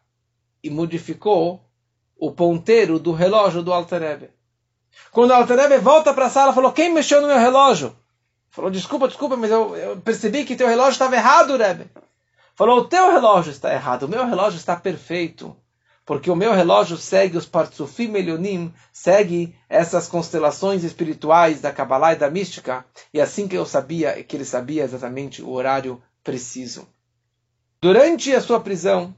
e 0.62 0.70
modificou 0.70 1.60
o 2.16 2.32
ponteiro 2.32 2.98
do 2.98 3.12
relógio 3.12 3.62
do 3.62 3.72
Alter 3.72 4.00
Rebbe. 4.00 4.33
Quando 5.10 5.30
o 5.30 5.34
Alter 5.34 5.56
Rebbe 5.56 5.78
volta 5.78 6.12
para 6.12 6.26
a 6.26 6.30
sala, 6.30 6.52
falou, 6.52 6.72
quem 6.72 6.92
mexeu 6.92 7.20
no 7.20 7.28
meu 7.28 7.38
relógio? 7.38 7.94
Falou, 8.50 8.70
desculpa, 8.70 9.08
desculpa, 9.08 9.36
mas 9.36 9.50
eu, 9.50 9.76
eu 9.76 9.96
percebi 9.98 10.44
que 10.44 10.56
teu 10.56 10.68
relógio 10.68 10.92
estava 10.92 11.16
errado, 11.16 11.56
Rebbe. 11.56 11.90
Falou, 12.54 12.78
o 12.78 12.84
teu 12.84 13.10
relógio 13.10 13.50
está 13.50 13.72
errado, 13.72 14.04
o 14.04 14.08
meu 14.08 14.24
relógio 14.26 14.56
está 14.56 14.76
perfeito. 14.76 15.56
Porque 16.06 16.30
o 16.30 16.36
meu 16.36 16.52
relógio 16.52 16.98
segue 16.98 17.38
os 17.38 17.46
Partsufim 17.46 18.08
Melionim, 18.08 18.72
segue 18.92 19.56
essas 19.68 20.06
constelações 20.06 20.84
espirituais 20.84 21.60
da 21.62 21.72
Kabbalah 21.72 22.12
e 22.12 22.16
da 22.16 22.30
mística. 22.30 22.84
E 23.12 23.20
assim 23.20 23.48
que 23.48 23.56
eu 23.56 23.64
sabia, 23.64 24.22
que 24.22 24.36
ele 24.36 24.44
sabia 24.44 24.84
exatamente 24.84 25.42
o 25.42 25.50
horário 25.50 26.02
preciso. 26.22 26.86
Durante 27.80 28.34
a 28.34 28.40
sua 28.40 28.60
prisão, 28.60 29.16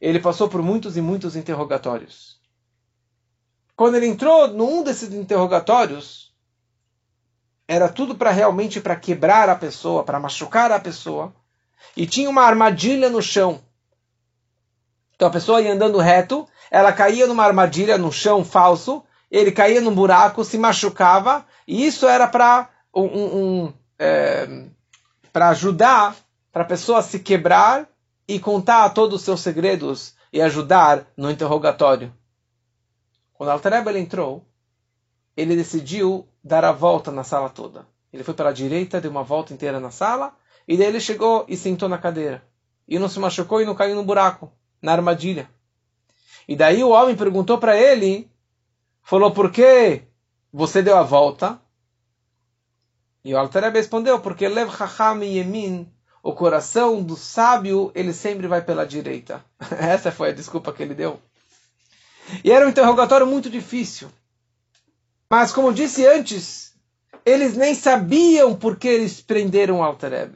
ele 0.00 0.18
passou 0.18 0.48
por 0.48 0.62
muitos 0.62 0.96
e 0.96 1.00
muitos 1.02 1.36
interrogatórios. 1.36 2.39
Quando 3.80 3.94
ele 3.94 4.08
entrou 4.08 4.46
num 4.46 4.82
desses 4.82 5.10
interrogatórios, 5.14 6.34
era 7.66 7.88
tudo 7.88 8.14
para 8.14 8.30
realmente 8.30 8.78
para 8.78 8.94
quebrar 8.94 9.48
a 9.48 9.56
pessoa, 9.56 10.04
para 10.04 10.20
machucar 10.20 10.70
a 10.70 10.78
pessoa. 10.78 11.32
E 11.96 12.06
tinha 12.06 12.28
uma 12.28 12.42
armadilha 12.42 13.08
no 13.08 13.22
chão. 13.22 13.62
Então 15.16 15.28
a 15.28 15.30
pessoa 15.30 15.62
ia 15.62 15.72
andando 15.72 15.96
reto, 15.96 16.46
ela 16.70 16.92
caía 16.92 17.26
numa 17.26 17.42
armadilha 17.42 17.96
no 17.96 18.12
chão 18.12 18.44
falso, 18.44 19.02
ele 19.30 19.50
caía 19.50 19.80
num 19.80 19.94
buraco, 19.94 20.44
se 20.44 20.58
machucava, 20.58 21.46
e 21.66 21.86
isso 21.86 22.06
era 22.06 22.28
para 22.28 22.68
um, 22.94 23.04
um, 23.04 23.36
um 23.64 23.74
é, 23.98 24.66
para 25.32 25.48
ajudar 25.48 26.16
para 26.52 26.64
a 26.64 26.66
pessoa 26.66 27.00
se 27.00 27.18
quebrar 27.18 27.88
e 28.28 28.38
contar 28.38 28.90
todos 28.90 29.20
os 29.20 29.22
seus 29.22 29.40
segredos 29.40 30.12
e 30.30 30.42
ajudar 30.42 31.06
no 31.16 31.30
interrogatório. 31.30 32.12
Quando 33.40 33.52
Altareba 33.52 33.98
entrou, 33.98 34.44
ele 35.34 35.56
decidiu 35.56 36.28
dar 36.44 36.62
a 36.62 36.72
volta 36.72 37.10
na 37.10 37.24
sala 37.24 37.48
toda. 37.48 37.86
Ele 38.12 38.22
foi 38.22 38.34
para 38.34 38.50
a 38.50 38.52
direita, 38.52 39.00
deu 39.00 39.10
uma 39.10 39.22
volta 39.22 39.54
inteira 39.54 39.80
na 39.80 39.90
sala, 39.90 40.36
e 40.68 40.76
daí 40.76 40.88
ele 40.88 41.00
chegou 41.00 41.46
e 41.48 41.56
sentou 41.56 41.88
na 41.88 41.96
cadeira. 41.96 42.46
E 42.86 42.98
não 42.98 43.08
se 43.08 43.18
machucou 43.18 43.62
e 43.62 43.64
não 43.64 43.74
caiu 43.74 43.96
no 43.96 44.04
buraco, 44.04 44.52
na 44.82 44.92
armadilha. 44.92 45.48
E 46.46 46.54
daí 46.54 46.84
o 46.84 46.90
homem 46.90 47.16
perguntou 47.16 47.56
para 47.56 47.74
ele, 47.74 48.30
falou, 49.02 49.30
por 49.30 49.50
que 49.50 50.02
você 50.52 50.82
deu 50.82 50.98
a 50.98 51.02
volta? 51.02 51.58
E 53.24 53.32
o 53.32 53.38
Altareb 53.38 53.74
respondeu, 53.74 54.20
porque 54.20 54.46
Lev 54.48 54.70
Chacham 54.70 55.24
Yemin, 55.24 55.90
o 56.22 56.34
coração 56.34 57.02
do 57.02 57.16
sábio, 57.16 57.90
ele 57.94 58.12
sempre 58.12 58.46
vai 58.46 58.60
pela 58.60 58.86
direita. 58.86 59.42
Essa 59.80 60.12
foi 60.12 60.28
a 60.28 60.34
desculpa 60.34 60.74
que 60.74 60.82
ele 60.82 60.94
deu. 60.94 61.18
E 62.44 62.50
era 62.50 62.66
um 62.66 62.70
interrogatório 62.70 63.26
muito 63.26 63.50
difícil. 63.50 64.10
Mas, 65.28 65.52
como 65.52 65.72
disse 65.72 66.06
antes, 66.06 66.74
eles 67.24 67.56
nem 67.56 67.74
sabiam 67.74 68.54
por 68.56 68.76
que 68.76 68.88
eles 68.88 69.20
prenderam 69.20 69.78
o 69.78 69.82
Alter 69.82 70.30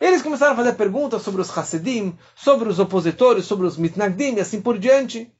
Eles 0.00 0.22
começaram 0.22 0.52
a 0.52 0.56
fazer 0.56 0.74
perguntas 0.74 1.22
sobre 1.22 1.40
os 1.40 1.56
Hassidim, 1.56 2.16
sobre 2.34 2.68
os 2.68 2.78
opositores, 2.78 3.44
sobre 3.44 3.66
os 3.66 3.76
Mitnagdim 3.76 4.34
e 4.34 4.40
assim 4.40 4.60
por 4.60 4.78
diante. 4.78 5.30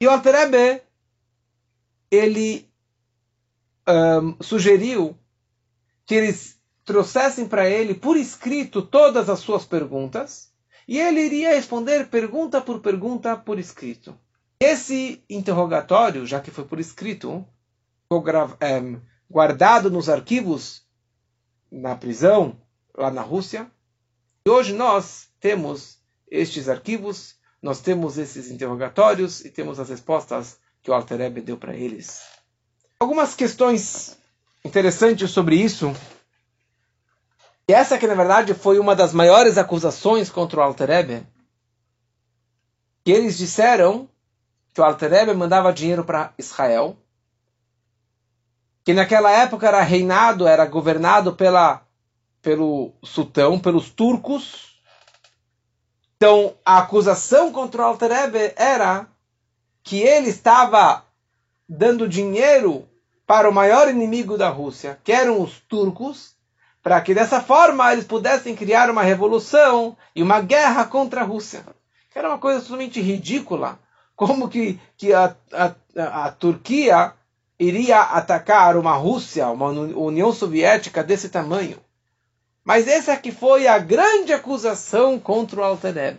E 0.00 0.06
o 0.06 0.10
Alter 0.10 0.82
ele 2.10 2.68
um, 3.88 4.42
sugeriu 4.42 5.16
que 6.04 6.14
eles 6.14 6.58
trouxessem 6.84 7.46
para 7.46 7.68
ele 7.68 7.94
por 7.94 8.16
escrito 8.16 8.82
todas 8.82 9.28
as 9.28 9.38
suas 9.38 9.64
perguntas 9.64 10.49
e 10.90 10.98
ele 10.98 11.20
iria 11.20 11.54
responder 11.54 12.08
pergunta 12.08 12.60
por 12.60 12.80
pergunta 12.80 13.36
por 13.36 13.60
escrito. 13.60 14.18
Esse 14.58 15.22
interrogatório, 15.30 16.26
já 16.26 16.40
que 16.40 16.50
foi 16.50 16.64
por 16.64 16.80
escrito, 16.80 17.46
ficou 18.02 18.24
é, 18.60 18.98
guardado 19.30 19.88
nos 19.88 20.08
arquivos 20.08 20.84
na 21.70 21.94
prisão 21.94 22.60
lá 22.92 23.08
na 23.08 23.22
Rússia. 23.22 23.70
E 24.44 24.50
hoje 24.50 24.72
nós 24.72 25.28
temos 25.38 26.00
estes 26.28 26.68
arquivos, 26.68 27.36
nós 27.62 27.80
temos 27.80 28.18
esses 28.18 28.50
interrogatórios 28.50 29.44
e 29.44 29.48
temos 29.48 29.78
as 29.78 29.90
respostas 29.90 30.58
que 30.82 30.90
o 30.90 30.94
Alter 30.94 31.18
Rebbe 31.18 31.40
deu 31.40 31.56
para 31.56 31.76
eles. 31.76 32.20
Algumas 32.98 33.36
questões 33.36 34.18
interessantes 34.64 35.30
sobre 35.30 35.54
isso. 35.54 35.94
E 37.70 37.72
essa 37.72 37.96
que 37.96 38.06
na 38.08 38.16
verdade 38.16 38.52
foi 38.52 38.80
uma 38.80 38.96
das 38.96 39.12
maiores 39.12 39.56
acusações 39.56 40.28
contra 40.28 40.58
o 40.58 40.62
Alter 40.64 40.88
Rebbe, 40.88 41.26
que 43.04 43.12
eles 43.12 43.38
disseram 43.38 44.08
que 44.74 44.80
o 44.80 44.84
Alter 44.84 45.32
mandava 45.36 45.72
dinheiro 45.72 46.02
para 46.02 46.34
Israel, 46.36 46.96
que 48.82 48.92
naquela 48.92 49.30
época 49.30 49.68
era 49.68 49.82
reinado, 49.82 50.48
era 50.48 50.66
governado 50.66 51.36
pela, 51.36 51.86
pelo 52.42 52.92
sultão, 53.04 53.56
pelos 53.56 53.88
turcos. 53.88 54.82
Então, 56.16 56.56
a 56.64 56.78
acusação 56.78 57.52
contra 57.52 57.82
o 57.82 57.84
Alter 57.84 58.10
era 58.56 59.06
que 59.84 60.00
ele 60.00 60.30
estava 60.30 61.04
dando 61.68 62.08
dinheiro 62.08 62.88
para 63.24 63.48
o 63.48 63.54
maior 63.54 63.88
inimigo 63.88 64.36
da 64.36 64.48
Rússia, 64.48 64.98
que 65.04 65.12
eram 65.12 65.40
os 65.40 65.60
turcos, 65.60 66.39
para 66.82 67.00
que 67.00 67.14
dessa 67.14 67.40
forma 67.40 67.92
eles 67.92 68.04
pudessem 68.04 68.56
criar 68.56 68.90
uma 68.90 69.02
revolução 69.02 69.96
e 70.14 70.22
uma 70.22 70.40
guerra 70.40 70.86
contra 70.86 71.20
a 71.20 71.24
Rússia. 71.24 71.64
Era 72.14 72.28
uma 72.28 72.38
coisa 72.38 72.60
totalmente 72.60 73.00
ridícula 73.00 73.78
como 74.20 74.50
que, 74.50 74.78
que 74.98 75.14
a, 75.14 75.34
a, 75.50 76.26
a 76.26 76.30
Turquia 76.30 77.14
iria 77.58 78.02
atacar 78.02 78.76
uma 78.76 78.92
Rússia, 78.92 79.48
uma 79.48 79.70
União 79.70 80.30
Soviética 80.30 81.02
desse 81.02 81.30
tamanho. 81.30 81.78
Mas 82.62 82.86
essa 82.86 83.16
que 83.16 83.32
foi 83.32 83.66
a 83.66 83.78
grande 83.78 84.34
acusação 84.34 85.18
contra 85.18 85.60
o 85.60 85.64
Alter 85.64 86.18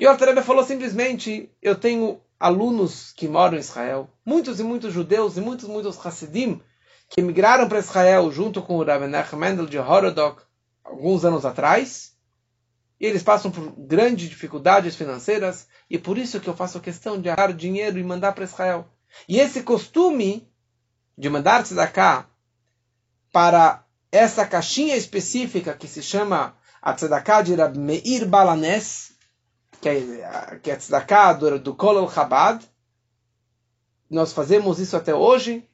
E 0.00 0.04
o 0.04 0.10
Alter 0.10 0.42
falou 0.42 0.64
simplesmente, 0.64 1.48
eu 1.62 1.76
tenho 1.76 2.20
alunos 2.38 3.12
que 3.12 3.28
moram 3.28 3.56
em 3.56 3.60
Israel, 3.60 4.10
muitos 4.26 4.58
e 4.58 4.64
muitos 4.64 4.92
judeus 4.92 5.36
e 5.36 5.40
muitos 5.40 5.68
muitos 5.68 6.04
Hassidim 6.04 6.60
que 7.14 7.20
emigraram 7.20 7.68
para 7.68 7.78
Israel 7.78 8.28
junto 8.32 8.60
com 8.60 8.76
o 8.76 8.82
Rabbi 8.82 9.06
Mendel 9.36 9.66
de 9.66 9.78
Horodok 9.78 10.42
alguns 10.82 11.24
anos 11.24 11.46
atrás. 11.46 12.12
E 12.98 13.06
eles 13.06 13.22
passam 13.22 13.52
por 13.52 13.72
grandes 13.78 14.28
dificuldades 14.28 14.96
financeiras 14.96 15.68
e 15.88 15.96
por 15.96 16.18
isso 16.18 16.40
que 16.40 16.48
eu 16.48 16.56
faço 16.56 16.80
questão 16.80 17.16
de 17.16 17.32
dar 17.32 17.52
dinheiro 17.52 18.00
e 18.00 18.02
mandar 18.02 18.32
para 18.32 18.42
Israel. 18.42 18.88
E 19.28 19.38
esse 19.38 19.62
costume 19.62 20.50
de 21.16 21.30
mandar 21.30 21.62
tzedakah 21.62 22.26
para 23.32 23.84
essa 24.10 24.44
caixinha 24.44 24.96
específica 24.96 25.72
que 25.72 25.86
se 25.86 26.02
chama 26.02 26.56
a 26.82 26.94
tzedakah 26.94 27.42
de 27.42 27.54
Rab 27.54 27.78
Meir 27.78 28.26
Balanes, 28.26 29.12
que 29.80 29.88
é, 29.88 30.58
que 30.60 30.70
é 30.70 30.74
a 30.74 30.78
tzedakah 30.78 31.32
do, 31.34 31.58
do 31.60 31.76
Kol 31.76 32.10
Chabad, 32.10 32.68
nós 34.10 34.32
fazemos 34.32 34.80
isso 34.80 34.96
até 34.96 35.14
hoje, 35.14 35.68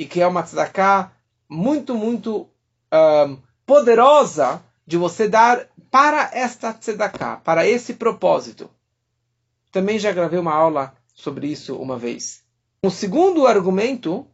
e 0.00 0.06
que 0.06 0.22
é 0.22 0.26
uma 0.26 0.42
tzedakah 0.42 1.12
muito, 1.46 1.94
muito 1.94 2.48
um, 2.90 3.38
poderosa 3.66 4.64
de 4.86 4.96
você 4.96 5.28
dar 5.28 5.68
para 5.90 6.30
esta 6.32 6.72
tzedakah, 6.72 7.36
para 7.44 7.66
esse 7.66 7.92
propósito. 7.92 8.70
Também 9.70 9.98
já 9.98 10.10
gravei 10.10 10.38
uma 10.38 10.54
aula 10.54 10.96
sobre 11.14 11.48
isso 11.48 11.76
uma 11.76 11.98
vez. 11.98 12.42
O 12.82 12.90
segundo 12.90 13.46
argumento, 13.46 14.26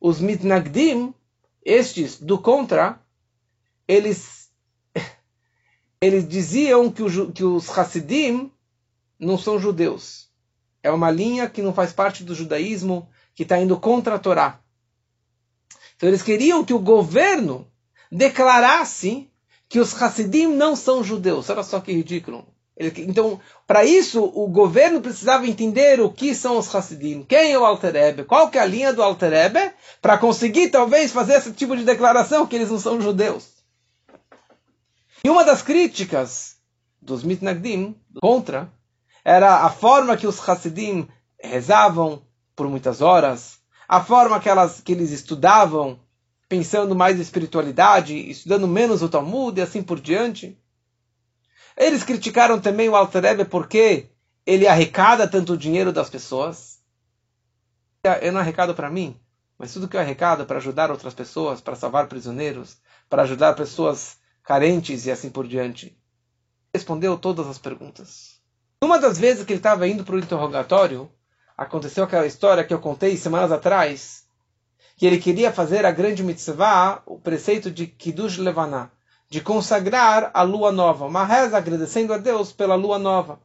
os 0.00 0.20
mitnagdim, 0.20 1.14
estes 1.64 2.18
do 2.18 2.36
contra, 2.36 3.00
eles, 3.86 4.50
eles 6.02 6.26
diziam 6.28 6.90
que, 6.90 7.04
o, 7.04 7.30
que 7.30 7.44
os 7.44 7.78
Hassidim 7.78 8.50
não 9.20 9.38
são 9.38 9.60
judeus. 9.60 10.28
É 10.82 10.90
uma 10.90 11.12
linha 11.12 11.48
que 11.48 11.62
não 11.62 11.72
faz 11.72 11.92
parte 11.92 12.24
do 12.24 12.34
judaísmo, 12.34 13.08
que 13.36 13.42
está 13.42 13.60
indo 13.60 13.78
contra 13.78 14.14
a 14.14 14.18
Torá. 14.18 14.58
Então 15.94 16.08
eles 16.08 16.22
queriam 16.22 16.64
que 16.64 16.74
o 16.74 16.78
governo 16.78 17.70
declarasse 18.10 19.30
que 19.68 19.78
os 19.78 20.00
Hassidim 20.00 20.48
não 20.48 20.74
são 20.74 21.04
judeus. 21.04 21.48
Olha 21.50 21.62
só 21.62 21.78
que 21.78 21.92
ridículo. 21.92 22.46
Ele, 22.76 22.92
então, 23.02 23.40
para 23.66 23.84
isso, 23.84 24.22
o 24.22 24.46
governo 24.48 25.00
precisava 25.00 25.46
entender 25.46 26.00
o 26.00 26.10
que 26.10 26.34
são 26.34 26.58
os 26.58 26.74
Hassidim, 26.74 27.22
quem 27.22 27.52
é 27.52 27.58
o 27.58 27.64
Alter 27.64 28.24
qual 28.26 28.50
que 28.50 28.58
é 28.58 28.60
a 28.60 28.66
linha 28.66 28.92
do 28.92 29.02
Alter 29.02 29.74
para 30.02 30.18
conseguir, 30.18 30.68
talvez, 30.68 31.10
fazer 31.10 31.34
esse 31.34 31.52
tipo 31.52 31.74
de 31.76 31.84
declaração 31.84 32.46
que 32.46 32.54
eles 32.54 32.70
não 32.70 32.78
são 32.78 33.00
judeus. 33.00 33.48
E 35.24 35.30
uma 35.30 35.44
das 35.44 35.62
críticas 35.62 36.56
dos 37.00 37.22
Mitnagdim 37.22 37.96
contra 38.20 38.70
era 39.24 39.64
a 39.64 39.70
forma 39.70 40.16
que 40.16 40.26
os 40.26 40.46
Hassidim 40.46 41.08
rezavam 41.40 42.25
por 42.56 42.68
muitas 42.68 43.02
horas, 43.02 43.60
a 43.86 44.02
forma 44.02 44.40
que, 44.40 44.48
elas, 44.48 44.80
que 44.80 44.92
eles 44.92 45.12
estudavam, 45.12 46.00
pensando 46.48 46.96
mais 46.96 47.18
em 47.18 47.22
espiritualidade, 47.22 48.16
estudando 48.30 48.66
menos 48.66 49.02
o 49.02 49.08
Talmud 49.08 49.58
e 49.58 49.62
assim 49.62 49.82
por 49.82 50.00
diante. 50.00 50.58
Eles 51.76 52.02
criticaram 52.02 52.58
também 52.58 52.88
o 52.88 52.96
Alter 52.96 53.46
porque 53.48 54.10
ele 54.46 54.66
arrecada 54.66 55.28
tanto 55.28 55.56
dinheiro 55.56 55.92
das 55.92 56.08
pessoas. 56.08 56.80
Eu 58.22 58.32
não 58.32 58.40
arrecado 58.40 58.74
para 58.74 58.88
mim, 58.88 59.20
mas 59.58 59.72
tudo 59.72 59.88
que 59.88 59.96
eu 59.96 60.00
arrecado 60.00 60.46
para 60.46 60.58
ajudar 60.58 60.90
outras 60.90 61.12
pessoas, 61.12 61.60
para 61.60 61.76
salvar 61.76 62.06
prisioneiros, 62.06 62.78
para 63.10 63.22
ajudar 63.22 63.54
pessoas 63.54 64.16
carentes 64.42 65.06
e 65.06 65.10
assim 65.10 65.28
por 65.28 65.46
diante. 65.46 65.98
Respondeu 66.72 67.18
todas 67.18 67.46
as 67.48 67.58
perguntas. 67.58 68.40
Uma 68.82 68.98
das 68.98 69.18
vezes 69.18 69.44
que 69.44 69.52
ele 69.52 69.58
estava 69.58 69.88
indo 69.88 70.04
para 70.04 70.14
o 70.14 70.18
interrogatório, 70.18 71.10
aconteceu 71.56 72.04
aquela 72.04 72.26
história 72.26 72.64
que 72.64 72.74
eu 72.74 72.78
contei 72.78 73.16
semanas 73.16 73.50
atrás, 73.50 74.24
que 74.96 75.06
ele 75.06 75.18
queria 75.18 75.52
fazer 75.52 75.84
a 75.86 75.90
grande 75.90 76.22
mitzvah, 76.22 77.02
o 77.06 77.18
preceito 77.18 77.70
de 77.70 77.86
Kiddush 77.86 78.38
Levaná, 78.38 78.90
de 79.28 79.40
consagrar 79.40 80.30
a 80.34 80.42
lua 80.42 80.70
nova, 80.70 81.06
uma 81.06 81.24
reza 81.24 81.56
agradecendo 81.56 82.12
a 82.12 82.18
Deus 82.18 82.52
pela 82.52 82.74
lua 82.74 82.98
nova. 82.98 83.40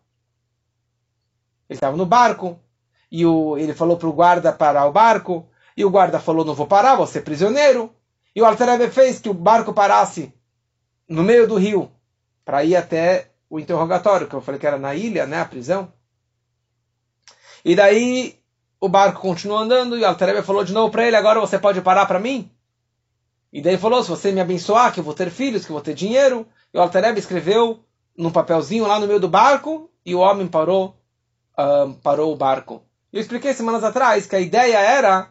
Ele 1.70 1.78
estava 1.78 1.96
no 1.96 2.06
barco, 2.06 2.60
e 3.12 3.26
o, 3.26 3.58
ele 3.58 3.74
falou 3.74 3.98
para 3.98 4.08
o 4.08 4.14
guarda 4.14 4.52
parar 4.52 4.86
o 4.86 4.92
barco, 4.92 5.48
e 5.76 5.84
o 5.84 5.90
guarda 5.90 6.20
falou, 6.20 6.46
não 6.46 6.54
vou 6.54 6.68
parar, 6.68 6.96
vou 6.96 7.08
ser 7.08 7.22
prisioneiro. 7.22 7.94
E 8.36 8.42
o 8.42 8.46
Altarebe 8.46 8.90
fez 8.90 9.20
que 9.20 9.30
o 9.30 9.34
barco 9.34 9.74
parasse 9.74 10.34
no 11.08 11.24
meio 11.24 11.48
do 11.48 11.56
rio, 11.56 11.92
para 12.46 12.64
ir 12.64 12.76
até 12.76 13.32
o 13.50 13.60
interrogatório, 13.60 14.28
que 14.28 14.34
eu 14.34 14.42
falei 14.42 14.60
que 14.60 14.68
era 14.68 14.78
na 14.78 14.96
ilha, 14.96 15.26
né, 15.26 15.42
a 15.42 15.46
prisão. 15.46 15.92
E 17.64 17.76
daí 17.76 18.40
o 18.80 18.90
barco 18.90 19.22
continuou 19.22 19.60
andando 19.60 19.98
e 19.98 20.02
o 20.02 20.08
Altarebe 20.08 20.42
falou 20.42 20.64
de 20.64 20.74
novo 20.74 20.92
para 20.92 21.06
ele, 21.06 21.16
agora 21.16 21.40
você 21.40 21.60
pode 21.60 21.82
parar 21.82 22.06
para 22.06 22.20
mim? 22.20 22.50
E 23.54 23.62
daí 23.62 23.78
falou, 23.78 24.02
se 24.02 24.10
você 24.10 24.32
me 24.32 24.40
abençoar, 24.40 24.94
que 24.94 25.00
eu 25.00 25.04
vou 25.04 25.14
ter 25.14 25.30
filhos, 25.30 25.66
que 25.66 25.72
eu 25.72 25.76
vou 25.76 25.84
ter 25.84 25.94
dinheiro. 25.94 26.48
E 26.74 26.78
o 26.78 26.82
Altareb 26.82 27.18
escreveu 27.18 27.84
num 28.18 28.32
papelzinho 28.32 28.88
lá 28.88 29.00
no 29.00 29.08
meio 29.08 29.20
do 29.20 29.28
barco 29.28 29.90
e 30.06 30.16
o 30.16 30.20
homem 30.20 30.48
parou, 30.48 30.96
um, 31.58 31.94
parou 31.94 32.32
o 32.32 32.36
barco. 32.36 32.82
Eu 33.12 33.20
expliquei 33.20 33.54
semanas 33.54 33.84
atrás 33.84 34.26
que 34.26 34.36
a 34.36 34.40
ideia 34.40 34.78
era 34.80 35.30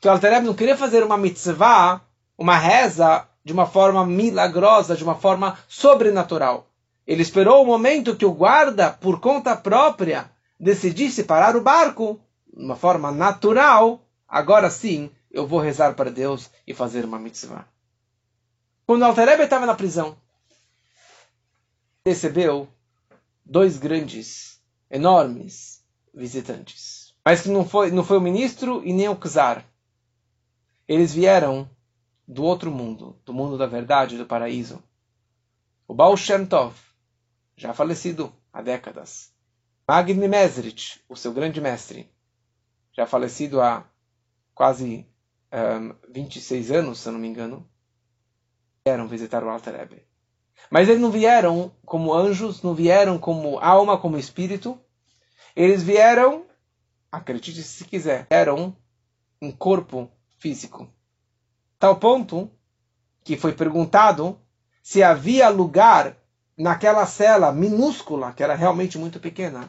que 0.00 0.08
o 0.08 0.10
Altareb 0.10 0.44
não 0.44 0.54
queria 0.54 0.76
fazer 0.76 1.04
uma 1.04 1.16
mitzvah, 1.16 2.00
uma 2.36 2.56
reza, 2.56 3.26
de 3.44 3.52
uma 3.52 3.66
forma 3.66 4.04
milagrosa, 4.04 4.96
de 4.96 5.04
uma 5.04 5.14
forma 5.14 5.58
sobrenatural. 5.68 6.66
Ele 7.06 7.22
esperou 7.22 7.62
o 7.62 7.66
momento 7.66 8.16
que 8.16 8.26
o 8.26 8.32
guarda, 8.32 8.90
por 8.90 9.20
conta 9.20 9.56
própria, 9.56 10.30
decidisse 10.60 11.24
parar 11.24 11.56
o 11.56 11.62
barco, 11.62 12.20
de 12.54 12.62
uma 12.62 12.76
forma 12.76 13.10
natural. 13.10 14.06
Agora 14.28 14.68
sim, 14.68 15.10
eu 15.30 15.46
vou 15.46 15.58
rezar 15.58 15.94
para 15.94 16.10
Deus 16.10 16.50
e 16.66 16.74
fazer 16.74 17.04
uma 17.04 17.18
mitzvah. 17.18 17.66
Quando 18.86 19.04
Altareb 19.04 19.42
estava 19.42 19.64
na 19.64 19.74
prisão, 19.74 20.16
recebeu 22.04 22.68
dois 23.44 23.78
grandes, 23.78 24.60
enormes 24.90 25.82
visitantes. 26.12 27.14
Mas 27.24 27.42
que 27.42 27.48
não 27.48 27.66
foi, 27.66 27.90
não 27.90 28.04
foi 28.04 28.18
o 28.18 28.20
ministro 28.20 28.82
e 28.84 28.92
nem 28.92 29.08
o 29.08 29.16
czar. 29.16 29.64
Eles 30.86 31.14
vieram 31.14 31.70
do 32.26 32.42
outro 32.42 32.70
mundo, 32.70 33.18
do 33.24 33.32
mundo 33.32 33.56
da 33.56 33.66
verdade, 33.66 34.18
do 34.18 34.26
paraíso. 34.26 34.82
O 35.86 35.94
Baal 35.94 36.16
Shem 36.16 36.46
Tov, 36.46 36.74
já 37.56 37.72
falecido 37.72 38.32
há 38.52 38.62
décadas. 38.62 39.32
Magni 39.90 40.28
Mesrich, 40.28 41.02
o 41.08 41.16
seu 41.16 41.32
grande 41.32 41.60
mestre, 41.60 42.08
já 42.92 43.06
falecido 43.06 43.60
há 43.60 43.84
quase 44.54 45.04
um, 45.52 45.94
26 46.08 46.70
anos, 46.70 47.00
se 47.00 47.08
eu 47.08 47.12
não 47.12 47.18
me 47.18 47.26
engano, 47.26 47.68
vieram 48.86 49.08
visitar 49.08 49.42
o 49.42 49.48
Alter 49.48 49.74
Rebbe. 49.74 50.06
Mas 50.70 50.88
eles 50.88 51.00
não 51.00 51.10
vieram 51.10 51.72
como 51.84 52.14
anjos, 52.14 52.62
não 52.62 52.72
vieram 52.72 53.18
como 53.18 53.58
alma, 53.58 53.98
como 53.98 54.16
espírito. 54.16 54.78
Eles 55.56 55.82
vieram, 55.82 56.46
acredite 57.10 57.60
se 57.60 57.84
quiser, 57.84 58.28
eram 58.30 58.76
um 59.42 59.50
corpo 59.50 60.08
físico. 60.38 60.88
Tal 61.80 61.96
ponto 61.96 62.48
que 63.24 63.36
foi 63.36 63.52
perguntado 63.54 64.40
se 64.84 65.02
havia 65.02 65.48
lugar 65.48 66.16
naquela 66.56 67.04
cela 67.06 67.50
minúscula, 67.50 68.32
que 68.32 68.44
era 68.44 68.54
realmente 68.54 68.96
muito 68.96 69.18
pequena, 69.18 69.68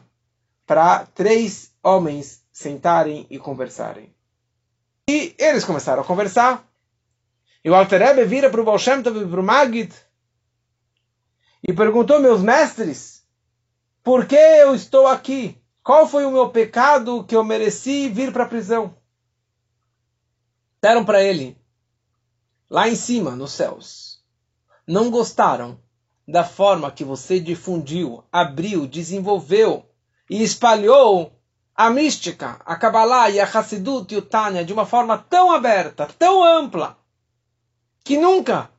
para 0.66 1.06
três 1.06 1.72
homens 1.82 2.44
sentarem 2.52 3.26
e 3.30 3.38
conversarem. 3.38 4.14
E 5.08 5.34
eles 5.38 5.64
começaram 5.64 6.02
a 6.02 6.06
conversar. 6.06 6.66
E 7.64 7.70
o 7.70 7.74
Alter 7.74 8.00
Rebbe 8.00 8.24
vira 8.24 8.50
para 8.50 8.60
o 8.60 8.64
Baal 8.64 8.78
Shem 8.78 9.02
Tov 9.02 9.20
e 9.20 9.26
para 9.26 9.40
o 9.40 9.44
Magid 9.44 9.92
e 11.66 11.72
perguntou, 11.72 12.20
meus 12.20 12.42
mestres, 12.42 13.24
por 14.02 14.26
que 14.26 14.34
eu 14.34 14.74
estou 14.74 15.06
aqui? 15.06 15.56
Qual 15.82 16.08
foi 16.08 16.24
o 16.24 16.30
meu 16.30 16.50
pecado 16.50 17.24
que 17.24 17.36
eu 17.36 17.44
mereci 17.44 18.08
vir 18.08 18.32
para 18.32 18.44
a 18.44 18.48
prisão? 18.48 18.96
Deram 20.80 21.04
para 21.04 21.22
ele, 21.22 21.56
lá 22.68 22.88
em 22.88 22.96
cima, 22.96 23.36
nos 23.36 23.52
céus. 23.52 24.20
Não 24.84 25.08
gostaram 25.08 25.78
da 26.26 26.42
forma 26.42 26.90
que 26.90 27.04
você 27.04 27.38
difundiu, 27.38 28.24
abriu, 28.32 28.86
desenvolveu 28.86 29.88
e 30.28 30.42
espalhou 30.42 31.32
a 31.74 31.90
mística, 31.90 32.60
a 32.64 32.76
Kabbalah 32.76 33.30
e 33.30 33.40
a 33.40 33.44
Hassidut 33.44 34.12
e 34.12 34.16
o 34.16 34.22
Tânia 34.22 34.64
de 34.64 34.72
uma 34.72 34.86
forma 34.86 35.18
tão 35.18 35.50
aberta, 35.50 36.06
tão 36.18 36.44
ampla, 36.44 36.98
que 38.04 38.16
nunca 38.16 38.70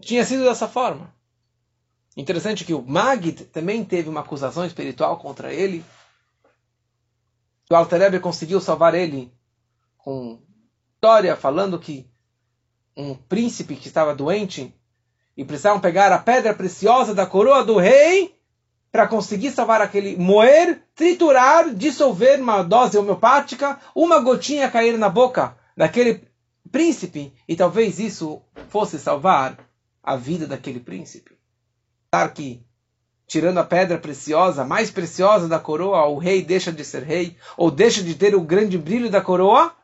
tinha 0.00 0.24
sido 0.24 0.44
dessa 0.44 0.68
forma. 0.68 1.12
Interessante 2.16 2.64
que 2.64 2.74
o 2.74 2.82
Magid 2.82 3.44
também 3.46 3.84
teve 3.84 4.08
uma 4.08 4.20
acusação 4.20 4.66
espiritual 4.66 5.18
contra 5.18 5.52
ele. 5.52 5.84
O 7.70 7.74
Alter 7.74 8.20
conseguiu 8.20 8.60
salvar 8.60 8.94
ele 8.94 9.32
com 9.96 10.38
história 10.94 11.34
falando 11.36 11.78
que 11.78 12.06
um 12.96 13.14
príncipe 13.14 13.76
que 13.76 13.88
estava 13.88 14.14
doente 14.14 14.74
e 15.36 15.44
precisavam 15.44 15.80
pegar 15.80 16.12
a 16.12 16.18
pedra 16.18 16.54
preciosa 16.54 17.14
da 17.14 17.26
coroa 17.26 17.64
do 17.64 17.78
rei 17.78 18.38
para 18.92 19.08
conseguir 19.08 19.50
salvar 19.50 19.80
aquele 19.80 20.16
moer, 20.18 20.82
triturar, 20.94 21.74
dissolver 21.74 22.38
uma 22.38 22.62
dose 22.62 22.98
homeopática, 22.98 23.80
uma 23.94 24.20
gotinha 24.20 24.70
cair 24.70 24.98
na 24.98 25.08
boca 25.08 25.56
daquele 25.74 26.28
príncipe 26.70 27.32
e 27.48 27.56
talvez 27.56 27.98
isso 27.98 28.42
fosse 28.68 28.98
salvar 28.98 29.58
a 30.02 30.14
vida 30.14 30.46
daquele 30.46 30.78
príncipe. 30.78 31.32
Que 32.34 32.62
tirando 33.26 33.56
a 33.56 33.64
pedra 33.64 33.96
preciosa, 33.96 34.62
mais 34.62 34.90
preciosa 34.90 35.48
da 35.48 35.58
coroa, 35.58 36.06
o 36.08 36.18
rei 36.18 36.44
deixa 36.44 36.70
de 36.70 36.84
ser 36.84 37.02
rei 37.02 37.34
ou 37.56 37.70
deixa 37.70 38.02
de 38.02 38.14
ter 38.14 38.34
o 38.34 38.42
grande 38.42 38.76
brilho 38.76 39.08
da 39.08 39.22
coroa, 39.22 39.74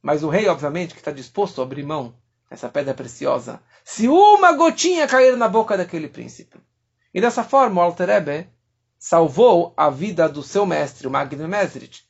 mas 0.00 0.22
o 0.22 0.30
rei, 0.30 0.48
obviamente, 0.48 0.94
que 0.94 1.00
está 1.00 1.12
disposto 1.12 1.60
a 1.60 1.64
abrir 1.64 1.82
mão 1.82 2.14
dessa 2.48 2.70
pedra 2.70 2.94
preciosa, 2.94 3.60
se 3.84 4.08
uma 4.08 4.52
gotinha 4.52 5.06
cair 5.06 5.36
na 5.36 5.46
boca 5.46 5.76
daquele 5.76 6.08
príncipe. 6.08 6.56
E 7.12 7.20
dessa 7.20 7.42
forma, 7.42 7.80
o 7.80 7.84
Alter 7.84 8.08
Rebbe 8.08 8.48
salvou 8.98 9.72
a 9.76 9.90
vida 9.90 10.28
do 10.28 10.42
seu 10.42 10.64
mestre, 10.64 11.06
o 11.06 11.10
Magno 11.10 11.48
Mesrit, 11.48 12.06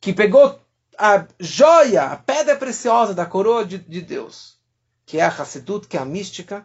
que 0.00 0.12
pegou 0.12 0.60
a 0.98 1.26
joia, 1.38 2.04
a 2.04 2.16
pedra 2.16 2.56
preciosa 2.56 3.14
da 3.14 3.26
coroa 3.26 3.64
de, 3.64 3.78
de 3.78 4.00
Deus, 4.00 4.58
que 5.04 5.18
é 5.18 5.22
a 5.24 5.28
Hassedut, 5.28 5.88
que 5.88 5.96
é 5.96 6.00
a 6.00 6.04
mística, 6.04 6.64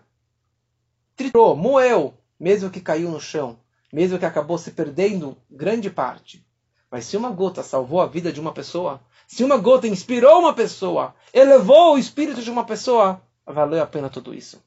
triturou, 1.15 1.55
moeu, 1.55 2.13
mesmo 2.39 2.69
que 2.69 2.82
caiu 2.82 3.09
no 3.09 3.19
chão, 3.19 3.59
mesmo 3.91 4.19
que 4.19 4.25
acabou 4.25 4.57
se 4.57 4.71
perdendo 4.71 5.38
grande 5.49 5.89
parte. 5.89 6.45
Mas 6.89 7.05
se 7.05 7.15
uma 7.15 7.29
gota 7.29 7.63
salvou 7.63 8.01
a 8.01 8.07
vida 8.07 8.32
de 8.32 8.39
uma 8.39 8.53
pessoa, 8.53 9.01
se 9.27 9.43
uma 9.43 9.57
gota 9.57 9.88
inspirou 9.88 10.39
uma 10.39 10.53
pessoa, 10.53 11.15
elevou 11.34 11.95
o 11.95 11.97
espírito 11.97 12.41
de 12.41 12.51
uma 12.51 12.65
pessoa, 12.65 13.21
valeu 13.45 13.82
a 13.82 13.88
pena 13.88 14.09
tudo 14.09 14.34
isso. 14.34 14.61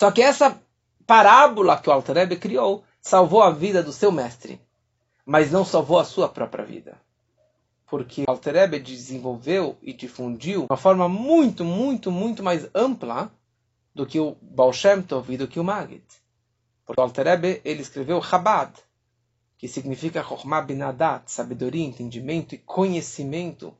Só 0.00 0.10
que 0.10 0.22
essa 0.22 0.58
parábola 1.06 1.78
que 1.78 1.88
o 1.88 1.92
Alter 1.92 2.38
criou 2.38 2.84
salvou 3.00 3.42
a 3.42 3.50
vida 3.50 3.82
do 3.82 3.92
seu 3.92 4.10
mestre, 4.10 4.60
mas 5.24 5.52
não 5.52 5.64
salvou 5.64 5.98
a 5.98 6.04
sua 6.04 6.28
própria 6.28 6.64
vida. 6.64 6.98
Porque 7.86 8.22
o 8.22 8.30
Alter 8.30 8.68
desenvolveu 8.82 9.76
e 9.82 9.92
difundiu 9.92 10.60
de 10.60 10.66
uma 10.70 10.76
forma 10.76 11.08
muito, 11.08 11.64
muito, 11.64 12.10
muito 12.10 12.42
mais 12.42 12.68
ampla 12.74 13.30
do 13.94 14.06
que 14.06 14.18
o 14.18 14.36
Baal 14.40 14.72
Shem 14.72 15.02
Tov 15.02 15.32
e 15.32 15.36
do 15.36 15.46
que 15.46 15.60
o 15.60 15.64
Magid. 15.64 16.04
Porque 16.84 17.00
o 17.00 17.04
Alter 17.04 17.26
Rebbe, 17.26 17.60
ele 17.64 17.82
escreveu 17.82 18.22
Chabad, 18.22 18.72
que 19.58 19.68
significa 19.68 20.22
Chokhmah 20.22 20.62
Binadat, 20.62 21.30
sabedoria, 21.30 21.84
entendimento 21.84 22.54
e 22.54 22.58
conhecimento, 22.58 23.76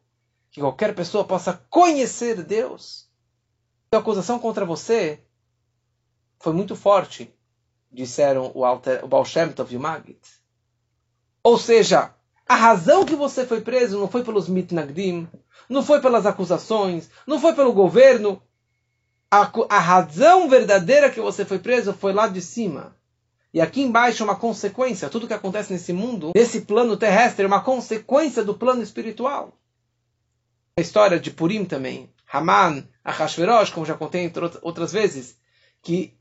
que 0.51 0.61
qualquer 0.61 0.95
pessoa 0.95 1.25
possa 1.25 1.55
conhecer 1.69 2.43
Deus. 2.43 3.09
A 3.91 3.99
acusação 3.99 4.39
contra 4.39 4.65
você 4.65 5.24
foi 6.45 6.53
muito 6.53 6.77
forte, 6.77 7.35
disseram 7.91 8.53
o, 8.55 8.67
Alter, 8.67 9.03
o 9.03 9.09
Baal 9.09 9.25
Shem 9.25 9.51
Tov 9.51 9.73
e 9.73 9.79
o 9.79 9.81
Magid. 9.81 10.19
Ou 11.43 11.59
seja, 11.59 12.15
a 12.47 12.55
razão 12.55 13.07
que 13.07 13.17
você 13.17 13.47
foi 13.47 13.63
preso 13.63 13.99
não 13.99 14.09
foi 14.09 14.23
pelos 14.23 14.47
mitnagdim, 14.47 15.27
não 15.71 15.83
foi 15.83 16.03
pelas 16.03 16.27
acusações, 16.27 17.09
não 17.27 17.41
foi 17.41 17.55
pelo 17.55 17.73
governo. 17.73 18.43
A, 19.31 19.51
a 19.71 19.79
razão 19.79 20.47
verdadeira 20.47 21.09
que 21.09 21.19
você 21.19 21.47
foi 21.47 21.59
preso 21.59 21.95
foi 21.95 22.13
lá 22.13 22.29
de 22.29 22.43
cima. 22.43 22.95
E 23.53 23.59
aqui 23.59 23.81
embaixo 23.81 24.23
é 24.23 24.25
uma 24.25 24.37
consequência. 24.37 25.09
Tudo 25.09 25.27
que 25.27 25.33
acontece 25.33 25.73
nesse 25.73 25.95
mundo, 25.95 26.33
nesse 26.37 26.61
plano 26.61 26.95
terrestre, 26.95 27.45
é 27.45 27.49
uma 27.49 27.65
consequência 27.65 28.45
do 28.45 28.53
plano 28.53 28.83
espiritual. 28.83 29.59
A 30.77 30.83
história 30.83 31.19
de 31.19 31.31
Purim 31.31 31.65
também. 31.65 32.13
Haman, 32.31 32.87
Ahashverosh, 33.03 33.71
como 33.71 33.87
já 33.87 33.95
contei 33.95 34.31
outras 34.61 34.93
vezes, 34.93 35.39
que 35.81 36.15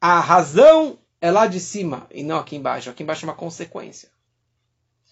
a 0.00 0.18
razão 0.18 0.98
é 1.20 1.30
lá 1.30 1.46
de 1.46 1.60
cima 1.60 2.06
e 2.10 2.22
não 2.22 2.38
aqui 2.38 2.56
embaixo. 2.56 2.88
Aqui 2.88 3.02
embaixo 3.02 3.24
é 3.24 3.28
uma 3.28 3.34
consequência. 3.34 4.08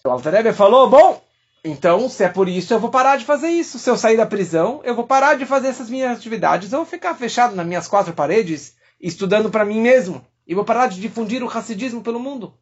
O 0.03 0.09
Alter 0.09 0.53
falou, 0.53 0.89
bom, 0.89 1.21
então, 1.63 2.09
se 2.09 2.23
é 2.23 2.29
por 2.29 2.47
isso, 2.47 2.73
eu 2.73 2.79
vou 2.79 2.89
parar 2.89 3.17
de 3.17 3.25
fazer 3.25 3.49
isso. 3.49 3.77
Se 3.77 3.89
eu 3.89 3.97
sair 3.97 4.15
da 4.15 4.25
prisão, 4.25 4.81
eu 4.83 4.95
vou 4.95 5.05
parar 5.05 5.35
de 5.35 5.45
fazer 5.45 5.67
essas 5.67 5.89
minhas 5.89 6.17
atividades. 6.17 6.71
Eu 6.71 6.79
vou 6.79 6.85
ficar 6.85 7.13
fechado 7.15 7.55
nas 7.55 7.67
minhas 7.67 7.87
quatro 7.87 8.13
paredes, 8.13 8.75
estudando 8.99 9.49
para 9.49 9.65
mim 9.65 9.81
mesmo. 9.81 10.25
E 10.47 10.55
vou 10.55 10.63
parar 10.63 10.87
de 10.87 10.99
difundir 11.01 11.43
o 11.43 11.47
racidismo 11.47 12.01
pelo 12.01 12.19
mundo. 12.19 12.53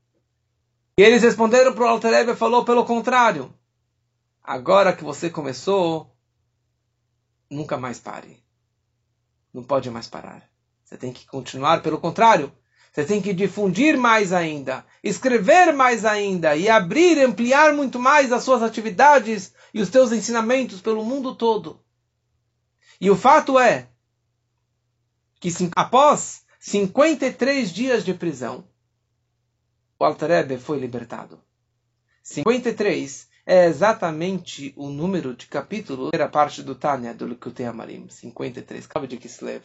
E 0.98 1.04
eles 1.04 1.22
responderam 1.22 1.74
para 1.74 1.86
o 1.86 1.88
Alter 1.88 2.28
e 2.28 2.36
falou, 2.36 2.66
pelo 2.66 2.84
contrário. 2.84 3.54
Agora 4.44 4.94
que 4.94 5.04
você 5.04 5.30
começou, 5.30 6.12
nunca 7.50 7.78
mais 7.78 8.00
pare. 8.00 8.44
Não 9.54 9.64
pode 9.64 9.92
mais 9.92 10.08
parar. 10.08 10.44
Você 10.88 10.96
tem 10.96 11.12
que 11.12 11.26
continuar, 11.26 11.84
pelo 11.84 12.00
contrário. 12.00 12.50
Você 12.94 13.04
tem 13.04 13.22
que 13.22 13.34
difundir 13.34 13.98
mais 13.98 14.32
ainda, 14.32 14.86
escrever 15.04 15.74
mais 15.74 16.06
ainda 16.06 16.56
e 16.56 16.70
abrir, 16.70 17.20
ampliar 17.20 17.74
muito 17.74 18.00
mais 18.00 18.32
as 18.32 18.44
suas 18.44 18.64
atividades 18.64 19.54
e 19.74 19.82
os 19.82 19.90
seus 19.90 20.14
ensinamentos 20.14 20.80
pelo 20.80 21.04
mundo 21.04 21.36
todo. 21.36 21.84
E 23.02 23.12
o 23.12 23.18
fato 23.18 23.60
é 23.60 23.90
que 25.42 25.50
após 25.76 26.46
53 26.58 27.70
dias 27.72 28.06
de 28.06 28.14
prisão, 28.14 28.66
o 30.00 30.06
Alter 30.06 30.58
foi 30.58 30.80
libertado. 30.80 31.44
53 32.24 33.28
é 33.46 33.66
exatamente 33.66 34.74
o 34.78 34.90
número 34.90 35.36
de 35.36 35.48
capítulos 35.48 36.12
da 36.12 36.30
parte 36.30 36.64
do 36.64 36.74
Tânia, 36.74 37.14
do 37.14 37.28
Likutei 37.28 37.66
Amarim. 37.66 38.08
53, 38.10 38.88
Cabo 38.88 39.06
de 39.06 39.18
Kislev. 39.18 39.64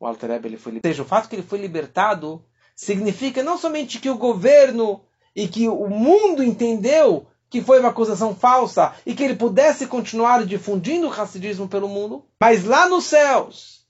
O 0.00 0.06
Alter 0.06 0.30
ele 0.42 0.56
foi 0.56 0.72
libertado. 0.72 0.88
Ou 0.88 0.92
seja, 0.92 1.02
o 1.02 1.06
fato 1.06 1.28
que 1.28 1.36
ele 1.36 1.42
foi 1.42 1.58
libertado 1.58 2.42
significa 2.74 3.42
não 3.42 3.58
somente 3.58 4.00
que 4.00 4.08
o 4.08 4.16
governo 4.16 5.04
e 5.36 5.46
que 5.46 5.68
o 5.68 5.88
mundo 5.88 6.42
entendeu 6.42 7.26
que 7.50 7.60
foi 7.60 7.80
uma 7.80 7.90
acusação 7.90 8.34
falsa 8.34 8.94
e 9.04 9.14
que 9.14 9.22
ele 9.22 9.36
pudesse 9.36 9.86
continuar 9.86 10.46
difundindo 10.46 11.06
o 11.06 11.10
racismo 11.10 11.68
pelo 11.68 11.88
mundo, 11.88 12.24
mas 12.40 12.64
lá 12.64 12.88
nos 12.88 13.04
céus 13.04 13.86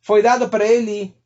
foi 0.00 0.22
dado 0.22 0.48
para 0.48 0.64
ele 0.64 1.16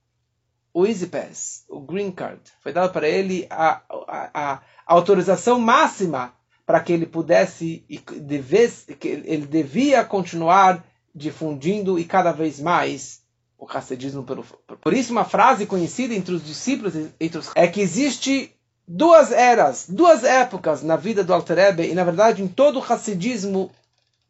o 0.73 0.87
Easy 0.87 1.09
Pass, 1.09 1.65
o 1.69 1.81
Green 1.81 2.11
Card. 2.11 2.41
Foi 2.61 2.73
dado 2.73 2.91
para 2.93 3.07
ele 3.07 3.47
a, 3.51 3.83
a, 4.09 4.31
a 4.55 4.63
autorização 4.87 5.61
máxima 5.61 6.35
para 6.65 6.81
que 6.81 6.93
ele 6.93 7.05
pudesse 7.05 7.85
e 7.91 7.99
devesse, 7.99 8.95
que 8.95 9.09
ele 9.09 9.47
devia 9.47 10.03
continuar 10.05 10.83
difundindo 11.15 11.99
e 11.99 12.05
cada 12.05 12.33
vez 12.33 12.59
mais 12.59 13.22
o 13.63 13.65
racidismo 13.65 14.25
pelo. 14.25 14.45
Por 14.81 14.93
isso, 14.93 15.13
uma 15.13 15.25
frase 15.25 15.67
conhecida 15.67 16.13
entre 16.13 16.35
os 16.35 16.45
discípulos 16.45 16.95
entre 17.21 17.39
os, 17.39 17.53
é 17.55 17.69
que 17.69 17.81
existe 17.81 18.53
duas 18.89 19.31
eras, 19.31 19.87
duas 19.89 20.25
épocas 20.25 20.83
na 20.83 20.97
vida 20.97 21.23
do 21.23 21.33
Alter 21.33 21.57
Rebbe 21.57 21.89
e, 21.89 21.95
na 21.95 22.03
verdade, 22.03 22.43
em 22.43 22.49
todo 22.49 22.77
o 22.77 22.83
racidismo 22.83 23.71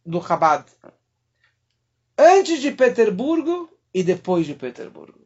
do 0.04 0.22
Chabad. 0.22 0.66
Antes 2.18 2.60
de 2.60 2.72
Peterburgo 2.72 3.70
e 3.94 4.02
depois 4.02 4.44
de 4.44 4.52
Peterburgo. 4.52 5.18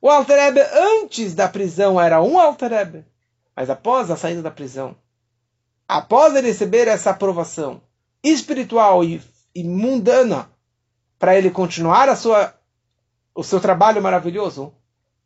O 0.00 0.08
Alter 0.08 0.36
Rebbe, 0.36 0.60
antes 1.02 1.34
da 1.34 1.48
prisão, 1.48 2.00
era 2.00 2.22
um 2.22 2.38
Alter 2.38 2.70
Rebbe. 2.70 3.04
Mas 3.56 3.68
após 3.68 4.08
a 4.08 4.16
saída 4.16 4.40
da 4.40 4.52
prisão, 4.52 4.94
após 5.88 6.36
ele 6.36 6.46
receber 6.46 6.86
essa 6.86 7.10
aprovação 7.10 7.82
espiritual 8.22 9.02
e, 9.02 9.20
e 9.52 9.64
mundana, 9.64 10.48
para 11.18 11.36
ele 11.36 11.50
continuar 11.50 12.08
a 12.08 12.14
sua 12.14 12.54
o 13.38 13.44
seu 13.44 13.60
trabalho 13.60 14.02
maravilhoso, 14.02 14.74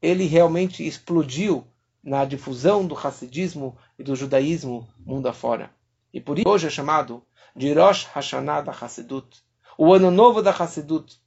ele 0.03 0.27
realmente 0.27 0.87
explodiu 0.87 1.67
na 2.05 2.27
difusão 2.27 2.87
do 2.87 2.95
racidismo 2.95 3.75
e 3.99 4.03
do 4.03 4.15
judaísmo 4.15 4.87
mundo 4.99 5.29
afora. 5.29 5.71
E 6.13 6.21
por 6.21 6.39
isso 6.39 6.47
hoje 6.47 6.67
é 6.67 6.71
chamado 6.71 7.23
de 7.57 7.73
Rosh 7.73 8.05
Hashanah 8.05 8.61
da 8.61 8.71
Hassidut, 8.71 9.43
o 9.79 9.95
ano 9.95 10.11
novo 10.11 10.43
da 10.43 10.51
Hassidut, 10.51 11.19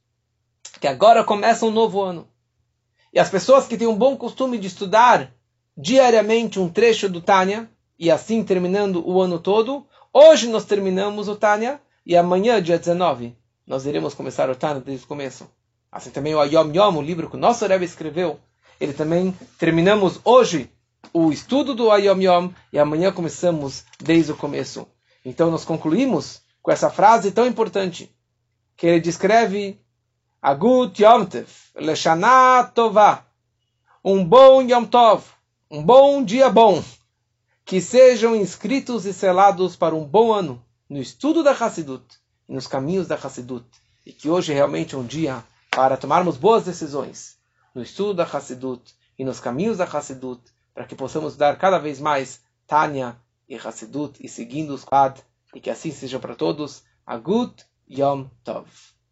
que 0.80 0.86
agora 0.86 1.24
começa 1.24 1.66
um 1.66 1.72
novo 1.72 2.00
ano. 2.00 2.28
E 3.12 3.18
as 3.18 3.28
pessoas 3.28 3.66
que 3.66 3.76
têm 3.76 3.88
um 3.88 3.98
bom 3.98 4.16
costume 4.16 4.56
de 4.56 4.68
estudar 4.68 5.34
diariamente 5.76 6.60
um 6.60 6.68
trecho 6.68 7.08
do 7.08 7.20
Tânia, 7.20 7.68
e 7.98 8.12
assim 8.12 8.44
terminando 8.44 9.04
o 9.04 9.20
ano 9.20 9.40
todo, 9.40 9.84
hoje 10.12 10.46
nós 10.46 10.64
terminamos 10.64 11.26
o 11.26 11.34
Tânia, 11.34 11.80
e 12.06 12.16
amanhã, 12.16 12.62
dia 12.62 12.78
19, 12.78 13.36
nós 13.66 13.86
iremos 13.86 14.14
começar 14.14 14.48
o 14.48 14.54
Tânia 14.54 14.80
desde 14.80 15.04
o 15.04 15.08
começo. 15.08 15.50
Assim 15.96 16.10
também 16.10 16.34
o 16.34 16.40
Ayom 16.40 16.70
Yom, 16.74 16.98
o 16.98 17.00
livro 17.00 17.30
que 17.30 17.36
o 17.36 17.38
nosso 17.38 17.66
Rebbe 17.66 17.86
escreveu, 17.86 18.38
ele 18.78 18.92
também 18.92 19.34
terminamos 19.58 20.20
hoje 20.22 20.70
o 21.10 21.32
estudo 21.32 21.74
do 21.74 21.90
Ayom 21.90 22.20
Yom 22.20 22.50
e 22.70 22.78
amanhã 22.78 23.10
começamos 23.10 23.82
desde 23.98 24.30
o 24.30 24.36
começo. 24.36 24.86
Então 25.24 25.50
nós 25.50 25.64
concluímos 25.64 26.42
com 26.60 26.70
essa 26.70 26.90
frase 26.90 27.32
tão 27.32 27.46
importante 27.46 28.14
que 28.76 28.86
ele 28.86 29.00
descreve 29.00 29.80
Agut 30.42 31.02
Yom 31.02 31.24
Tev, 31.24 31.48
Leshana 31.74 32.64
Tová, 32.74 33.24
um 34.04 34.22
bom 34.22 34.60
Yom 34.60 34.84
Tov, 34.84 35.24
um 35.70 35.82
bom 35.82 36.22
dia 36.22 36.50
bom, 36.50 36.84
que 37.64 37.80
sejam 37.80 38.36
inscritos 38.36 39.06
e 39.06 39.14
selados 39.14 39.76
para 39.76 39.94
um 39.94 40.04
bom 40.04 40.30
ano 40.30 40.62
no 40.90 40.98
estudo 40.98 41.42
da 41.42 41.52
Hassidut 41.52 42.04
nos 42.46 42.66
caminhos 42.66 43.08
da 43.08 43.14
Hassidut, 43.14 43.64
e 44.04 44.12
que 44.12 44.28
hoje 44.28 44.52
realmente 44.52 44.94
é 44.94 44.98
um 44.98 45.06
dia 45.06 45.42
para 45.76 45.98
tomarmos 45.98 46.38
boas 46.38 46.64
decisões 46.64 47.36
no 47.74 47.82
estudo 47.82 48.14
da 48.14 48.24
Hassidut 48.24 48.94
e 49.18 49.22
nos 49.22 49.40
caminhos 49.40 49.76
da 49.76 49.84
Hassidut, 49.84 50.40
para 50.72 50.86
que 50.86 50.94
possamos 50.94 51.36
dar 51.36 51.58
cada 51.58 51.76
vez 51.78 52.00
mais 52.00 52.40
Tanya 52.66 53.20
e 53.46 53.56
Hassidut 53.56 54.16
e 54.24 54.26
seguindo 54.26 54.70
os 54.70 54.86
Qad, 54.86 55.20
e 55.54 55.60
que 55.60 55.68
assim 55.68 55.90
seja 55.92 56.18
para 56.18 56.34
todos. 56.34 56.82
Agut 57.06 57.62
Yom 57.90 58.26
Tov. 58.42 58.95